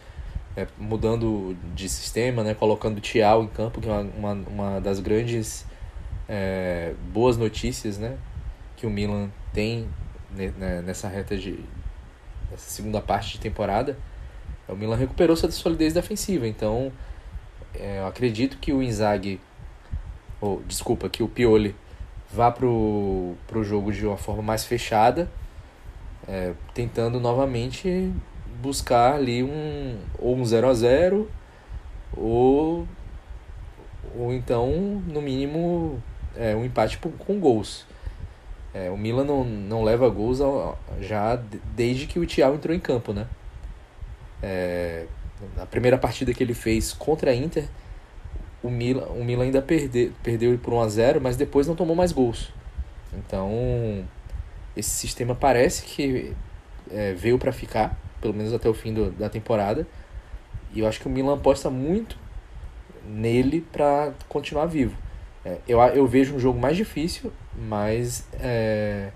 É, 0.58 0.66
mudando 0.80 1.56
de 1.76 1.88
sistema, 1.88 2.44
né? 2.44 2.56
colocando 2.56 2.98
o 2.98 3.02
Thiago 3.02 3.44
em 3.44 3.48
campo, 3.48 3.80
que 3.80 3.88
é 3.88 3.92
uma, 3.92 4.34
uma, 4.34 4.34
uma 4.50 4.82
das 4.82 5.00
grandes 5.00 5.69
é, 6.30 6.94
boas 7.12 7.36
notícias 7.36 7.98
né? 7.98 8.18
que 8.78 8.86
o 8.86 8.90
Milan 8.90 9.30
tem 9.52 9.90
né, 10.32 10.82
nessa 10.86 11.08
reta 11.10 11.36
de 11.36 11.60
nessa 12.52 12.70
segunda 12.70 13.02
parte 13.02 13.34
de 13.34 13.40
temporada. 13.40 13.98
O 14.68 14.76
Milan 14.76 14.96
recuperou 14.96 15.36
sua 15.36 15.50
solidez 15.50 15.94
defensiva, 15.94 16.48
então 16.48 16.92
é, 17.74 18.00
eu 18.00 18.08
acredito 18.08 18.58
que 18.58 18.72
o 18.72 18.84
Inzaghi, 18.84 19.42
ou 20.40 20.62
desculpa, 20.68 21.10
que 21.10 21.24
o 21.24 21.28
Pioli 21.28 21.76
vá 22.32 22.52
pro, 22.52 23.34
pro 23.48 23.64
jogo 23.64 23.92
de 23.92 24.06
uma 24.06 24.18
forma 24.18 24.44
mais 24.44 24.64
fechada, 24.64 25.30
é, 26.28 26.54
tentando 26.74 27.20
novamente 27.20 28.14
buscar 28.62 29.16
ali 29.16 29.44
um 29.44 29.98
ou 30.20 30.36
um 30.36 30.46
0 30.46 30.70
a 30.70 30.74
0 30.74 31.32
ou 32.16 32.88
ou 34.16 34.34
então 34.34 34.70
no 35.08 35.22
mínimo 35.22 36.02
é, 36.40 36.56
um 36.56 36.64
empate 36.64 36.98
com 36.98 37.40
gols. 37.40 37.86
É, 38.74 38.90
o 38.90 38.98
Milan 38.98 39.26
não, 39.26 39.44
não 39.44 39.84
leva 39.84 40.08
gols 40.10 40.40
já 41.02 41.36
desde 41.76 42.08
que 42.08 42.18
o 42.18 42.26
Thiago 42.26 42.56
entrou 42.56 42.76
em 42.76 42.80
campo, 42.80 43.12
né? 43.12 43.28
É, 44.42 45.06
na 45.58 45.66
primeira 45.66 45.98
partida 45.98 46.34
que 46.34 46.42
ele 46.42 46.54
fez 46.54 46.94
contra 46.94 47.32
a 47.32 47.36
Inter, 47.36 47.68
o 48.64 48.70
Milan, 48.70 49.06
o 49.08 49.24
Milan 49.24 49.46
ainda 49.46 49.62
perde, 49.62 50.12
perdeu 50.24 50.58
por 50.58 50.74
1 50.74 50.82
a 50.82 50.90
0 50.90 51.22
mas 51.22 51.36
depois 51.36 51.68
não 51.68 51.76
tomou 51.76 51.96
mais 51.96 52.12
gols. 52.12 52.54
Então, 53.14 54.06
esse 54.78 54.90
sistema 54.92 55.36
parece 55.36 55.84
que 55.84 56.34
é, 56.92 57.14
veio 57.14 57.38
para 57.38 57.52
ficar, 57.52 58.00
pelo 58.22 58.34
menos 58.34 58.54
até 58.54 58.70
o 58.70 58.74
fim 58.74 58.94
do, 58.94 59.12
da 59.12 59.30
temporada. 59.30 59.86
E 60.74 60.80
eu 60.80 60.88
acho 60.88 61.00
que 61.00 61.08
o 61.08 61.10
Milan 61.10 61.34
aposta 61.34 61.70
muito 61.70 62.18
nele 63.06 63.62
para 63.72 64.14
continuar 64.28 64.68
vivo. 64.68 64.96
É, 65.50 65.58
eu, 65.68 65.80
eu 65.80 66.06
vejo 66.06 66.36
um 66.36 66.40
jogo 66.40 66.60
mais 66.60 66.78
difícil, 66.78 67.32
mas 67.56 68.24
é, 68.40 69.10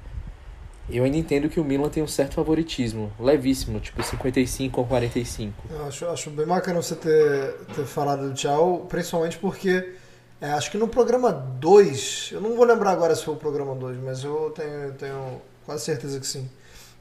eu 0.90 1.04
ainda 1.04 1.18
entendo 1.18 1.48
que 1.48 1.60
o 1.60 1.64
Milan 1.64 1.90
tem 1.90 2.02
um 2.02 2.08
certo 2.08 2.34
favoritismo, 2.34 3.12
levíssimo, 3.20 3.80
tipo 3.80 4.02
55 4.02 4.82
ou 4.82 4.88
45. 4.88 5.54
Eu 5.70 5.86
acho, 5.86 6.06
acho 6.08 6.30
bem 6.32 6.46
bacana 6.46 6.82
você 6.82 6.96
ter, 6.96 7.54
ter 7.76 7.86
falado 7.86 8.28
do 8.28 8.34
Tchau, 8.34 8.88
principalmente 8.90 9.38
porque 9.38 9.94
é, 10.42 10.52
acho 10.52 10.72
que 10.72 10.78
no 10.78 10.88
programa 10.88 11.32
2, 11.32 12.32
eu 12.34 12.42
não 12.42 12.56
vou 12.56 12.66
lembrar 12.66 12.92
agora 12.92 13.16
se 13.16 13.24
foi 13.24 13.36
o 13.36 13.38
programa 13.38 13.76
2, 13.76 13.98
mas 14.02 14.24
eu 14.24 14.52
tenho, 14.56 14.92
tenho 14.94 15.42
quase 15.66 15.86
certeza 15.86 16.20
que 16.20 16.28
sim. 16.28 16.50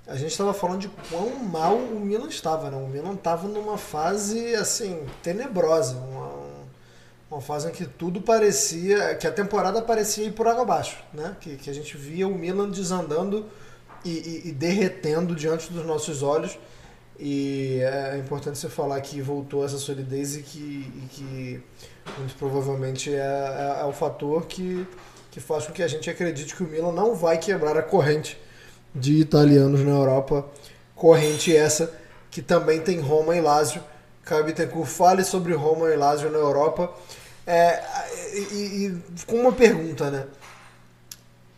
A 0.07 0.16
gente 0.16 0.33
estava 0.33 0.53
falando 0.53 0.80
de 0.80 0.89
quão 1.09 1.30
mal 1.37 1.76
o 1.76 2.01
Milan 2.01 2.28
estava, 2.28 2.70
né? 2.70 2.76
O 2.76 2.89
Milan 2.89 3.14
estava 3.14 3.47
numa 3.47 3.78
fase, 3.78 4.55
assim, 4.57 5.07
tenebrosa, 5.22 5.97
uma, 5.97 6.32
uma 7.33 7.41
fase 7.41 7.68
em 7.68 7.72
que 7.72 7.87
tudo 7.87 8.20
parecia, 8.20 9.14
que 9.14 9.26
a 9.26 9.33
temporada 9.33 9.80
parecia 9.80 10.26
ir 10.26 10.33
por 10.33 10.47
água 10.47 10.62
abaixo, 10.64 10.99
né? 11.14 11.35
Que, 11.41 11.57
que 11.57 11.70
a 11.70 11.72
gente 11.72 11.97
via 11.97 12.28
o 12.28 12.35
Milan 12.35 12.68
desandando 12.68 13.47
e, 14.05 14.11
e, 14.11 14.49
e, 14.49 14.53
derretendo 14.53 15.35
diante 15.35 15.72
dos 15.72 15.87
nossos 15.87 16.22
olhos. 16.22 16.59
E 17.18 17.80
é 17.80 18.18
importante 18.18 18.59
você 18.59 18.68
falar 18.68 19.01
que 19.01 19.22
voltou 19.22 19.64
essa 19.64 19.78
solidez 19.78 20.37
e 20.37 20.43
que, 20.43 20.93
e 20.95 21.09
que 21.11 21.62
muito 22.18 22.35
provavelmente 22.37 23.11
é, 23.14 23.16
é, 23.16 23.78
é, 23.80 23.85
o 23.85 23.93
fator 23.93 24.45
que, 24.45 24.87
que 25.30 25.41
faz 25.41 25.66
com 25.66 25.72
que 25.72 25.83
a 25.83 25.89
gente 25.89 26.11
acredite 26.11 26.55
que 26.55 26.62
o 26.62 26.66
Milan 26.66 26.93
não 26.93 27.14
vai 27.14 27.39
quebrar 27.39 27.78
a 27.78 27.83
corrente 27.83 28.39
de 28.95 29.14
italianos 29.14 29.80
na 29.80 29.93
Europa. 29.93 30.47
Corrente 30.95 31.57
essa 31.57 31.95
que 32.30 32.43
também 32.43 32.80
tem 32.80 33.01
Roma 33.01 33.35
e 33.35 33.41
Lazio. 33.41 33.83
Caio 34.22 34.45
Bittencourt, 34.45 34.87
fale 34.87 35.24
sobre 35.24 35.55
Roma 35.55 35.89
e 35.89 35.97
Lazio 35.97 36.30
na 36.30 36.39
Europa. 36.39 36.93
É, 37.47 37.82
e, 38.34 38.86
e 38.86 39.03
com 39.26 39.36
uma 39.36 39.53
pergunta, 39.53 40.11
né? 40.11 40.26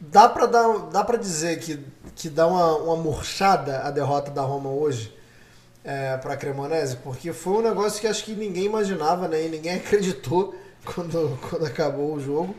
Dá 0.01 0.29
para 0.29 0.47
dar, 0.47 0.79
dá 0.91 1.05
para 1.05 1.17
dizer 1.17 1.59
que 1.61 1.83
que 2.15 2.29
dá 2.29 2.47
uma, 2.47 2.77
uma 2.77 2.97
murchada 2.97 3.81
a 3.81 3.91
derrota 3.91 4.31
da 4.31 4.43
Roma 4.43 4.71
hoje 4.71 5.15
é, 5.83 6.17
para 6.17 6.35
a 6.35 6.37
Cremonese, 6.37 6.97
porque 6.97 7.33
foi 7.33 7.55
um 7.55 7.63
negócio 7.63 8.01
que 8.01 8.07
acho 8.07 8.25
que 8.25 8.33
ninguém 8.35 8.65
imaginava, 8.65 9.29
né? 9.29 9.45
E 9.45 9.49
ninguém 9.49 9.77
acreditou 9.77 10.55
quando, 10.85 11.39
quando 11.49 11.67
acabou 11.67 12.15
o 12.15 12.21
jogo. 12.21 12.55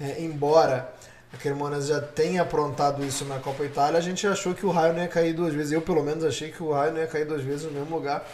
É, 0.00 0.22
embora 0.22 0.92
a 1.32 1.36
Cremonese 1.36 1.88
já 1.88 2.00
tenha 2.00 2.42
aprontado 2.42 3.04
isso 3.04 3.24
na 3.24 3.38
Copa 3.38 3.64
Itália, 3.64 3.98
a 3.98 4.02
gente 4.02 4.26
achou 4.26 4.54
que 4.54 4.64
o 4.64 4.70
raio 4.70 4.94
não 4.94 5.02
ia 5.02 5.08
cair 5.08 5.34
duas 5.34 5.52
vezes. 5.52 5.72
Eu, 5.72 5.82
pelo 5.82 6.02
menos, 6.02 6.24
achei 6.24 6.50
que 6.50 6.62
o 6.62 6.72
raio 6.72 6.92
não 6.92 7.00
ia 7.00 7.06
cair 7.06 7.26
duas 7.26 7.42
vezes 7.42 7.64
no 7.64 7.72
mesmo 7.72 7.94
lugar. 7.94 8.26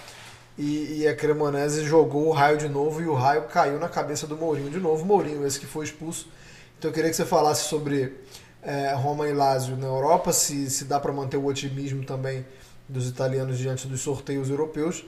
E, 0.58 1.02
e, 1.02 1.08
a 1.08 1.14
Cremonese 1.14 1.84
jogou 1.84 2.26
o 2.26 2.32
raio 2.32 2.58
de 2.58 2.68
novo 2.68 3.00
e 3.00 3.06
o 3.06 3.14
raio 3.14 3.42
caiu 3.42 3.78
na 3.78 3.88
cabeça 3.88 4.26
do 4.26 4.36
Mourinho 4.36 4.70
de 4.70 4.80
novo. 4.80 5.04
Mourinho, 5.04 5.46
esse 5.46 5.60
que 5.60 5.66
foi 5.66 5.84
expulso. 5.84 6.28
Então 6.76 6.90
eu 6.90 6.94
queria 6.94 7.08
que 7.08 7.16
você 7.16 7.24
falasse 7.24 7.68
sobre 7.68 8.16
é, 8.60 8.92
Roma 8.92 9.28
e 9.28 9.32
Lazio 9.32 9.76
na 9.76 9.86
Europa, 9.86 10.32
se, 10.32 10.68
se 10.68 10.84
dá 10.84 10.98
para 10.98 11.12
manter 11.12 11.36
o 11.36 11.46
otimismo 11.46 12.04
também 12.04 12.44
dos 12.88 13.08
italianos 13.08 13.56
diante 13.56 13.86
dos 13.86 14.00
sorteios 14.00 14.50
europeus, 14.50 15.04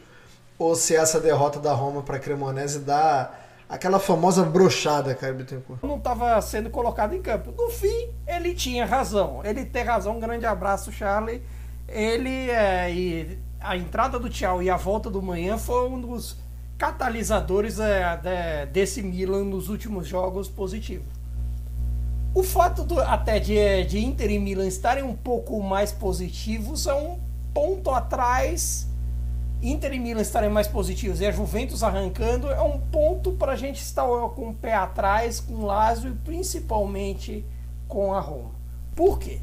ou 0.56 0.76
se 0.76 0.94
essa 0.94 1.18
derrota 1.18 1.58
da 1.58 1.72
Roma 1.72 2.02
para 2.02 2.16
a 2.16 2.20
Cremonese 2.20 2.80
dá 2.80 3.32
aquela 3.68 3.98
famosa 3.98 4.44
brochada, 4.44 5.14
Caio 5.14 5.34
Bittencourt. 5.34 5.82
Não 5.82 5.96
estava 5.96 6.40
sendo 6.42 6.70
colocado 6.70 7.14
em 7.14 7.22
campo. 7.22 7.52
No 7.56 7.70
fim, 7.70 8.10
ele 8.26 8.54
tinha 8.54 8.84
razão. 8.84 9.40
Ele 9.44 9.64
tem 9.64 9.82
razão. 9.82 10.16
Um 10.16 10.20
grande 10.20 10.44
abraço, 10.44 10.92
Charlie. 10.92 11.42
Ele 11.88 12.50
é, 12.50 12.92
e 12.92 13.38
a 13.60 13.76
entrada 13.76 14.18
do 14.18 14.30
Thiago 14.30 14.62
e 14.62 14.70
a 14.70 14.76
volta 14.76 15.10
do 15.10 15.20
Manhã 15.22 15.58
foi 15.58 15.88
um 15.88 16.00
dos 16.00 16.36
catalisadores 16.78 17.78
é, 17.78 18.16
de, 18.16 18.72
desse 18.72 19.02
Milan 19.02 19.44
nos 19.44 19.68
últimos 19.68 20.08
jogos 20.08 20.48
positivos. 20.48 21.06
O 22.34 22.42
fato 22.42 22.84
do, 22.84 22.98
até 23.00 23.38
de, 23.38 23.84
de 23.84 23.98
Inter 23.98 24.30
e 24.30 24.38
Milan 24.38 24.66
estarem 24.66 25.02
um 25.02 25.14
pouco 25.14 25.60
mais 25.62 25.92
positivos 25.92 26.86
é 26.86 26.94
um 26.94 27.18
ponto 27.52 27.90
atrás. 27.90 28.88
Inter 29.60 29.92
e 29.92 29.98
Milan 29.98 30.22
estarem 30.22 30.48
mais 30.48 30.66
positivos 30.66 31.20
e 31.20 31.26
a 31.26 31.32
Juventus 31.32 31.82
arrancando 31.82 32.50
é 32.50 32.62
um 32.62 32.78
ponto 32.78 33.32
para 33.32 33.52
a 33.52 33.56
gente 33.56 33.82
estar 33.82 34.06
com 34.30 34.48
o 34.48 34.54
pé 34.54 34.72
atrás 34.72 35.38
com 35.40 35.54
o 35.54 35.66
Lazio 35.66 36.12
e 36.12 36.14
principalmente 36.14 37.44
com 37.86 38.14
a 38.14 38.20
Roma. 38.20 38.52
Por 38.94 39.18
quê? 39.18 39.40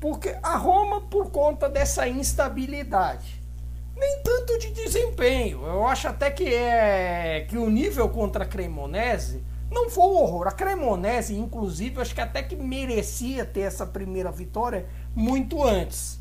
Porque 0.00 0.36
a 0.42 0.56
Roma, 0.56 1.02
por 1.02 1.30
conta 1.30 1.68
dessa 1.68 2.08
instabilidade, 2.08 3.41
nem 3.96 4.22
tanto 4.22 4.58
de 4.58 4.70
desempenho, 4.70 5.64
eu 5.64 5.86
acho 5.86 6.08
até 6.08 6.30
que 6.30 6.52
é 6.52 7.46
que 7.48 7.56
o 7.56 7.68
nível 7.68 8.08
contra 8.08 8.44
a 8.44 8.46
Cremonese 8.46 9.42
não 9.70 9.88
foi 9.88 10.04
um 10.04 10.16
horror. 10.16 10.48
A 10.48 10.52
Cremonese, 10.52 11.34
inclusive, 11.34 12.00
acho 12.00 12.14
que 12.14 12.20
até 12.20 12.42
que 12.42 12.54
merecia 12.54 13.44
ter 13.44 13.60
essa 13.60 13.86
primeira 13.86 14.30
vitória 14.30 14.86
muito 15.14 15.62
antes. 15.62 16.20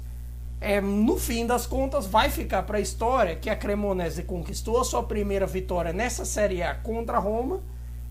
É, 0.59 0.80
no 0.80 1.17
fim 1.17 1.45
das 1.45 1.65
contas, 1.65 2.05
vai 2.05 2.30
ficar 2.30 2.63
para 2.63 2.78
a 2.78 2.82
história 2.82 3.36
que 3.36 3.49
a 3.49 3.55
Cremonese 3.55 4.24
conquistou 4.24 4.80
a 4.80 4.86
sua 4.86 5.03
primeira 5.03 5.47
vitória 5.47 5.91
nessa 5.91 6.24
Série 6.24 6.61
A 6.61 6.76
contra 6.76 7.17
a 7.17 7.19
Roma 7.19 7.61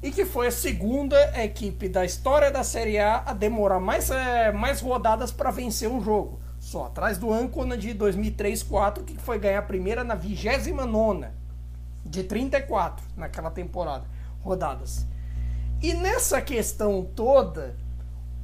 e 0.03 0.11
que 0.11 0.25
foi 0.25 0.49
a 0.49 0.51
segunda 0.51 1.17
equipe 1.43 1.89
da 1.89 2.05
história 2.05 2.51
da 2.51 2.65
Série 2.65 2.99
A 2.99 3.23
a 3.25 3.33
demorar 3.33 3.79
mais, 3.79 4.11
é, 4.11 4.51
mais 4.51 4.81
rodadas 4.81 5.31
para 5.31 5.51
vencer 5.51 5.89
um 5.89 6.03
jogo. 6.03 6.41
Só 6.71 6.85
atrás 6.85 7.19
do 7.19 7.33
Ancona 7.33 7.77
de 7.77 7.93
2003-4, 7.93 9.05
que 9.05 9.19
foi 9.19 9.41
ganhar 9.41 9.59
a 9.59 9.63
primeira 9.63 10.05
na 10.05 10.15
29 10.15 11.27
de 12.07 12.23
34 12.23 13.05
naquela 13.17 13.51
temporada, 13.51 14.05
rodadas. 14.41 15.05
E 15.83 15.93
nessa 15.95 16.41
questão 16.41 17.05
toda, 17.17 17.75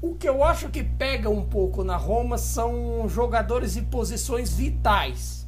o 0.03 0.17
que 0.17 0.29
eu 0.29 0.43
acho 0.43 0.71
que 0.71 0.83
pega 0.83 1.31
um 1.31 1.45
pouco 1.45 1.85
na 1.85 1.97
Roma 1.97 2.37
são 2.37 3.09
jogadores 3.09 3.77
e 3.77 3.83
posições 3.83 4.53
vitais. 4.53 5.47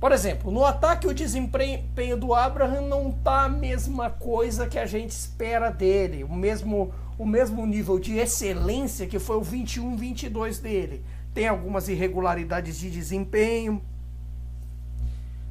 Por 0.00 0.10
exemplo, 0.10 0.50
no 0.50 0.64
ataque 0.64 1.06
o 1.06 1.14
desempenho 1.14 2.16
do 2.16 2.34
Abraham 2.34 2.80
não 2.80 3.12
tá 3.12 3.44
a 3.44 3.48
mesma 3.48 4.10
coisa 4.10 4.66
que 4.66 4.80
a 4.80 4.86
gente 4.86 5.10
espera 5.10 5.70
dele, 5.70 6.24
o 6.24 6.34
mesmo 6.34 6.92
o 7.16 7.26
mesmo 7.26 7.66
nível 7.66 7.98
de 7.98 8.16
excelência 8.16 9.06
que 9.06 9.18
foi 9.18 9.36
o 9.36 9.42
21-22 9.42 10.60
dele. 10.60 11.04
Tem 11.38 11.46
algumas 11.46 11.88
irregularidades 11.88 12.80
de 12.80 12.90
desempenho. 12.90 13.80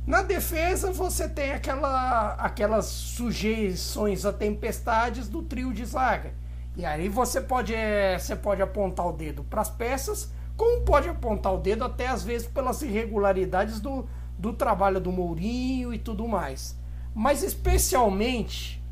Na 0.05 0.21
defesa 0.21 0.91
você 0.91 1.29
tem 1.29 1.53
aquela, 1.53 2.33
aquelas 2.33 2.87
sujeições 2.87 4.25
a 4.25 4.33
tempestades 4.33 5.29
do 5.29 5.41
trio 5.41 5.71
de 5.71 5.85
zaga. 5.85 6.33
E 6.75 6.85
aí 6.85 7.07
você 7.07 7.39
pode, 7.39 7.73
é, 7.73 8.19
você 8.19 8.35
pode 8.35 8.61
apontar 8.61 9.07
o 9.07 9.13
dedo 9.13 9.45
para 9.45 9.61
as 9.61 9.69
peças, 9.69 10.29
como 10.57 10.81
pode 10.81 11.07
apontar 11.07 11.53
o 11.53 11.57
dedo 11.57 11.85
até 11.85 12.07
às 12.07 12.21
vezes 12.21 12.49
pelas 12.49 12.81
irregularidades 12.81 13.79
do, 13.79 14.09
do 14.37 14.51
trabalho 14.51 14.99
do 14.99 15.09
Mourinho 15.09 15.93
e 15.93 15.97
tudo 15.97 16.27
mais. 16.27 16.77
Mas 17.15 17.43
especialmente 17.43 18.83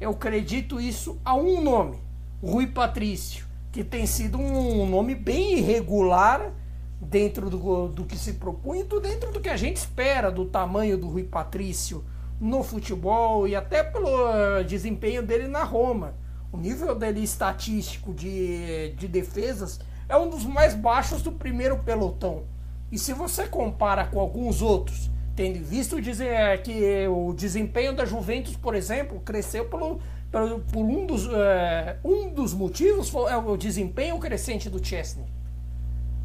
eu 0.00 0.10
acredito 0.10 0.80
isso 0.80 1.16
a 1.24 1.32
um 1.32 1.62
nome, 1.62 2.00
Rui 2.42 2.66
Patrício, 2.66 3.46
que 3.72 3.84
tem 3.84 4.06
sido 4.06 4.38
um 4.38 4.86
nome 4.86 5.14
bem 5.14 5.58
irregular 5.58 6.52
dentro 7.00 7.48
do, 7.48 7.88
do 7.88 8.04
que 8.04 8.16
se 8.16 8.34
propõe 8.34 8.80
e 8.80 9.00
dentro 9.00 9.32
do 9.32 9.40
que 9.40 9.48
a 9.48 9.56
gente 9.56 9.76
espera 9.76 10.30
do 10.30 10.44
tamanho 10.44 10.98
do 10.98 11.08
Rui 11.08 11.24
Patrício 11.24 12.04
no 12.40 12.62
futebol 12.62 13.46
e 13.46 13.54
até 13.54 13.82
pelo 13.82 14.08
eh, 14.28 14.64
desempenho 14.64 15.22
dele 15.22 15.46
na 15.46 15.62
Roma. 15.62 16.14
O 16.52 16.56
nível 16.56 16.94
dele 16.94 17.22
estatístico 17.22 18.12
de, 18.12 18.92
de 18.96 19.06
defesas 19.06 19.78
é 20.08 20.16
um 20.16 20.28
dos 20.28 20.44
mais 20.44 20.74
baixos 20.74 21.22
do 21.22 21.30
primeiro 21.30 21.78
pelotão. 21.78 22.42
E 22.90 22.98
se 22.98 23.12
você 23.12 23.46
compara 23.46 24.06
com 24.06 24.18
alguns 24.18 24.60
outros, 24.60 25.08
tendo 25.36 25.62
visto 25.64 26.00
dizer 26.00 26.28
é, 26.28 26.56
que 26.58 27.06
o 27.06 27.32
desempenho 27.32 27.94
da 27.94 28.04
Juventus, 28.04 28.56
por 28.56 28.74
exemplo, 28.74 29.20
cresceu 29.20 29.66
pelo 29.66 30.00
por 30.30 30.78
um 30.78 31.06
dos, 31.06 31.26
é, 31.26 31.96
um 32.04 32.32
dos 32.32 32.54
motivos 32.54 33.12
é 33.28 33.36
o 33.36 33.56
desempenho 33.56 34.18
crescente 34.18 34.70
do 34.70 34.84
Chesney. 34.84 35.26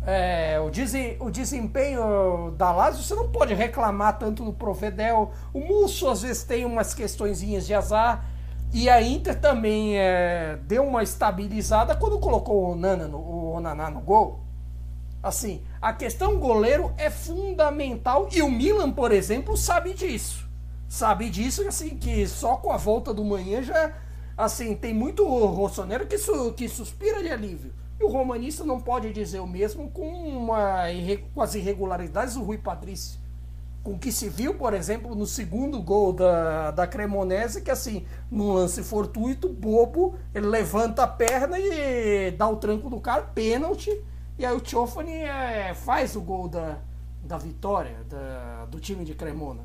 É, 0.05 0.59
o, 0.59 0.69
dese, 0.69 1.17
o 1.19 1.31
desempenho 1.31 2.53
da 2.55 2.71
Lazio 2.71 3.03
você 3.03 3.15
não 3.15 3.29
pode 3.29 3.55
reclamar 3.55 4.19
tanto 4.19 4.43
no 4.43 4.53
Provedel. 4.53 5.31
O 5.51 5.59
Musso 5.59 6.07
às 6.07 6.21
vezes 6.21 6.43
tem 6.43 6.63
umas 6.63 6.93
questõezinhas 6.93 7.65
de 7.65 7.73
azar. 7.73 8.23
E 8.71 8.89
a 8.89 9.01
Inter 9.01 9.39
também 9.39 9.97
é, 9.97 10.59
deu 10.63 10.83
uma 10.83 11.01
estabilizada 11.01 11.95
quando 11.95 12.19
colocou 12.19 12.71
o, 12.71 12.75
Nana 12.75 13.07
no, 13.07 13.17
o 13.17 13.53
Onaná 13.53 13.89
no 13.89 14.01
gol. 14.01 14.41
Assim, 15.23 15.63
a 15.81 15.91
questão 15.91 16.37
goleiro 16.37 16.93
é 16.97 17.09
fundamental 17.09 18.29
e 18.31 18.43
o 18.43 18.51
Milan, 18.51 18.91
por 18.91 19.11
exemplo, 19.11 19.57
sabe 19.57 19.93
disso. 19.93 20.47
Sabe 20.87 21.29
disso, 21.29 21.67
assim, 21.67 21.97
que 21.97 22.27
só 22.27 22.57
com 22.57 22.71
a 22.71 22.77
volta 22.77 23.13
do 23.13 23.23
manhã 23.23 23.61
já, 23.61 23.93
assim, 24.37 24.75
tem 24.75 24.93
muito 24.93 25.25
rossoneiro 25.25 26.07
que, 26.07 26.17
su, 26.17 26.53
que 26.53 26.69
suspira 26.69 27.21
de 27.21 27.29
alívio. 27.29 27.73
E 27.99 28.03
o 28.03 28.09
romanista 28.09 28.63
não 28.63 28.79
pode 28.79 29.11
dizer 29.11 29.39
o 29.39 29.47
mesmo 29.47 29.89
com, 29.89 30.07
uma, 30.07 30.83
com 31.33 31.41
as 31.41 31.55
irregularidades 31.55 32.35
do 32.35 32.43
Rui 32.43 32.57
Patrício. 32.57 33.19
Com 33.83 33.97
que 33.97 34.11
se 34.11 34.29
viu, 34.29 34.55
por 34.55 34.73
exemplo, 34.73 35.15
no 35.15 35.27
segundo 35.27 35.81
gol 35.81 36.11
da, 36.11 36.71
da 36.71 36.87
Cremonese, 36.87 37.61
que 37.61 37.71
assim, 37.71 38.05
num 38.31 38.53
lance 38.53 38.83
fortuito, 38.83 39.47
bobo, 39.47 40.15
ele 40.33 40.47
levanta 40.47 41.03
a 41.03 41.07
perna 41.07 41.59
e 41.59 42.31
dá 42.31 42.47
o 42.47 42.57
tranco 42.57 42.89
do 42.89 42.99
cara, 42.99 43.21
pênalti 43.21 43.91
e 44.37 44.45
aí 44.45 44.53
o 44.53 44.59
Tchofani 44.59 45.13
é, 45.13 45.73
faz 45.73 46.15
o 46.15 46.21
gol 46.21 46.49
da, 46.49 46.77
da 47.23 47.37
vitória 47.37 48.03
da, 48.09 48.65
do 48.65 48.81
time 48.81 49.05
de 49.05 49.13
Cremona. 49.15 49.61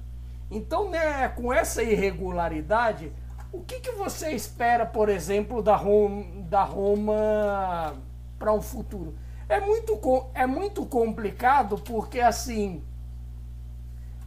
Então, 0.51 0.91
né, 0.91 1.29
com 1.29 1.53
essa 1.53 1.83
irregularidade, 1.83 3.13
o 3.53 3.61
que, 3.61 3.81
que 3.81 3.93
você 3.93 4.31
espera, 4.33 4.85
por 4.85 5.09
exemplo, 5.09 5.63
da 5.63 5.77
Roma, 5.77 6.25
da 6.49 6.65
Roma 6.65 7.95
para 8.39 8.53
o 8.53 8.61
futuro? 8.61 9.15
É 9.49 9.61
muito, 9.61 10.01
é 10.35 10.47
muito 10.47 10.87
complicado 10.87 11.79
porque, 11.79 12.21
assim, 12.21 12.83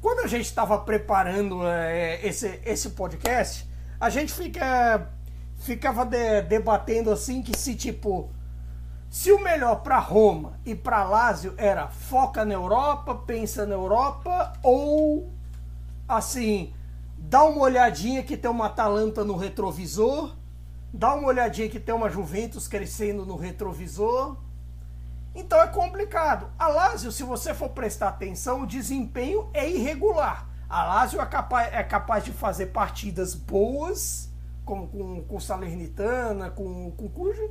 quando 0.02 0.20
a 0.20 0.28
gente 0.28 0.46
estava 0.46 0.78
preparando 0.78 1.66
é, 1.66 2.26
esse, 2.26 2.60
esse 2.66 2.90
podcast, 2.92 3.70
a 4.00 4.10
gente 4.10 4.34
fica, 4.34 5.10
ficava 5.58 6.06
de, 6.06 6.42
debatendo 6.42 7.10
assim 7.10 7.42
que 7.42 7.58
se, 7.58 7.74
tipo, 7.74 8.30
se 9.10 9.32
o 9.32 9.40
melhor 9.42 9.78
para 9.82 10.00
Roma 10.00 10.60
e 10.66 10.76
para 10.76 11.04
Lazio 11.04 11.54
era 11.56 11.88
foca 11.88 12.44
na 12.44 12.54
Europa, 12.54 13.16
pensa 13.16 13.66
na 13.66 13.76
Europa, 13.76 14.54
ou 14.62 15.33
assim, 16.08 16.74
dá 17.18 17.44
uma 17.44 17.62
olhadinha 17.62 18.24
que 18.24 18.38
tem 18.38 18.50
uma 18.50 18.68
Atalanta 18.68 19.24
no 19.24 19.36
retrovisor, 19.36 20.36
dá 20.94 21.16
uma 21.16 21.28
olhadinha 21.28 21.70
que 21.70 21.80
tem 21.80 21.94
uma 21.94 22.10
Juventus 22.10 22.68
crescendo 22.68 23.26
no 23.26 23.36
retrovisor. 23.36 24.38
Então 25.36 25.60
é 25.60 25.68
complicado. 25.68 26.50
A 26.60 26.68
Lazio, 26.68 27.12
se 27.12 27.24
você 27.24 27.54
for 27.54 27.70
prestar 27.70 28.10
atenção, 28.10 28.62
o 28.62 28.68
desempenho 28.68 29.50
é 29.54 29.68
irregular. 29.68 30.48
A 30.70 30.84
Lazio 30.86 31.20
é 31.20 31.26
capaz, 31.26 31.74
é 31.74 31.84
capaz 31.84 32.24
de 32.24 32.32
fazer 32.32 32.68
partidas 32.68 33.34
boas, 33.34 34.32
como 34.64 34.88
com, 34.88 35.24
com 35.24 35.40
Salernitana, 35.40 36.50
com, 36.50 36.92
com 36.92 37.10
Cujo, 37.10 37.50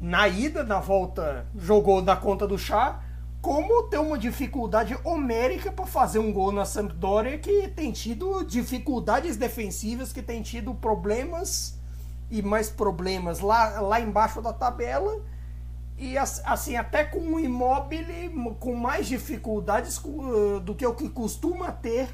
na 0.00 0.28
ida, 0.28 0.62
na 0.62 0.80
volta, 0.80 1.46
jogou 1.56 2.02
na 2.02 2.16
conta 2.16 2.46
do 2.46 2.58
chá, 2.58 3.00
como 3.46 3.84
ter 3.84 3.98
uma 3.98 4.18
dificuldade 4.18 4.98
homérica 5.04 5.70
para 5.70 5.86
fazer 5.86 6.18
um 6.18 6.32
gol 6.32 6.50
na 6.50 6.64
Sampdoria 6.64 7.38
que 7.38 7.68
tem 7.68 7.92
tido 7.92 8.42
dificuldades 8.42 9.36
defensivas, 9.36 10.12
que 10.12 10.20
tem 10.20 10.42
tido 10.42 10.74
problemas 10.74 11.78
e 12.28 12.42
mais 12.42 12.68
problemas 12.68 13.38
lá, 13.38 13.80
lá 13.80 14.00
embaixo 14.00 14.42
da 14.42 14.52
tabela. 14.52 15.22
E 15.96 16.18
assim 16.18 16.74
até 16.74 17.04
com 17.04 17.20
um 17.20 17.38
imóvel 17.38 18.04
com 18.58 18.74
mais 18.74 19.06
dificuldades 19.06 20.02
do 20.64 20.74
que 20.74 20.84
o 20.84 20.96
que 20.96 21.08
costuma 21.08 21.70
ter 21.70 22.08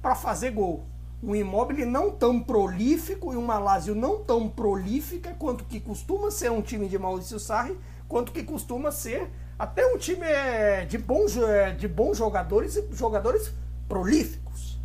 para 0.00 0.14
fazer 0.14 0.52
gol. 0.52 0.86
Um 1.20 1.34
imóvel 1.34 1.84
não 1.84 2.12
tão 2.12 2.38
prolífico 2.38 3.32
e 3.32 3.36
uma 3.36 3.58
Lazio 3.58 3.96
não 3.96 4.22
tão 4.22 4.48
prolífica 4.48 5.34
quanto 5.36 5.64
que 5.64 5.80
costuma 5.80 6.30
ser 6.30 6.52
um 6.52 6.62
time 6.62 6.86
de 6.86 6.96
Maurício 6.96 7.40
Sarri, 7.40 7.76
quanto 8.06 8.30
que 8.30 8.44
costuma 8.44 8.92
ser 8.92 9.28
até 9.58 9.86
um 9.86 9.96
time 9.96 10.26
é, 10.26 10.84
de 10.84 10.98
bons, 10.98 11.36
é, 11.36 11.72
de 11.72 11.88
bons 11.88 12.18
jogadores 12.18 12.76
e 12.76 12.88
jogadores 12.92 13.52
prolíficos 13.88 14.78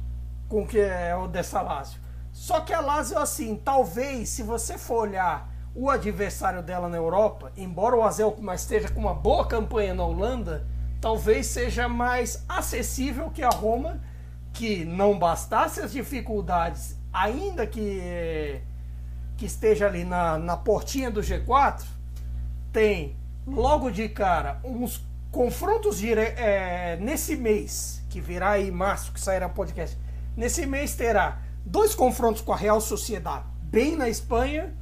com 0.47 0.67
que 0.67 0.79
é 0.79 1.15
o 1.15 1.27
dessa 1.27 1.61
Lazio. 1.61 1.99
Só 2.33 2.59
que 2.59 2.73
a 2.73 2.81
Lazio, 2.81 3.17
assim, 3.17 3.55
talvez 3.55 4.29
se 4.29 4.43
você 4.43 4.77
for 4.77 5.07
olhar 5.07 5.49
o 5.73 5.89
adversário 5.89 6.61
dela 6.61 6.89
na 6.89 6.97
Europa, 6.97 7.51
embora 7.55 7.95
o 7.95 8.03
Azel 8.03 8.37
esteja 8.53 8.89
com 8.89 8.99
uma 8.99 9.13
boa 9.13 9.47
campanha 9.47 9.93
na 9.93 10.03
Holanda, 10.03 10.67
talvez 10.99 11.47
seja 11.47 11.87
mais 11.87 12.43
acessível 12.49 13.29
que 13.29 13.41
a 13.41 13.49
Roma 13.49 14.01
que 14.53 14.83
não 14.83 15.17
bastasse 15.17 15.79
as 15.79 15.93
dificuldades, 15.93 16.97
ainda 17.13 17.65
que, 17.65 18.61
que 19.37 19.45
esteja 19.45 19.87
ali 19.87 20.03
na, 20.03 20.37
na 20.37 20.57
portinha 20.57 21.09
do 21.09 21.21
G4, 21.21 21.85
tem 22.73 23.15
logo 23.45 23.89
de 23.89 24.07
cara 24.09 24.59
uns 24.63 25.03
confrontos 25.31 25.97
dire 25.97 26.21
é, 26.21 26.97
nesse 26.99 27.35
mês, 27.35 28.01
que 28.09 28.19
virá 28.19 28.51
aí 28.51 28.71
março, 28.71 29.11
que 29.11 29.19
sairá 29.19 29.47
podcast. 29.47 29.97
Nesse 30.35 30.65
mês 30.65 30.95
terá 30.95 31.39
dois 31.65 31.95
confrontos 31.95 32.41
com 32.41 32.53
a 32.53 32.57
Real 32.57 32.81
Sociedade, 32.81 33.45
bem 33.63 33.95
na 33.95 34.09
Espanha, 34.09 34.73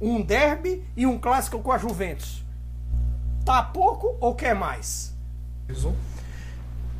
um 0.00 0.22
derby 0.22 0.84
e 0.96 1.06
um 1.06 1.18
clássico 1.18 1.60
com 1.60 1.72
a 1.72 1.78
Juventus. 1.78 2.44
Tá 3.44 3.62
pouco 3.62 4.16
ou 4.20 4.34
quer 4.34 4.54
mais? 4.54 5.14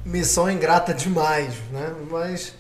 missão 0.05 0.51
ingrata 0.51 0.93
demais, 0.95 1.55
né? 1.71 1.95
Mas 2.11 2.55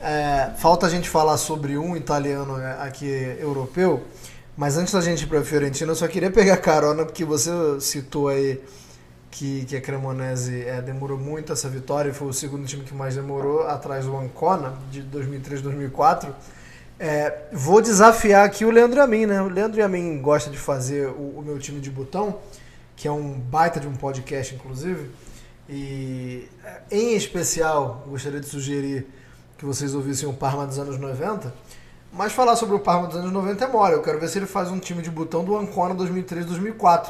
é, 0.00 0.50
falta 0.56 0.86
a 0.86 0.90
gente 0.90 1.08
falar 1.08 1.36
sobre 1.36 1.78
um 1.78 1.96
italiano 1.96 2.56
aqui 2.80 3.06
europeu. 3.38 4.04
Mas 4.56 4.76
antes 4.76 4.92
da 4.92 5.00
gente 5.00 5.22
ir 5.22 5.26
para 5.26 5.40
a 5.40 5.44
Fiorentina, 5.44 5.92
eu 5.92 5.96
só 5.96 6.06
queria 6.06 6.30
pegar 6.30 6.56
carona 6.58 7.04
porque 7.04 7.24
você 7.24 7.50
citou 7.80 8.28
aí 8.28 8.60
que, 9.30 9.64
que 9.64 9.74
a 9.74 9.80
Cremonese 9.80 10.62
é, 10.66 10.80
demorou 10.82 11.18
muito 11.18 11.52
essa 11.52 11.68
vitória 11.68 12.10
e 12.10 12.12
foi 12.12 12.28
o 12.28 12.32
segundo 12.32 12.66
time 12.66 12.84
que 12.84 12.94
mais 12.94 13.14
demorou, 13.16 13.66
atrás 13.66 14.04
do 14.04 14.14
Ancona, 14.14 14.74
de 14.90 15.02
2003-2004. 15.02 16.28
É, 17.00 17.46
vou 17.50 17.80
desafiar 17.80 18.44
aqui 18.44 18.64
o 18.64 18.70
Leandro 18.70 19.00
Yamin, 19.00 19.26
né? 19.26 19.42
O 19.42 19.48
Leandro 19.48 19.80
Yamin 19.80 20.20
gosta 20.20 20.50
de 20.50 20.58
fazer 20.58 21.08
o, 21.08 21.38
o 21.38 21.42
meu 21.44 21.58
time 21.58 21.80
de 21.80 21.90
botão, 21.90 22.38
que 22.94 23.08
é 23.08 23.10
um 23.10 23.32
baita 23.32 23.80
de 23.80 23.88
um 23.88 23.94
podcast, 23.94 24.54
inclusive. 24.54 25.10
E, 25.68 26.46
em 26.90 27.14
especial, 27.16 28.04
gostaria 28.06 28.38
de 28.38 28.46
sugerir 28.46 29.06
que 29.56 29.64
vocês 29.64 29.94
ouvissem 29.94 30.28
o 30.28 30.32
Parma 30.34 30.66
dos 30.66 30.78
anos 30.78 30.98
90. 30.98 31.52
Mas 32.12 32.32
falar 32.32 32.56
sobre 32.56 32.74
o 32.74 32.78
Parma 32.80 33.06
dos 33.06 33.16
anos 33.16 33.32
90 33.32 33.64
é 33.64 33.68
mole. 33.68 33.94
Eu 33.94 34.02
quero 34.02 34.20
ver 34.20 34.28
se 34.28 34.38
ele 34.38 34.46
faz 34.46 34.70
um 34.70 34.78
time 34.78 35.00
de 35.02 35.10
botão 35.10 35.42
do 35.44 35.56
Ancona 35.56 35.94
2003-2004, 35.94 37.08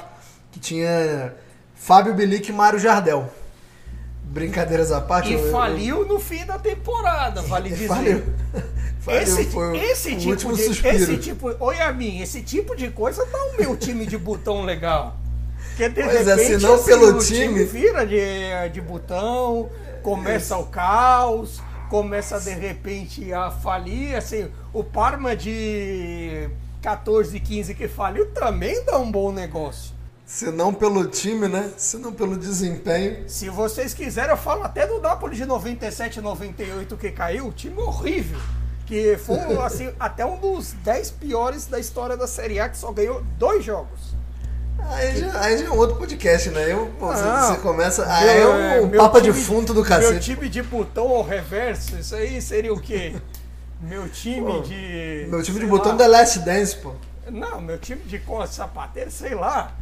que 0.52 0.60
tinha 0.60 1.34
Fábio 1.74 2.14
Bilic 2.14 2.48
e 2.48 2.52
Mário 2.52 2.78
Jardel. 2.78 3.28
Brincadeiras 4.24 4.92
à 4.92 5.00
parte. 5.00 5.30
E 5.30 5.34
eu- 5.34 5.40
eu- 5.46 5.52
faliu 5.52 6.06
no 6.06 6.18
fim 6.20 6.44
da 6.46 6.58
temporada, 6.58 7.42
vale 7.48 7.68
dizer. 7.70 7.88
Faliu. 7.88 8.22
Faliu, 9.00 9.20
Esse, 9.22 9.44
foi 9.46 9.76
esse 9.78 10.12
o 10.12 10.16
tipo 10.16 10.30
último 10.30 10.56
de, 10.56 10.62
suspiro. 10.62 10.94
esse 10.96 11.16
tipo, 11.18 11.52
oi 11.58 11.80
a 11.80 11.92
mim, 11.92 12.20
esse 12.20 12.40
tipo 12.40 12.76
de 12.76 12.88
coisa 12.90 13.26
dá 13.26 13.38
o 13.46 13.56
meu 13.58 13.76
time 13.76 14.06
de 14.06 14.16
botão 14.16 14.62
legal. 14.64 15.16
Porque 15.70 15.88
de 15.88 16.02
Pois 16.04 16.28
é, 16.28 16.34
repente 16.36 16.60
se 16.60 16.64
não 16.64 16.74
assim, 16.74 16.84
pelo 16.84 17.16
o 17.16 17.18
time- 17.18 17.64
vira 17.64 18.06
de, 18.06 18.68
de 18.72 18.80
botão, 18.80 19.68
começa 20.02 20.56
o 20.56 20.66
caos, 20.66 21.60
começa 21.92 22.40
de 22.40 22.54
repente 22.54 23.34
a 23.34 23.50
falir, 23.50 24.16
assim, 24.16 24.50
o 24.72 24.82
Parma 24.82 25.36
de 25.36 26.48
14, 26.80 27.38
15 27.38 27.74
que 27.74 27.86
faliu 27.86 28.30
também 28.30 28.82
dá 28.86 28.96
um 28.98 29.12
bom 29.12 29.30
negócio. 29.30 29.92
Se 30.24 30.50
não 30.50 30.72
pelo 30.72 31.06
time, 31.06 31.48
né? 31.48 31.70
Se 31.76 31.98
não 31.98 32.10
pelo 32.10 32.38
desempenho. 32.38 33.28
Se 33.28 33.50
vocês 33.50 33.92
quiserem, 33.92 34.30
eu 34.30 34.38
falo 34.38 34.62
até 34.62 34.86
do 34.86 35.02
Napoli 35.02 35.36
de 35.36 35.44
97 35.44 36.22
98 36.22 36.96
que 36.96 37.10
caiu, 37.10 37.52
time 37.52 37.78
horrível. 37.78 38.40
Que 38.86 39.18
foi 39.18 39.36
assim, 39.62 39.92
até 40.00 40.24
um 40.24 40.38
dos 40.38 40.72
10 40.72 41.10
piores 41.10 41.66
da 41.66 41.78
história 41.78 42.16
da 42.16 42.26
Série 42.26 42.58
A, 42.58 42.70
que 42.70 42.78
só 42.78 42.90
ganhou 42.90 43.22
dois 43.38 43.62
jogos. 43.62 44.11
Aí 44.90 45.16
já, 45.16 45.40
aí 45.40 45.58
já 45.58 45.64
é 45.66 45.70
um 45.70 45.76
outro 45.78 45.96
podcast, 45.96 46.50
né? 46.50 46.72
Eu, 46.72 46.86
pô, 46.98 47.06
você, 47.08 47.22
você 47.22 47.56
começa. 47.60 48.02
Meu- 48.04 48.12
Aí 48.14 48.40
é 48.76 48.80
um 48.80 48.86
meu 48.86 49.00
papo 49.00 49.20
time- 49.20 49.32
defunto 49.32 49.72
do 49.72 49.80
Meu 49.80 49.88
cacete. 49.88 50.20
time 50.34 50.48
de 50.48 50.62
botão 50.62 51.08
ao 51.08 51.22
reverso, 51.22 51.96
isso 51.96 52.14
aí 52.14 52.40
seria 52.42 52.72
o 52.72 52.80
quê? 52.80 53.14
Meu 53.80 54.08
time 54.08 54.40
Pô, 54.52 54.60
de. 54.60 55.26
Meu 55.28 55.42
time 55.42 55.58
de 55.60 55.66
botão 55.66 55.92
lá. 55.92 55.98
da 55.98 56.06
Last 56.06 56.38
Dance, 56.40 56.76
pô. 56.76 56.92
Não, 57.30 57.60
meu 57.60 57.78
time 57.78 58.00
de 58.02 58.20
sapateiro, 58.48 59.10
sei 59.10 59.34
lá. 59.34 59.72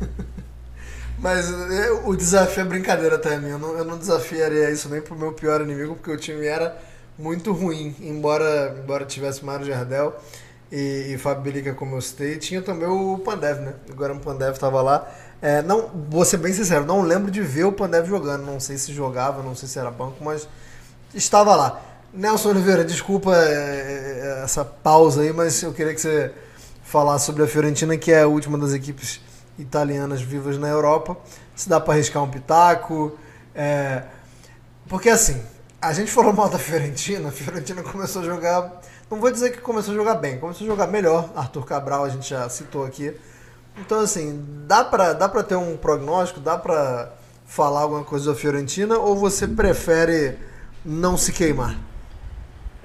Mas 1.18 1.48
é, 1.48 1.90
o 2.04 2.14
desafio 2.16 2.62
é 2.62 2.66
brincadeira 2.66 3.18
também. 3.18 3.50
Eu 3.50 3.58
não, 3.58 3.78
eu 3.78 3.84
não 3.84 3.96
desafiaria 3.96 4.70
isso 4.70 4.88
nem 4.88 5.00
pro 5.00 5.16
meu 5.16 5.32
pior 5.32 5.60
inimigo, 5.60 5.94
porque 5.94 6.10
o 6.10 6.16
time 6.16 6.44
era 6.46 6.76
muito 7.18 7.52
ruim. 7.52 7.94
Embora, 8.00 8.76
embora 8.78 9.04
tivesse 9.04 9.44
Mário 9.44 9.64
Jardel 9.64 10.14
e, 10.74 11.14
e 11.14 11.18
Fábio 11.18 11.44
Belica, 11.44 11.72
como 11.72 11.94
eu 11.94 12.00
citei, 12.00 12.36
tinha 12.36 12.60
também 12.60 12.88
o 12.88 13.16
Pandev, 13.18 13.60
né? 13.60 13.74
Agora 13.92 14.12
o 14.12 14.18
Pandev 14.18 14.58
tava 14.58 14.82
lá. 14.82 15.08
É, 15.40 15.62
não, 15.62 15.88
vou 16.08 16.24
ser 16.24 16.38
bem 16.38 16.52
sincero, 16.52 16.84
não 16.84 17.00
lembro 17.02 17.30
de 17.30 17.40
ver 17.40 17.62
o 17.62 17.70
Pandev 17.70 18.08
jogando. 18.08 18.44
Não 18.44 18.58
sei 18.58 18.76
se 18.76 18.92
jogava, 18.92 19.40
não 19.40 19.54
sei 19.54 19.68
se 19.68 19.78
era 19.78 19.88
banco, 19.88 20.16
mas 20.24 20.48
estava 21.14 21.54
lá. 21.54 21.80
Nelson 22.12 22.48
Oliveira, 22.48 22.84
desculpa 22.84 23.36
é, 23.36 24.40
é, 24.40 24.42
essa 24.42 24.64
pausa 24.64 25.22
aí, 25.22 25.32
mas 25.32 25.62
eu 25.62 25.72
queria 25.72 25.94
que 25.94 26.00
você 26.00 26.32
falasse 26.82 27.26
sobre 27.26 27.44
a 27.44 27.46
Fiorentina, 27.46 27.96
que 27.96 28.10
é 28.10 28.22
a 28.22 28.26
última 28.26 28.58
das 28.58 28.72
equipes 28.72 29.20
italianas 29.56 30.22
vivas 30.22 30.58
na 30.58 30.68
Europa. 30.68 31.16
Se 31.54 31.68
dá 31.68 31.78
para 31.78 31.94
arriscar 31.94 32.20
um 32.20 32.28
pitaco. 32.28 33.16
é, 33.54 34.02
Porque 34.88 35.08
assim, 35.08 35.40
a 35.80 35.92
gente 35.92 36.10
falou 36.10 36.32
mal 36.32 36.48
da 36.48 36.58
Fiorentina, 36.58 37.28
a 37.28 37.32
Fiorentina 37.32 37.80
começou 37.84 38.22
a 38.22 38.24
jogar. 38.24 38.82
Não 39.10 39.20
vou 39.20 39.30
dizer 39.30 39.52
que 39.52 39.60
começou 39.60 39.92
a 39.92 39.96
jogar 39.96 40.14
bem, 40.16 40.38
começou 40.38 40.66
a 40.66 40.70
jogar 40.70 40.86
melhor. 40.86 41.30
Arthur 41.36 41.64
Cabral, 41.64 42.04
a 42.04 42.08
gente 42.08 42.28
já 42.28 42.48
citou 42.48 42.84
aqui. 42.84 43.14
Então, 43.78 44.00
assim, 44.00 44.42
dá 44.66 44.84
pra, 44.84 45.12
dá 45.12 45.28
pra 45.28 45.42
ter 45.42 45.56
um 45.56 45.76
prognóstico, 45.76 46.40
dá 46.40 46.56
pra 46.56 47.12
falar 47.44 47.80
alguma 47.80 48.04
coisa 48.04 48.32
da 48.32 48.36
Fiorentina, 48.36 48.98
ou 48.98 49.16
você 49.16 49.46
prefere 49.46 50.38
não 50.84 51.16
se 51.16 51.32
queimar? 51.32 51.78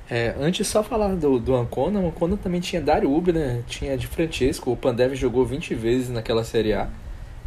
É, 0.09 0.35
antes 0.39 0.67
só 0.67 0.81
falar 0.81 1.15
do, 1.15 1.39
do 1.39 1.55
Ancona, 1.55 1.99
o 1.99 2.07
Ancona 2.07 2.35
também 2.35 2.59
tinha 2.59 2.81
Dario 2.81 3.13
Ubi, 3.13 3.31
né? 3.31 3.63
Tinha 3.67 3.95
de 3.95 4.07
Francesco, 4.07 4.71
o 4.71 4.77
Pandev 4.77 5.13
jogou 5.13 5.45
20 5.45 5.75
vezes 5.75 6.09
naquela 6.09 6.43
Série 6.43 6.73
A. 6.73 6.89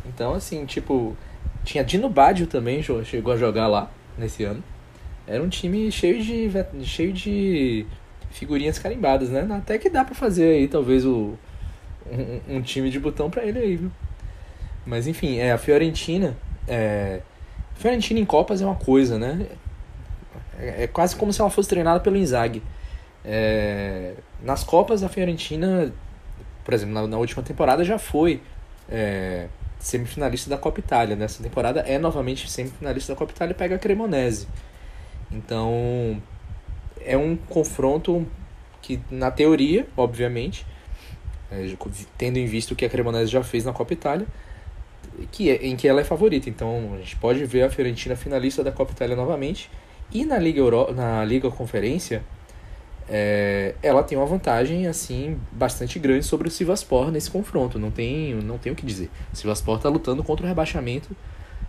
Então, 0.06 0.32
assim, 0.34 0.64
tipo, 0.64 1.16
tinha 1.64 1.82
Dino 1.82 2.08
Baggio 2.08 2.46
também, 2.46 2.82
chegou 3.04 3.32
a 3.32 3.36
jogar 3.36 3.66
lá 3.66 3.90
nesse 4.16 4.44
ano. 4.44 4.62
Era 5.26 5.42
um 5.42 5.48
time 5.48 5.90
cheio 5.90 6.22
de, 6.22 6.50
cheio 6.84 7.12
de 7.12 7.86
figurinhas 8.32 8.78
carimbadas, 8.78 9.28
né? 9.30 9.46
Até 9.50 9.78
que 9.78 9.88
dá 9.88 10.04
pra 10.04 10.14
fazer 10.14 10.44
aí, 10.44 10.68
talvez, 10.68 11.04
o, 11.04 11.34
um, 12.10 12.56
um 12.56 12.62
time 12.62 12.90
de 12.90 12.98
botão 12.98 13.30
pra 13.30 13.44
ele 13.44 13.58
aí, 13.58 13.76
viu? 13.76 13.90
Mas 14.84 15.06
enfim, 15.06 15.38
é, 15.38 15.52
a 15.52 15.58
Fiorentina. 15.58 16.36
É, 16.66 17.20
Fiorentina 17.74 18.20
em 18.20 18.24
Copas 18.24 18.60
é 18.60 18.66
uma 18.66 18.74
coisa, 18.74 19.18
né? 19.18 19.46
É, 20.58 20.84
é 20.84 20.86
quase 20.86 21.16
como 21.16 21.32
se 21.32 21.40
ela 21.40 21.50
fosse 21.50 21.68
treinada 21.68 22.00
pelo 22.00 22.16
Inzaghi. 22.16 22.62
É, 23.24 24.14
nas 24.42 24.64
Copas, 24.64 25.02
a 25.02 25.08
Fiorentina, 25.08 25.92
por 26.64 26.74
exemplo, 26.74 26.94
na, 26.94 27.06
na 27.06 27.18
última 27.18 27.42
temporada 27.42 27.84
já 27.84 27.98
foi 27.98 28.42
é, 28.88 29.46
semifinalista 29.78 30.50
da 30.50 30.56
Copa 30.56 30.80
Itália. 30.80 31.16
Nessa 31.16 31.42
temporada 31.42 31.80
é 31.80 31.98
novamente 31.98 32.50
semifinalista 32.50 33.12
da 33.12 33.18
Copa 33.18 33.32
Itália 33.32 33.52
e 33.52 33.56
pega 33.56 33.76
a 33.76 33.78
Cremonese. 33.78 34.46
Então, 35.30 36.20
é 37.06 37.16
um 37.16 37.36
confronto 37.36 38.26
que, 38.80 39.00
na 39.10 39.30
teoria, 39.30 39.86
obviamente, 39.96 40.66
é, 41.50 41.74
tendo 42.16 42.38
em 42.38 42.46
vista 42.46 42.72
o 42.72 42.76
que 42.76 42.84
a 42.84 42.88
Cremonese 42.88 43.30
já 43.30 43.42
fez 43.42 43.64
na 43.64 43.72
Copa 43.72 43.92
Itália, 43.92 44.26
que 45.30 45.50
é, 45.50 45.66
em 45.66 45.76
que 45.76 45.86
ela 45.86 46.00
é 46.00 46.04
favorita. 46.04 46.48
Então, 46.48 46.92
a 46.94 46.98
gente 46.98 47.16
pode 47.16 47.44
ver 47.44 47.62
a 47.62 47.70
Fiorentina 47.70 48.16
finalista 48.16 48.64
da 48.64 48.72
Copa 48.72 48.92
Itália 48.92 49.14
novamente. 49.14 49.70
E 50.10 50.24
na 50.24 50.38
Liga, 50.38 50.58
Euro... 50.58 50.92
na 50.92 51.24
Liga 51.24 51.50
Conferência, 51.50 52.22
é, 53.08 53.74
ela 53.82 54.02
tem 54.02 54.16
uma 54.16 54.26
vantagem 54.26 54.86
assim 54.86 55.38
bastante 55.50 55.98
grande 55.98 56.24
sobre 56.24 56.48
o 56.48 56.50
Sivaspor 56.50 57.10
nesse 57.10 57.30
confronto. 57.30 57.78
Não 57.78 57.90
tem, 57.90 58.34
não 58.34 58.58
tem 58.58 58.72
o 58.72 58.74
que 58.74 58.86
dizer. 58.86 59.10
O 59.32 59.36
Sivaspor 59.36 59.76
está 59.76 59.88
lutando 59.88 60.22
contra 60.22 60.44
o 60.44 60.48
rebaixamento 60.48 61.14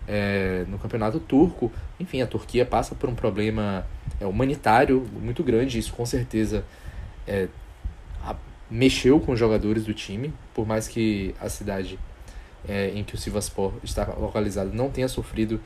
é, 0.08 0.66
no 0.68 0.78
campeonato 0.78 1.20
turco. 1.20 1.72
Enfim, 2.00 2.22
a 2.22 2.28
Turquia 2.28 2.66
passa 2.66 2.96
por 2.96 3.10
um 3.10 3.16
problema 3.16 3.86
é, 4.20 4.26
humanitário 4.26 5.08
muito 5.20 5.44
grande. 5.44 5.80
Isso 5.80 5.94
com 5.94 6.06
certeza 6.06 6.66
é, 7.28 7.48
a- 8.24 8.36
mexeu 8.70 9.20
com 9.20 9.32
os 9.34 9.40
jogadores 9.40 9.86
do 9.86 9.94
time, 9.94 10.34
por 10.54 10.66
mais 10.66 10.88
que 10.88 11.34
a 11.40 11.50
cidade 11.50 11.98
é, 12.68 12.92
em 12.96 13.04
que 13.04 13.16
o 13.16 13.18
Sivaspor 13.18 13.74
está 13.84 14.06
localizado 14.06 14.72
não 14.74 14.90
tenha 14.90 15.08
sofrido 15.08 15.60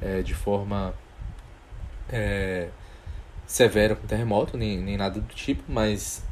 é, 0.00 0.22
de 0.22 0.34
forma 0.34 0.94
é, 2.08 2.68
severa 3.46 3.94
com 3.96 4.06
terremoto, 4.06 4.56
nem, 4.56 4.78
nem 4.78 4.96
nada 4.96 5.20
do 5.20 5.34
tipo, 5.34 5.62
mas 5.68 6.24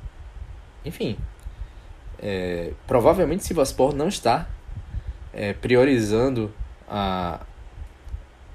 enfim, 0.84 1.16
é, 2.22 2.72
provavelmente 2.86 3.44
Sivaspor 3.44 3.94
não 3.94 4.08
está 4.08 4.48
é, 5.32 5.52
priorizando 5.52 6.52
a, 6.94 7.40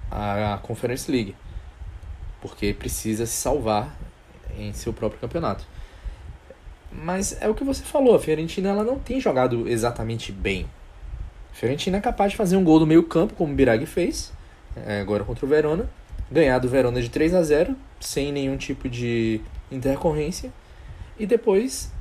a 0.10 0.58
Conference 0.60 1.12
League, 1.12 1.36
porque 2.42 2.74
precisa 2.74 3.26
se 3.26 3.34
salvar 3.34 3.98
em 4.58 4.72
seu 4.74 4.94
próprio 4.94 5.20
campeonato. 5.20 5.66
Mas 6.92 7.40
é 7.42 7.48
o 7.48 7.54
que 7.54 7.64
você 7.64 7.84
falou, 7.84 8.16
a 8.16 8.20
Fiorentina 8.20 8.70
ela 8.70 8.84
não 8.84 8.98
tem 8.98 9.20
jogado 9.20 9.68
exatamente 9.68 10.32
bem. 10.32 10.66
A 11.52 11.56
Fiorentina 11.56 11.98
é 11.98 12.02
capaz 12.02 12.32
de 12.32 12.38
fazer 12.38 12.56
um 12.56 12.64
gol 12.64 12.80
do 12.80 12.88
meio 12.88 13.04
campo, 13.04 13.34
como 13.34 13.52
o 13.52 13.56
Biraghi 13.56 13.86
fez, 13.86 14.32
é, 14.76 15.02
agora 15.02 15.24
contra 15.24 15.46
o 15.46 15.50
Verona, 15.50 15.90
ganhar 16.32 16.60
do 16.60 16.70
Verona 16.70 17.02
de 17.02 17.10
3 17.10 17.34
a 17.36 17.44
0 17.44 17.76
sem 18.00 18.32
nenhum 18.32 18.56
tipo 18.56 18.88
de 18.88 19.42
intercorrência, 19.70 20.52
e 21.20 21.26
depois, 21.26 21.92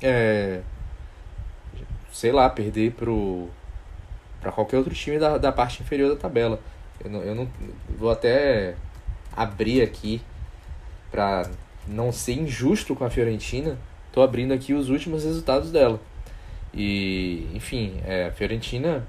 é, 0.00 0.60
sei 2.12 2.30
lá, 2.30 2.48
perder 2.48 2.92
pro 2.92 3.50
para 4.42 4.52
qualquer 4.52 4.76
outro 4.76 4.92
time 4.92 5.18
da, 5.18 5.38
da 5.38 5.52
parte 5.52 5.82
inferior 5.82 6.10
da 6.10 6.20
tabela. 6.20 6.60
Eu 7.02 7.10
não, 7.10 7.20
eu 7.22 7.34
não 7.34 7.48
vou 7.96 8.10
até 8.10 8.74
abrir 9.34 9.80
aqui 9.80 10.20
para 11.10 11.48
não 11.86 12.12
ser 12.12 12.34
injusto 12.34 12.94
com 12.94 13.04
a 13.04 13.10
Fiorentina. 13.10 13.78
Tô 14.12 14.20
abrindo 14.20 14.52
aqui 14.52 14.74
os 14.74 14.90
últimos 14.90 15.24
resultados 15.24 15.70
dela. 15.70 16.00
E, 16.74 17.48
enfim, 17.54 18.00
é, 18.04 18.26
a 18.26 18.32
Fiorentina 18.32 19.06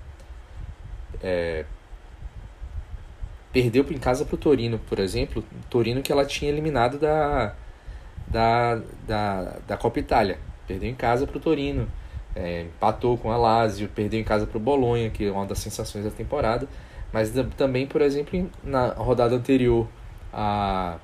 é, 1.21 1.65
perdeu 3.51 3.85
em 3.89 3.97
casa 3.97 4.23
pro 4.23 4.37
Torino, 4.37 4.79
por 4.79 4.99
exemplo. 4.99 5.43
Torino 5.69 6.01
que 6.01 6.11
ela 6.11 6.25
tinha 6.25 6.51
eliminado 6.51 6.99
da, 6.99 7.55
da, 8.27 8.81
da, 9.07 9.41
da 9.67 9.77
Copa 9.77 9.99
Itália. 9.99 10.37
Perdeu 10.67 10.89
em 10.89 10.95
casa 10.95 11.25
pro 11.25 11.39
Torino. 11.39 11.87
É, 12.35 12.63
empatou 12.63 13.17
com 13.17 13.31
a 13.31 13.37
Lazio, 13.37 13.87
perdeu 13.89 14.19
em 14.19 14.23
casa 14.23 14.47
pro 14.47 14.59
Bolonha, 14.59 15.09
que 15.09 15.25
é 15.27 15.31
uma 15.31 15.45
das 15.45 15.59
sensações 15.59 16.03
da 16.05 16.11
temporada. 16.11 16.67
Mas 17.11 17.31
também, 17.55 17.85
por 17.85 18.01
exemplo, 18.01 18.35
em- 18.35 18.49
na 18.63 18.87
rodada 18.93 19.35
anterior 19.35 19.87
a, 20.33 20.97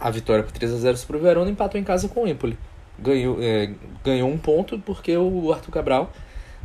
a 0.00 0.10
vitória 0.10 0.42
por 0.42 0.52
3 0.52 0.72
a 0.72 0.76
0 0.78 0.96
sobre 0.96 1.16
o 1.18 1.20
Verona 1.20 1.50
empatou 1.50 1.80
em 1.80 1.84
casa 1.84 2.08
com 2.08 2.24
o 2.24 2.28
Empoli. 2.28 2.58
Ganhou, 2.98 3.38
é, 3.40 3.70
ganhou 4.04 4.28
um 4.28 4.38
ponto 4.38 4.78
porque 4.80 5.16
o 5.16 5.52
Arthur 5.52 5.70
Cabral 5.70 6.10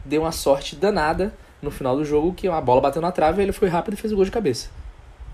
deu 0.04 0.22
uma 0.22 0.32
sorte 0.32 0.76
danada 0.76 1.34
no 1.62 1.70
final 1.70 1.96
do 1.96 2.04
jogo 2.04 2.34
que 2.34 2.48
a 2.48 2.60
bola 2.60 2.82
bateu 2.82 3.02
na 3.02 3.12
trave, 3.12 3.42
ele 3.44 3.52
foi 3.52 3.68
rápido 3.70 3.94
e 3.94 3.98
fez 3.98 4.12
o 4.12 4.16
gol 4.16 4.26
de 4.26 4.32
cabeça. 4.32 4.70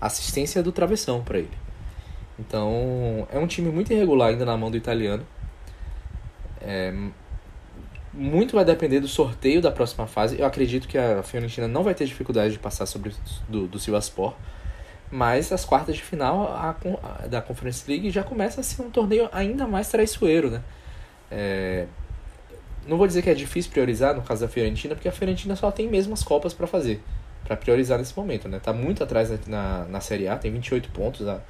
Assistência 0.00 0.62
do 0.62 0.70
travessão 0.70 1.22
para 1.22 1.38
ele. 1.38 1.50
Então, 2.38 3.26
é 3.32 3.38
um 3.38 3.46
time 3.46 3.70
muito 3.70 3.92
irregular 3.92 4.28
ainda 4.28 4.44
na 4.44 4.56
mão 4.56 4.70
do 4.70 4.76
italiano. 4.76 5.24
É, 6.60 6.92
muito 8.18 8.56
vai 8.56 8.64
depender 8.64 8.98
do 8.98 9.06
sorteio 9.06 9.62
da 9.62 9.70
próxima 9.70 10.06
fase. 10.06 10.38
Eu 10.38 10.44
acredito 10.44 10.88
que 10.88 10.98
a 10.98 11.22
Fiorentina 11.22 11.68
não 11.68 11.84
vai 11.84 11.94
ter 11.94 12.04
dificuldade 12.04 12.52
de 12.52 12.58
passar 12.58 12.84
sobre 12.84 13.14
do, 13.48 13.68
do 13.68 13.78
Sivaspor. 13.78 14.34
Mas 15.10 15.52
as 15.52 15.64
quartas 15.64 15.96
de 15.96 16.02
final 16.02 16.48
a, 16.48 16.76
a, 17.02 17.26
da 17.28 17.40
Conference 17.40 17.88
League 17.88 18.10
já 18.10 18.22
começa 18.22 18.60
a 18.60 18.64
ser 18.64 18.82
um 18.82 18.90
torneio 18.90 19.28
ainda 19.32 19.66
mais 19.66 19.88
traiçoeiro, 19.88 20.50
né? 20.50 20.62
É, 21.30 21.86
não 22.86 22.98
vou 22.98 23.06
dizer 23.06 23.22
que 23.22 23.30
é 23.30 23.34
difícil 23.34 23.70
priorizar 23.70 24.14
no 24.14 24.22
caso 24.22 24.40
da 24.42 24.48
Fiorentina, 24.48 24.94
porque 24.94 25.08
a 25.08 25.12
Fiorentina 25.12 25.54
só 25.56 25.70
tem 25.70 25.88
mesmo 25.88 26.12
as 26.12 26.22
Copas 26.22 26.52
para 26.52 26.66
fazer, 26.66 27.02
para 27.44 27.56
priorizar 27.56 27.98
nesse 27.98 28.14
momento, 28.16 28.48
né? 28.48 28.58
Tá 28.58 28.72
muito 28.72 29.02
atrás 29.02 29.30
na, 29.46 29.84
na 29.84 30.00
Série 30.00 30.28
A, 30.28 30.36
tem 30.36 30.50
28 30.50 30.90
pontos, 30.90 31.26
a, 31.26 31.40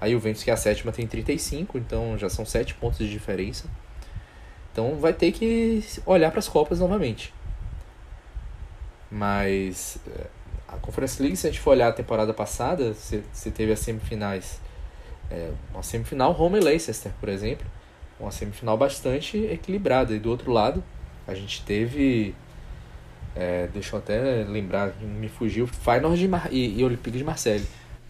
a 0.00 0.08
Juventus, 0.08 0.42
que 0.42 0.50
é 0.50 0.54
a 0.54 0.56
sétima, 0.56 0.92
tem 0.92 1.06
35, 1.06 1.76
então 1.76 2.16
já 2.16 2.30
são 2.30 2.46
7 2.46 2.74
pontos 2.74 2.98
de 2.98 3.10
diferença. 3.10 3.66
Então 4.72 4.96
vai 4.96 5.12
ter 5.12 5.32
que 5.32 5.84
olhar 6.06 6.30
para 6.30 6.40
as 6.40 6.48
Copas 6.48 6.80
novamente. 6.80 7.32
Mas 9.10 9.98
é, 10.08 10.26
a 10.66 10.76
Conference 10.76 11.20
League, 11.20 11.36
se 11.36 11.46
a 11.46 11.50
gente 11.50 11.60
for 11.60 11.70
olhar 11.70 11.88
a 11.88 11.92
temporada 11.92 12.32
passada, 12.32 12.94
você, 12.94 13.50
teve 13.50 13.72
as 13.72 13.80
semifinais. 13.80 14.60
É, 15.30 15.50
uma 15.72 15.82
semifinal 15.82 16.32
Roma 16.32 16.58
e 16.58 16.60
Leicester, 16.60 17.12
por 17.20 17.28
exemplo 17.28 17.66
uma 18.22 18.30
semifinal 18.30 18.76
bastante 18.76 19.36
equilibrada. 19.36 20.14
E 20.14 20.18
do 20.18 20.30
outro 20.30 20.52
lado, 20.52 20.82
a 21.26 21.34
gente 21.34 21.62
teve. 21.64 22.34
É, 23.34 23.66
deixa 23.72 23.96
eu 23.96 23.98
até 23.98 24.44
lembrar, 24.44 24.94
me 25.00 25.28
fugiu, 25.28 25.66
Feyenoord 25.66 26.28
Mar 26.28 26.48
e, 26.52 26.78
e 26.78 26.84
Olympique 26.84 27.16
de 27.16 27.24
Marseille. 27.24 27.66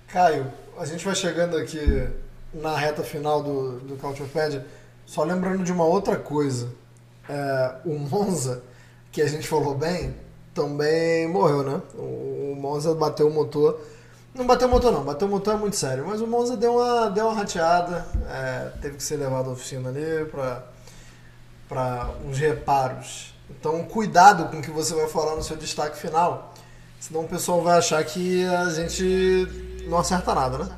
Caio, 0.09 0.53
a 0.77 0.85
gente 0.85 1.05
vai 1.05 1.15
chegando 1.15 1.57
aqui 1.57 2.09
na 2.53 2.77
reta 2.77 3.03
final 3.05 3.43
do, 3.43 3.79
do 3.81 3.97
Couchopédia, 3.97 4.67
só 5.07 5.23
lembrando 5.25 5.65
de 5.65 5.73
uma 5.73 5.85
outra 5.85 6.17
coisa. 6.17 6.71
É, 7.29 7.75
o 7.85 7.99
Monza, 7.99 8.63
que 9.11 9.23
a 9.23 9.27
gente 9.27 9.47
falou 9.47 9.75
bem, 9.75 10.15
também 10.55 11.29
morreu, 11.29 11.63
né? 11.63 11.81
O, 11.95 12.55
Monza 12.57 12.95
bateu 12.95 13.29
o 13.29 13.33
motor 13.33 13.81
não 14.35 14.47
bateu 14.47 14.67
o 14.67 14.71
motor 14.71 14.93
não, 14.93 15.05
bateu 15.05 15.29
o 15.29 15.31
motor 15.31 15.55
é 15.55 15.57
muito 15.59 15.77
sério, 15.77 16.07
mas 16.07 16.23
o 16.23 16.27
Monza 16.27 16.57
deu 16.57 16.77
uma, 16.77 17.11
deu 17.11 17.27
uma 17.27 17.35
rateada, 17.35 18.07
é, 18.31 18.73
teve 18.81 18.97
que 18.97 19.03
ser 19.03 19.17
levado 19.17 19.51
à 19.51 19.53
oficina 19.53 19.91
ali 19.91 20.25
para 21.69 22.09
uns 22.25 22.39
reparos. 22.39 23.35
Então 23.51 23.85
cuidado 23.85 24.49
com 24.51 24.59
o 24.59 24.63
que 24.63 24.71
você 24.71 24.95
vai 24.95 25.07
falar 25.07 25.37
no 25.37 25.43
seu 25.43 25.55
destaque 25.55 25.99
final, 25.99 26.55
senão 26.99 27.25
o 27.25 27.29
pessoal 27.29 27.61
vai 27.61 27.77
achar 27.77 28.03
que 28.05 28.47
a 28.47 28.71
gente 28.71 29.85
não 29.87 29.99
acerta 29.99 30.35
nada, 30.35 30.59
né? 30.59 30.71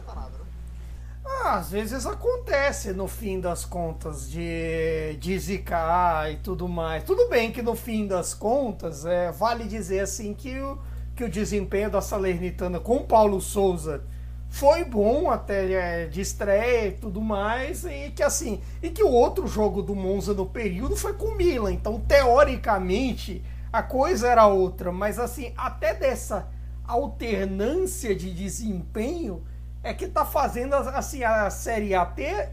Às 1.54 1.70
vezes 1.70 2.04
acontece 2.04 2.92
no 2.92 3.06
fim 3.06 3.38
das 3.38 3.64
contas 3.64 4.28
de, 4.28 5.16
de 5.20 5.38
zicar 5.38 6.28
e 6.28 6.36
tudo 6.38 6.68
mais. 6.68 7.04
Tudo 7.04 7.28
bem 7.28 7.52
que 7.52 7.62
no 7.62 7.76
fim 7.76 8.08
das 8.08 8.34
contas, 8.34 9.06
é, 9.06 9.30
vale 9.30 9.62
dizer 9.62 10.00
assim 10.00 10.34
que 10.34 10.58
o 10.58 10.76
que 11.14 11.22
o 11.22 11.30
desempenho 11.30 11.88
da 11.88 12.00
Salernitana 12.00 12.80
com 12.80 12.96
o 12.96 13.04
Paulo 13.04 13.40
Souza 13.40 14.02
foi 14.48 14.84
bom 14.84 15.30
até 15.30 15.72
é, 15.72 16.06
de 16.08 16.20
estreia 16.20 16.88
e 16.88 16.92
tudo 16.92 17.20
mais, 17.20 17.84
e 17.84 18.10
que 18.10 18.24
assim, 18.24 18.60
e 18.82 18.90
que 18.90 19.04
o 19.04 19.12
outro 19.12 19.46
jogo 19.46 19.80
do 19.80 19.94
Monza 19.94 20.34
no 20.34 20.46
período 20.46 20.96
foi 20.96 21.12
com 21.12 21.26
o 21.26 21.36
Milan, 21.36 21.72
então 21.72 22.00
teoricamente 22.00 23.44
a 23.72 23.80
coisa 23.80 24.26
era 24.26 24.48
outra, 24.48 24.90
mas 24.90 25.20
assim, 25.20 25.52
até 25.56 25.94
dessa 25.94 26.48
alternância 26.84 28.12
de 28.12 28.34
desempenho 28.34 29.44
é 29.84 29.92
que 29.92 30.08
tá 30.08 30.24
fazendo 30.24 30.74
assim 30.74 31.22
a 31.22 31.50
Série 31.50 31.94
A 31.94 32.06
ter 32.06 32.50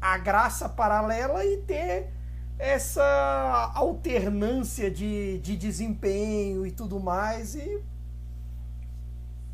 a 0.00 0.16
graça 0.16 0.68
paralela 0.68 1.44
e 1.44 1.58
ter 1.58 2.08
essa 2.56 3.72
alternância 3.74 4.90
de, 4.90 5.38
de 5.40 5.56
desempenho 5.56 6.64
e 6.64 6.70
tudo 6.70 7.00
mais 7.00 7.56
e, 7.56 7.82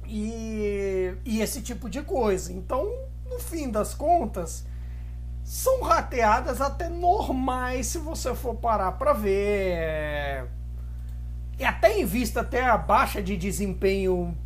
e, 0.06 1.14
e 1.24 1.40
esse 1.40 1.62
tipo 1.62 1.88
de 1.88 2.02
coisa. 2.02 2.52
Então, 2.52 2.84
no 3.24 3.38
fim 3.38 3.70
das 3.70 3.94
contas, 3.94 4.64
são 5.42 5.80
rateadas 5.80 6.60
até 6.60 6.90
normais 6.90 7.86
se 7.86 7.98
você 7.98 8.34
for 8.34 8.54
parar 8.56 8.92
para 8.92 9.14
ver. 9.14 10.46
E 11.58 11.64
até 11.64 11.98
em 11.98 12.04
vista 12.04 12.42
até 12.42 12.66
a 12.66 12.76
baixa 12.76 13.22
de 13.22 13.34
desempenho 13.36 14.36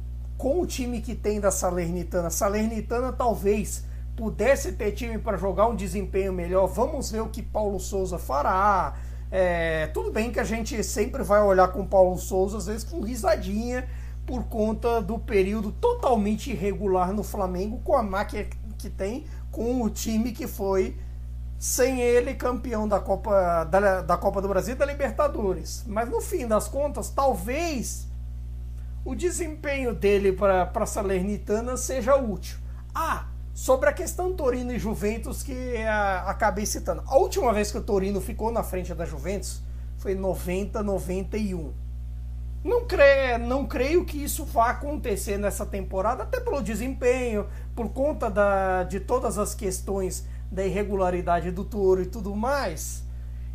com 0.41 0.59
o 0.59 0.66
time 0.66 1.03
que 1.03 1.14
tem 1.14 1.38
da 1.38 1.51
Salernitana. 1.51 2.30
Salernitana 2.30 3.12
talvez 3.12 3.84
pudesse 4.16 4.72
ter 4.72 4.93
time 4.93 5.18
para 5.18 5.36
jogar 5.36 5.66
um 5.66 5.76
desempenho 5.76 6.32
melhor, 6.32 6.66
vamos 6.66 7.11
ver 7.11 7.20
o 7.20 7.28
que 7.28 7.43
Paulo 7.43 7.78
Souza 7.78 8.18
fará. 8.18 8.95
É, 9.30 9.88
tudo 9.88 10.11
bem 10.11 10.32
que 10.32 10.41
a 10.41 10.45
gente 10.45 10.82
sempre 10.82 11.22
vai 11.22 11.43
olhar 11.43 11.68
com 11.68 11.86
Paulo 11.86 12.16
Souza, 12.16 12.57
às 12.57 12.66
vezes 12.66 12.84
com 12.84 13.03
risadinha, 13.03 13.86
por 14.26 14.45
conta 14.45 15.03
do 15.03 15.18
período 15.18 15.72
totalmente 15.72 16.51
irregular 16.51 17.12
no 17.12 17.22
Flamengo, 17.22 17.78
com 17.84 17.95
a 17.95 18.03
máquina 18.03 18.47
que 18.78 18.88
tem, 18.88 19.26
com 19.51 19.82
o 19.82 19.91
time 19.91 20.32
que 20.32 20.47
foi 20.47 20.97
sem 21.59 22.01
ele 22.01 22.32
campeão 22.32 22.88
da 22.88 22.99
Copa, 22.99 23.64
da, 23.64 24.01
da 24.01 24.16
Copa 24.16 24.41
do 24.41 24.49
Brasil 24.49 24.74
e 24.74 24.78
da 24.78 24.86
Libertadores. 24.86 25.84
Mas 25.86 26.09
no 26.09 26.22
fim 26.22 26.47
das 26.47 26.66
contas, 26.66 27.11
talvez 27.11 28.09
o 29.05 29.14
desempenho 29.14 29.94
dele 29.94 30.32
para 30.32 30.70
a 30.74 30.86
Salernitana 30.86 31.76
seja 31.76 32.16
útil. 32.16 32.59
Ah, 32.94 33.26
Sobre 33.61 33.90
a 33.90 33.92
questão 33.92 34.32
Torino 34.32 34.72
e 34.72 34.78
Juventus, 34.78 35.42
que 35.42 35.76
acabei 36.24 36.64
citando. 36.64 37.03
A 37.07 37.18
última 37.18 37.53
vez 37.53 37.70
que 37.70 37.76
o 37.76 37.82
Torino 37.82 38.18
ficou 38.18 38.51
na 38.51 38.62
frente 38.62 38.94
da 38.94 39.05
Juventus 39.05 39.61
foi 39.98 40.14
90, 40.14 40.82
91. 40.82 41.70
Não, 42.64 42.86
cre... 42.86 43.36
não 43.38 43.66
creio 43.66 44.05
que 44.07 44.22
isso 44.22 44.46
vá 44.46 44.70
acontecer 44.70 45.36
nessa 45.36 45.66
temporada, 45.66 46.22
até 46.22 46.40
pelo 46.40 46.62
desempenho, 46.62 47.46
por 47.76 47.90
conta 47.90 48.30
da... 48.30 48.82
de 48.84 48.98
todas 48.98 49.36
as 49.36 49.55
questões 49.55 50.26
da 50.51 50.64
irregularidade 50.64 51.51
do 51.51 51.62
Toro 51.62 52.01
e 52.01 52.07
tudo 52.07 52.34
mais. 52.34 53.05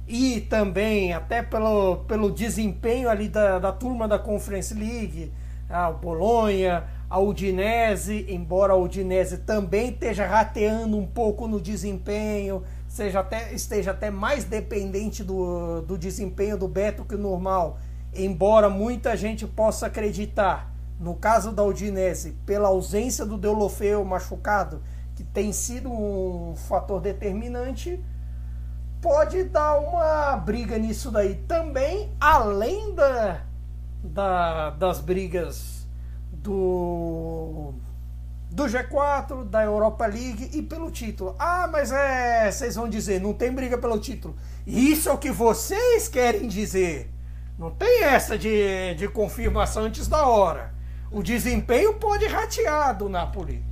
E 0.08 0.42
também 0.42 1.14
até 1.14 1.42
pelo, 1.42 1.98
pelo 2.08 2.30
desempenho 2.30 3.10
ali 3.10 3.28
da, 3.28 3.58
da 3.58 3.72
turma 3.72 4.08
da 4.08 4.20
Conference 4.20 4.74
League, 4.74 5.32
a 5.70 5.92
Bolonha, 5.92 6.84
a 7.10 7.20
Udinese, 7.20 8.26
embora 8.30 8.74
a 8.74 8.76
Udinese 8.76 9.40
também 9.40 9.90
esteja 9.90 10.26
rateando 10.28 10.98
um 10.98 11.08
pouco 11.08 11.48
no 11.48 11.60
desempenho, 11.60 12.64
seja 12.88 13.20
até, 13.20 13.54
esteja 13.54 13.92
até 13.92 14.12
mais 14.12 14.44
dependente 14.44 15.24
do, 15.24 15.82
do 15.82 15.98
desempenho 15.98 16.58
do 16.58 16.68
Beto 16.68 17.04
que 17.04 17.16
o 17.16 17.18
normal, 17.18 17.80
embora 18.14 18.70
muita 18.70 19.18
gente 19.18 19.46
possa 19.48 19.88
acreditar, 19.88 20.72
no 21.00 21.16
caso 21.16 21.52
da 21.52 21.64
Udinese, 21.64 22.38
pela 22.46 22.70
ausência 22.70 23.26
do 23.26 23.38
Deulofeu 23.38 24.06
machucado, 24.06 24.82
que 25.16 25.24
tem 25.24 25.52
sido 25.52 25.92
um 25.92 26.56
fator 26.56 27.02
determinante, 27.02 28.00
pode 29.06 29.44
dar 29.44 29.78
uma 29.78 30.36
briga 30.36 30.80
nisso 30.80 31.12
daí 31.12 31.36
também, 31.48 32.12
além 32.20 32.96
da, 32.96 33.42
da 34.04 34.72
das 34.72 35.00
brigas 35.00 35.86
do 36.32 37.76
do 38.50 38.64
G4, 38.64 39.46
da 39.46 39.64
Europa 39.64 40.08
League 40.08 40.50
e 40.58 40.62
pelo 40.64 40.90
título. 40.90 41.36
Ah, 41.38 41.70
mas 41.72 41.92
é, 41.92 42.52
vocês 42.52 42.74
vão 42.74 42.90
dizer, 42.90 43.22
não 43.22 43.32
tem 43.32 43.52
briga 43.54 43.78
pelo 43.78 44.00
título. 44.00 44.36
Isso 44.66 45.08
é 45.08 45.12
o 45.12 45.20
que 45.20 45.30
vocês 45.30 46.08
querem 46.08 46.48
dizer. 46.48 47.14
Não 47.60 47.70
tem 47.70 48.06
essa 48.06 48.36
de, 48.36 48.96
de 48.96 49.08
confirmação 49.08 49.84
antes 49.84 50.08
da 50.08 50.26
hora. 50.26 50.74
O 51.12 51.22
desempenho 51.22 51.94
pode 51.94 52.26
ratear 52.26 52.98
do 52.98 53.08
Napoli. 53.08 53.64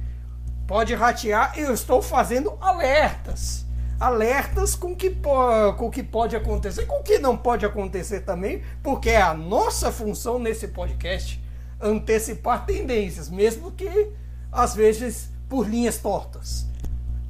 Pode 0.67 0.93
ratear, 0.93 1.57
eu 1.57 1.73
estou 1.73 2.03
fazendo 2.03 2.55
alertas. 2.61 3.65
Alertas 3.99 4.75
com 4.75 4.95
que, 4.95 5.09
com 5.09 5.85
o 5.85 5.91
que 5.91 6.03
pode 6.03 6.35
acontecer, 6.35 6.85
com 6.85 6.99
o 6.99 7.03
que 7.03 7.19
não 7.19 7.37
pode 7.37 7.65
acontecer 7.65 8.21
também, 8.21 8.61
porque 8.81 9.09
é 9.09 9.21
a 9.21 9.33
nossa 9.33 9.91
função 9.91 10.37
nesse 10.39 10.67
podcast 10.67 11.41
antecipar 11.81 12.65
tendências, 12.65 13.29
mesmo 13.29 13.71
que 13.71 14.09
às 14.51 14.73
vezes 14.73 15.29
por 15.49 15.67
linhas 15.67 15.97
tortas. 15.97 16.65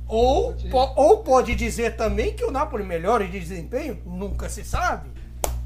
Ou, 0.08 0.54
po 0.70 0.94
ou 0.96 1.18
pode 1.20 1.56
dizer 1.56 1.96
também 1.96 2.34
que 2.34 2.44
o 2.44 2.52
Napoli 2.52 2.84
melhora 2.84 3.28
de 3.28 3.40
desempenho, 3.40 3.98
nunca 4.06 4.48
se 4.48 4.64
sabe. 4.64 5.10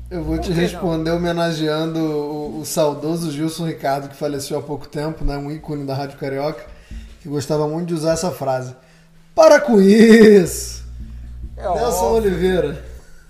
Eu 0.10 0.24
vou 0.24 0.38
te 0.38 0.54
responder 0.54 1.10
não? 1.10 1.18
homenageando 1.18 2.00
o, 2.00 2.62
o, 2.62 2.66
saudoso 2.66 3.30
Gilson 3.30 3.68
Ricardo, 3.68 4.08
que 4.08 4.16
faleceu 4.16 4.58
há 4.58 4.62
pouco 4.62 4.88
tempo, 4.88 5.26
né, 5.26 5.38
um 5.38 5.52
ícone 5.52 5.86
da 5.86 5.94
Rádio 5.94 6.18
Carioca, 6.18 6.66
que 7.22 7.28
gostava 7.28 7.68
muito 7.68 7.90
de 7.90 7.94
usar 7.94 8.14
essa 8.14 8.32
frase. 8.32 8.74
Para 9.36 9.60
com 9.60 9.82
isso! 9.82 10.87
É 11.58 11.64
Nelson 11.64 12.06
óbvio. 12.06 12.32
Oliveira. 12.32 12.86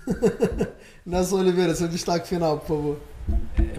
Nelson 1.05 1.39
Oliveira, 1.39 1.73
seu 1.73 1.88
destaque 1.88 2.28
final, 2.28 2.59
por 2.59 2.67
favor. 2.67 2.99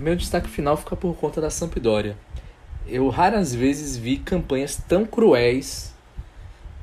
Meu 0.01 0.17
destaque 0.17 0.49
final 0.49 0.77
fica 0.77 0.97
por 0.97 1.15
conta 1.17 1.41
da 1.41 1.51
Sampdoria. 1.51 2.17
Eu 2.87 3.09
raras 3.11 3.55
vezes 3.55 3.99
vi 3.99 4.17
campanhas 4.17 4.77
tão 4.89 5.05
cruéis 5.05 5.95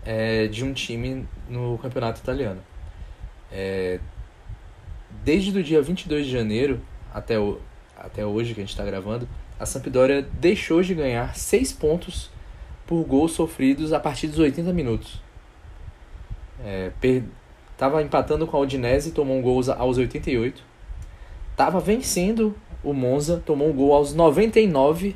é, 0.06 0.46
de 0.48 0.64
um 0.64 0.74
time 0.74 1.28
no 1.50 1.80
campeonato 1.80 2.22
italiano. 2.22 2.62
É, 3.52 4.00
desde 5.24 5.58
o 5.58 5.64
dia 5.64 5.82
22 5.82 6.28
de 6.28 6.32
janeiro 6.32 6.80
até, 7.12 7.40
o, 7.40 7.60
até 7.98 8.24
hoje 8.24 8.54
que 8.54 8.60
a 8.60 8.64
gente 8.64 8.72
está 8.72 8.86
gravando, 8.86 9.28
a 9.60 9.66
Sampdoria 9.66 10.22
deixou 10.22 10.84
de 10.84 10.94
ganhar 10.94 11.36
6 11.36 11.74
pontos 11.74 12.30
por 12.86 13.04
gols 13.04 13.32
sofridos 13.32 13.92
a 13.92 14.00
partir 14.00 14.28
dos 14.28 14.38
80 14.38 14.72
minutos. 14.72 15.20
É, 16.64 16.92
per, 17.02 17.24
tava 17.78 18.02
empatando 18.02 18.48
com 18.48 18.58
a 18.58 18.60
Udinese, 18.60 19.12
tomou 19.12 19.38
um 19.38 19.42
gol 19.42 19.62
aos 19.78 19.98
88. 19.98 20.64
Tava 21.56 21.80
vencendo 21.80 22.56
o 22.84 22.94
Monza, 22.94 23.42
tomou 23.46 23.70
um 23.70 23.74
gol 23.74 23.94
aos 23.94 24.14
99. 24.14 25.16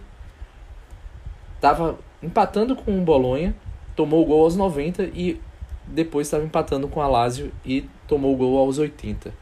Tava 1.61 1.97
empatando 2.21 2.75
com 2.75 2.97
o 2.97 3.01
Bolonha, 3.01 3.55
tomou 3.95 4.23
o 4.23 4.25
gol 4.25 4.43
aos 4.43 4.55
90 4.55 5.03
e 5.13 5.39
depois 5.85 6.27
estava 6.27 6.43
empatando 6.43 6.87
com 6.87 7.01
a 7.01 7.07
Lazio 7.07 7.51
e 7.65 7.87
tomou 8.07 8.33
o 8.33 8.37
gol 8.37 8.57
aos 8.57 8.77
80. 8.77 9.33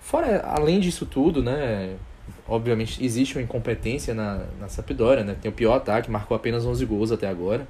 Fora, 0.00 0.40
além 0.46 0.78
disso 0.78 1.04
tudo, 1.04 1.42
né, 1.42 1.96
obviamente 2.48 3.04
existe 3.04 3.36
uma 3.36 3.42
incompetência 3.42 4.14
na, 4.14 4.44
na 4.60 4.68
Sampdoria, 4.68 5.24
né, 5.24 5.36
tem 5.40 5.50
o 5.50 5.54
pior 5.54 5.74
ataque, 5.74 6.10
marcou 6.10 6.36
apenas 6.36 6.64
11 6.64 6.84
gols 6.86 7.10
até 7.10 7.28
agora, 7.28 7.66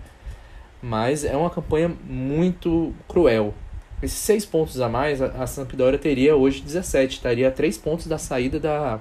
mas 0.82 1.24
é 1.24 1.34
uma 1.34 1.48
campanha 1.48 1.90
muito 2.04 2.94
cruel. 3.08 3.54
Esses 4.02 4.18
seis 4.18 4.44
pontos 4.44 4.80
a 4.80 4.88
mais, 4.88 5.22
a, 5.22 5.26
a 5.42 5.46
Sampdoria 5.46 5.98
teria 5.98 6.36
hoje 6.36 6.60
17, 6.60 7.14
estaria 7.16 7.48
a 7.48 7.50
3 7.50 7.78
pontos 7.78 8.06
da 8.06 8.18
saída 8.18 8.60
da, 8.60 9.00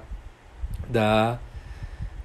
da, 0.88 1.38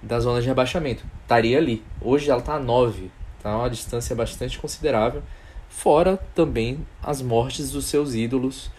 da 0.02 0.20
zona 0.20 0.42
de 0.42 0.48
rebaixamento. 0.48 1.04
Estaria 1.24 1.58
ali. 1.58 1.84
Hoje 2.02 2.30
ela 2.30 2.40
está 2.40 2.56
a 2.56 2.60
9, 2.60 3.12
tá 3.44 3.56
uma 3.58 3.70
distância 3.70 4.16
bastante 4.16 4.58
considerável. 4.58 5.22
Fora 5.70 6.18
também 6.36 6.80
as 7.04 7.22
mortes 7.22 7.72
dos 7.72 7.86
seus 7.86 8.14
ídolos, 8.16 8.70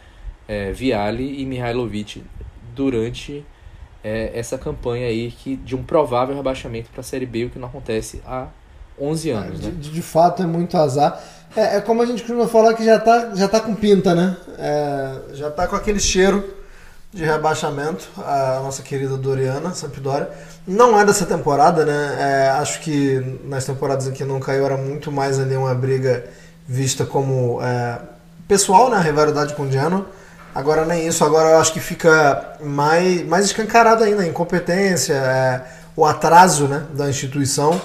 é, 0.48 0.72
Viali 0.72 1.40
e 1.40 1.46
Mihailovic, 1.46 2.22
durante 2.74 3.44
é, 4.02 4.30
essa 4.34 4.56
campanha 4.58 5.06
aí 5.06 5.30
que, 5.30 5.56
de 5.56 5.76
um 5.76 5.82
provável 5.82 6.34
rebaixamento 6.34 6.90
para 6.90 7.00
a 7.00 7.04
Série 7.04 7.26
B, 7.26 7.44
o 7.44 7.50
que 7.50 7.58
não 7.58 7.68
acontece 7.68 8.22
há 8.26 8.48
11 9.00 9.30
anos. 9.30 9.60
De, 9.60 9.68
Né? 9.68 9.74
de- 9.80 9.90
de 9.90 10.02
fato 10.02 10.42
é 10.42 10.46
muito 10.46 10.76
azar. 10.76 11.18
É, 11.56 11.76
é 11.76 11.80
como 11.80 12.02
a 12.02 12.06
gente 12.06 12.22
costuma 12.22 12.48
falar 12.48 12.74
que 12.74 12.84
já 12.84 12.98
tá, 12.98 13.30
já 13.34 13.48
tá 13.48 13.60
com 13.60 13.74
pinta, 13.74 14.14
né? 14.14 14.36
É, 14.58 15.14
já 15.34 15.50
tá 15.50 15.66
com 15.66 15.76
aquele 15.76 16.00
cheiro 16.00 16.42
de 17.12 17.24
rebaixamento, 17.24 18.08
a 18.16 18.60
nossa 18.62 18.82
querida 18.82 19.18
Doriana, 19.18 19.74
Sampdoria. 19.74 20.30
Não 20.66 20.98
é 20.98 21.04
dessa 21.04 21.26
temporada, 21.26 21.84
né? 21.84 22.16
É, 22.18 22.48
acho 22.50 22.80
que 22.80 23.38
nas 23.44 23.66
temporadas 23.66 24.06
em 24.06 24.12
que 24.12 24.24
não 24.24 24.40
caiu 24.40 24.64
era 24.64 24.78
muito 24.78 25.12
mais 25.12 25.38
ali 25.38 25.54
uma 25.54 25.74
briga 25.74 26.24
vista 26.66 27.04
como 27.04 27.60
é, 27.62 27.98
pessoal, 28.48 28.88
né? 28.88 28.96
A 28.96 29.00
rivalidade 29.00 29.54
com 29.54 29.64
o 29.64 29.70
Genoa. 29.70 30.06
Agora 30.54 30.84
nem 30.84 31.06
isso, 31.06 31.24
agora 31.24 31.50
eu 31.50 31.58
acho 31.58 31.72
que 31.72 31.80
fica 31.80 32.56
mais, 32.62 33.26
mais 33.26 33.46
escancarado 33.46 34.04
ainda 34.04 34.22
a 34.22 34.26
incompetência, 34.26 35.14
é, 35.14 35.62
o 35.96 36.04
atraso 36.04 36.66
né, 36.66 36.84
da 36.92 37.08
instituição. 37.08 37.80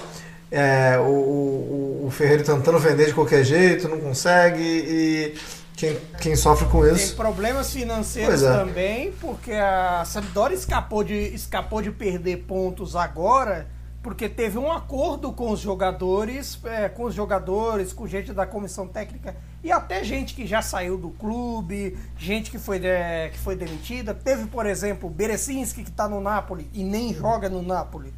É, 0.50 0.98
o, 1.00 1.04
o, 1.04 2.04
o 2.08 2.12
Ferreira 2.12 2.44
tentando 2.44 2.80
vender 2.80 3.08
de 3.08 3.14
qualquer 3.14 3.44
jeito, 3.44 3.88
não 3.90 4.00
consegue, 4.00 4.62
e 4.64 5.36
quem, 5.76 5.98
quem 6.22 6.36
sofre 6.36 6.68
com 6.70 6.82
Tem 6.84 6.94
isso. 6.94 7.16
problemas 7.16 7.72
financeiros 7.74 8.42
é. 8.44 8.52
também, 8.58 9.12
porque 9.20 9.52
a 9.52 10.04
Sampdoria 10.06 10.56
escapou 10.58 11.04
de, 11.04 11.14
escapou 11.14 11.82
de 11.82 11.92
perder 11.92 12.46
pontos 12.48 12.96
agora, 12.96 13.68
porque 14.02 14.30
teve 14.30 14.58
um 14.58 14.72
acordo 14.72 15.34
com 15.34 15.52
os 15.52 15.60
jogadores, 15.60 16.58
é, 16.64 16.88
com 16.88 17.04
os 17.04 17.14
jogadores, 17.14 17.92
com 17.92 18.08
gente 18.08 18.32
da 18.32 18.46
comissão 18.46 18.88
técnica 18.88 19.36
e 19.62 19.70
até 19.70 20.02
gente 20.02 20.34
que 20.34 20.48
já 20.48 20.62
saiu 20.62 20.98
do 20.98 21.10
clube, 21.10 21.98
gente 22.18 22.50
que 22.50 22.58
foi, 22.58 22.80
de- 22.80 23.30
que 23.34 23.38
foi 23.40 23.58
demitida. 23.58 24.14
Teve, 24.14 24.46
por 24.46 24.66
exemplo, 24.66 25.10
Berecinski, 25.10 25.84
que 25.84 25.90
está 25.90 26.08
no 26.08 26.22
Napoli 26.22 26.70
e 26.74 26.86
nem 26.86 27.14
joga 27.14 27.50
no 27.50 27.62
Napoli. 27.62 28.14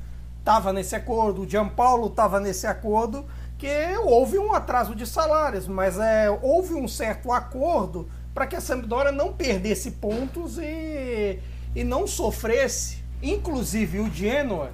Estava 0.50 0.74
nesse 0.74 0.96
acordo, 0.96 1.44
o 1.44 1.48
Gianpaulo 1.48 2.08
estava 2.08 2.40
nesse 2.40 2.66
acordo, 2.66 3.24
que 3.56 3.68
houve 4.04 4.40
um 4.40 4.52
atraso 4.52 4.96
de 4.96 5.06
salários, 5.06 5.68
mas 5.68 6.00
é, 6.00 6.28
houve 6.42 6.74
um 6.74 6.88
certo 6.88 7.32
acordo 7.32 8.10
para 8.34 8.48
que 8.48 8.56
a 8.56 8.60
Sampdoria 8.60 9.12
não 9.12 9.32
perdesse 9.32 9.92
pontos 9.92 10.58
e, 10.58 11.38
e 11.76 11.84
não 11.84 12.08
sofresse. 12.08 13.04
Inclusive 13.22 14.00
o 14.00 14.12
Genoa, 14.12 14.72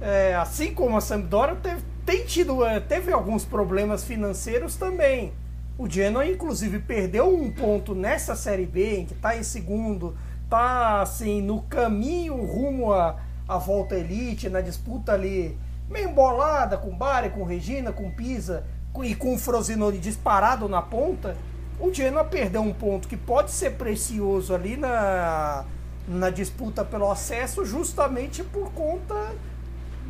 é, 0.00 0.34
assim 0.34 0.74
como 0.74 0.96
a 0.96 1.00
Sampdoria, 1.00 1.54
teve, 1.62 1.84
tem 2.04 2.24
tido, 2.24 2.64
é, 2.64 2.80
teve 2.80 3.12
alguns 3.12 3.44
problemas 3.44 4.02
financeiros 4.02 4.74
também. 4.74 5.32
O 5.78 5.88
Genoa, 5.88 6.26
inclusive, 6.26 6.80
perdeu 6.80 7.32
um 7.32 7.52
ponto 7.52 7.94
nessa 7.94 8.34
Série 8.34 8.66
B, 8.66 8.96
em 8.96 9.06
que 9.06 9.12
está 9.12 9.36
em 9.36 9.44
segundo, 9.44 10.16
está 10.42 11.02
assim, 11.02 11.40
no 11.40 11.62
caminho 11.62 12.34
rumo 12.44 12.92
à, 12.92 13.16
à 13.48 13.58
volta 13.58 13.94
elite, 13.94 14.48
na 14.48 14.60
disputa 14.60 15.12
ali, 15.12 15.58
meio 15.88 16.08
embolada 16.08 16.76
com 16.76 16.96
Bari, 16.96 17.30
com 17.30 17.44
Regina, 17.44 17.92
com 17.92 18.10
Pisa 18.10 18.64
com- 18.92 19.04
e 19.04 19.14
com 19.14 19.34
o 19.34 19.38
Frosinone 19.38 19.98
disparado 19.98 20.68
na 20.68 20.80
ponta. 20.80 21.36
O 21.78 21.92
Genoa 21.92 22.24
perdeu 22.24 22.62
um 22.62 22.72
ponto 22.72 23.08
que 23.08 23.16
pode 23.16 23.50
ser 23.50 23.72
precioso 23.72 24.54
ali 24.54 24.76
na, 24.76 25.64
na 26.06 26.30
disputa 26.30 26.84
pelo 26.84 27.10
acesso, 27.10 27.64
justamente 27.64 28.42
por 28.44 28.70
conta 28.72 29.32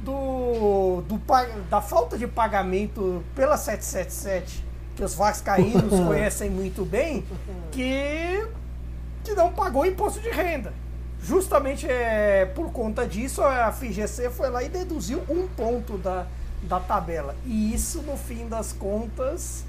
do, 0.05 1.03
do 1.09 1.21
da 1.71 1.81
falta 1.81 2.19
de 2.19 2.27
pagamento 2.27 3.25
pela 3.35 3.57
777, 3.57 4.65
que 4.95 5.03
os 5.03 5.15
vascaínos 5.15 5.89
conhecem 6.07 6.51
muito 6.51 6.85
bem, 6.85 7.25
que, 7.73 8.47
que 9.25 9.33
não 9.35 9.51
pagou 9.53 9.87
imposto 9.87 10.21
de 10.21 10.29
renda. 10.31 10.73
Justamente 11.27 11.87
é, 11.89 12.45
por 12.55 12.71
conta 12.71 13.07
disso, 13.07 13.41
a 13.43 13.73
FGC 13.73 14.29
foi 14.29 14.51
lá 14.51 14.63
e 14.63 14.69
deduziu 14.69 15.23
um 15.27 15.49
ponto 15.49 15.97
da, 15.97 16.27
da 16.65 16.79
tabela. 16.79 17.35
E 17.47 17.73
isso, 17.75 18.03
no 18.03 18.15
fim 18.15 18.47
das 18.47 18.75
contas, 18.75 19.65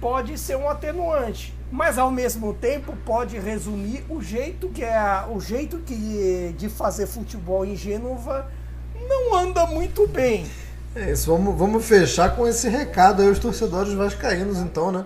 pode 0.00 0.38
ser 0.38 0.56
um 0.56 0.70
atenuante, 0.70 1.54
mas 1.70 1.98
ao 1.98 2.10
mesmo 2.10 2.54
tempo 2.54 2.96
pode 3.04 3.38
resumir 3.38 4.02
o 4.08 4.22
jeito 4.22 4.70
que 4.70 4.82
é 4.82 5.26
o 5.30 5.38
jeito 5.40 5.76
que 5.78 6.54
de 6.56 6.70
fazer 6.70 7.06
futebol 7.06 7.66
em 7.66 7.76
Gênova 7.76 8.50
não 9.06 9.34
anda 9.36 9.66
muito 9.66 10.08
bem. 10.08 10.46
É 10.96 11.12
isso, 11.12 11.30
vamos, 11.30 11.56
vamos 11.56 11.84
fechar 11.84 12.34
com 12.34 12.48
esse 12.48 12.66
recado 12.68 13.20
aí 13.20 13.28
aos 13.28 13.38
torcedores 13.38 13.92
vascaínos, 13.92 14.58
então, 14.58 14.90
né? 14.90 15.04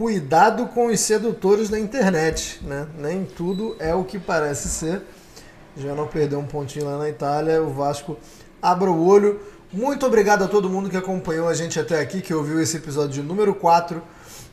Cuidado 0.00 0.68
com 0.68 0.86
os 0.86 0.98
sedutores 0.98 1.68
da 1.68 1.78
internet, 1.78 2.58
né? 2.62 2.86
Nem 2.96 3.22
tudo 3.22 3.76
é 3.78 3.94
o 3.94 4.02
que 4.02 4.18
parece 4.18 4.66
ser. 4.70 5.02
Já 5.76 5.94
não 5.94 6.06
perdeu 6.06 6.38
um 6.38 6.46
pontinho 6.46 6.86
lá 6.86 6.96
na 6.96 7.06
Itália, 7.06 7.62
o 7.62 7.68
Vasco 7.68 8.16
abra 8.62 8.90
o 8.90 9.06
olho. 9.06 9.42
Muito 9.70 10.06
obrigado 10.06 10.42
a 10.42 10.48
todo 10.48 10.70
mundo 10.70 10.88
que 10.88 10.96
acompanhou 10.96 11.46
a 11.46 11.52
gente 11.52 11.78
até 11.78 12.00
aqui, 12.00 12.22
que 12.22 12.32
ouviu 12.32 12.62
esse 12.62 12.78
episódio 12.78 13.22
número 13.22 13.54
4 13.54 14.02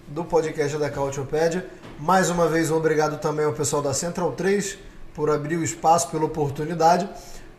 do 0.09 0.25
podcast 0.25 0.77
da 0.77 0.89
Cautiopédia. 0.89 1.65
Mais 1.97 2.29
uma 2.29 2.49
vez, 2.49 2.69
um 2.69 2.75
obrigado 2.75 3.17
também 3.17 3.45
ao 3.45 3.53
pessoal 3.53 3.81
da 3.81 3.93
Central 3.93 4.33
3 4.33 4.77
por 5.15 5.29
abrir 5.29 5.55
o 5.55 5.63
espaço, 5.63 6.09
pela 6.09 6.25
oportunidade. 6.25 7.07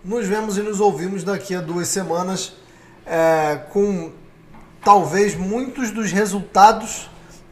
Nos 0.05 0.27
vemos 0.27 0.59
e 0.59 0.61
nos 0.61 0.79
ouvimos 0.79 1.25
daqui 1.25 1.55
a 1.55 1.63
duas 1.63 1.89
semanas 1.89 2.53
é, 3.07 3.59
com 3.73 4.13
talvez 4.85 5.35
muitos 5.35 5.91
dos 5.91 6.13
resultados, 6.13 7.09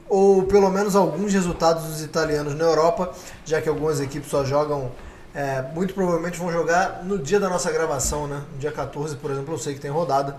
ou 0.09 0.45
pelo 0.45 0.71
menos 0.71 0.95
alguns 0.95 1.33
resultados 1.33 1.85
dos 1.85 2.03
italianos 2.03 2.55
na 2.55 2.65
Europa, 2.65 3.13
já 3.45 3.61
que 3.61 3.69
algumas 3.69 4.01
equipes 4.01 4.31
só 4.31 4.45
jogam, 4.45 4.91
é, 5.35 5.63
muito 5.75 5.93
provavelmente 5.93 6.39
vão 6.39 6.51
jogar 6.51 7.05
no 7.05 7.19
dia 7.19 7.39
da 7.39 7.49
nossa 7.49 7.71
gravação, 7.71 8.27
né? 8.27 8.43
No 8.53 8.59
dia 8.59 8.73
14, 8.73 9.17
por 9.17 9.31
exemplo, 9.31 9.55
eu 9.55 9.59
sei 9.59 9.75
que 9.75 9.81
tem 9.81 9.91
rodada, 9.91 10.37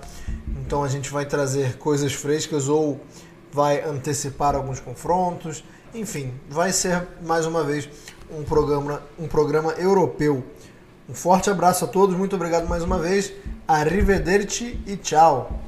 então 0.65 0.83
a 0.83 0.87
gente 0.87 1.11
vai 1.11 1.25
trazer 1.25 1.77
coisas 1.77 2.13
frescas 2.13 2.67
ou 2.67 2.99
vai 3.51 3.83
antecipar 3.83 4.55
alguns 4.55 4.79
confrontos, 4.79 5.63
enfim, 5.93 6.33
vai 6.49 6.71
ser 6.71 7.07
mais 7.21 7.45
uma 7.45 7.63
vez 7.63 7.87
um 8.31 8.43
programa, 8.43 9.01
um 9.17 9.27
programa 9.27 9.71
europeu. 9.73 10.43
Um 11.09 11.13
forte 11.13 11.49
abraço 11.49 11.85
a 11.85 11.87
todos, 11.87 12.15
muito 12.15 12.35
obrigado 12.35 12.67
mais 12.67 12.83
uma 12.83 12.99
vez. 12.99 13.31
Arrivederci 13.67 14.79
e 14.85 14.97
tchau. 14.97 15.61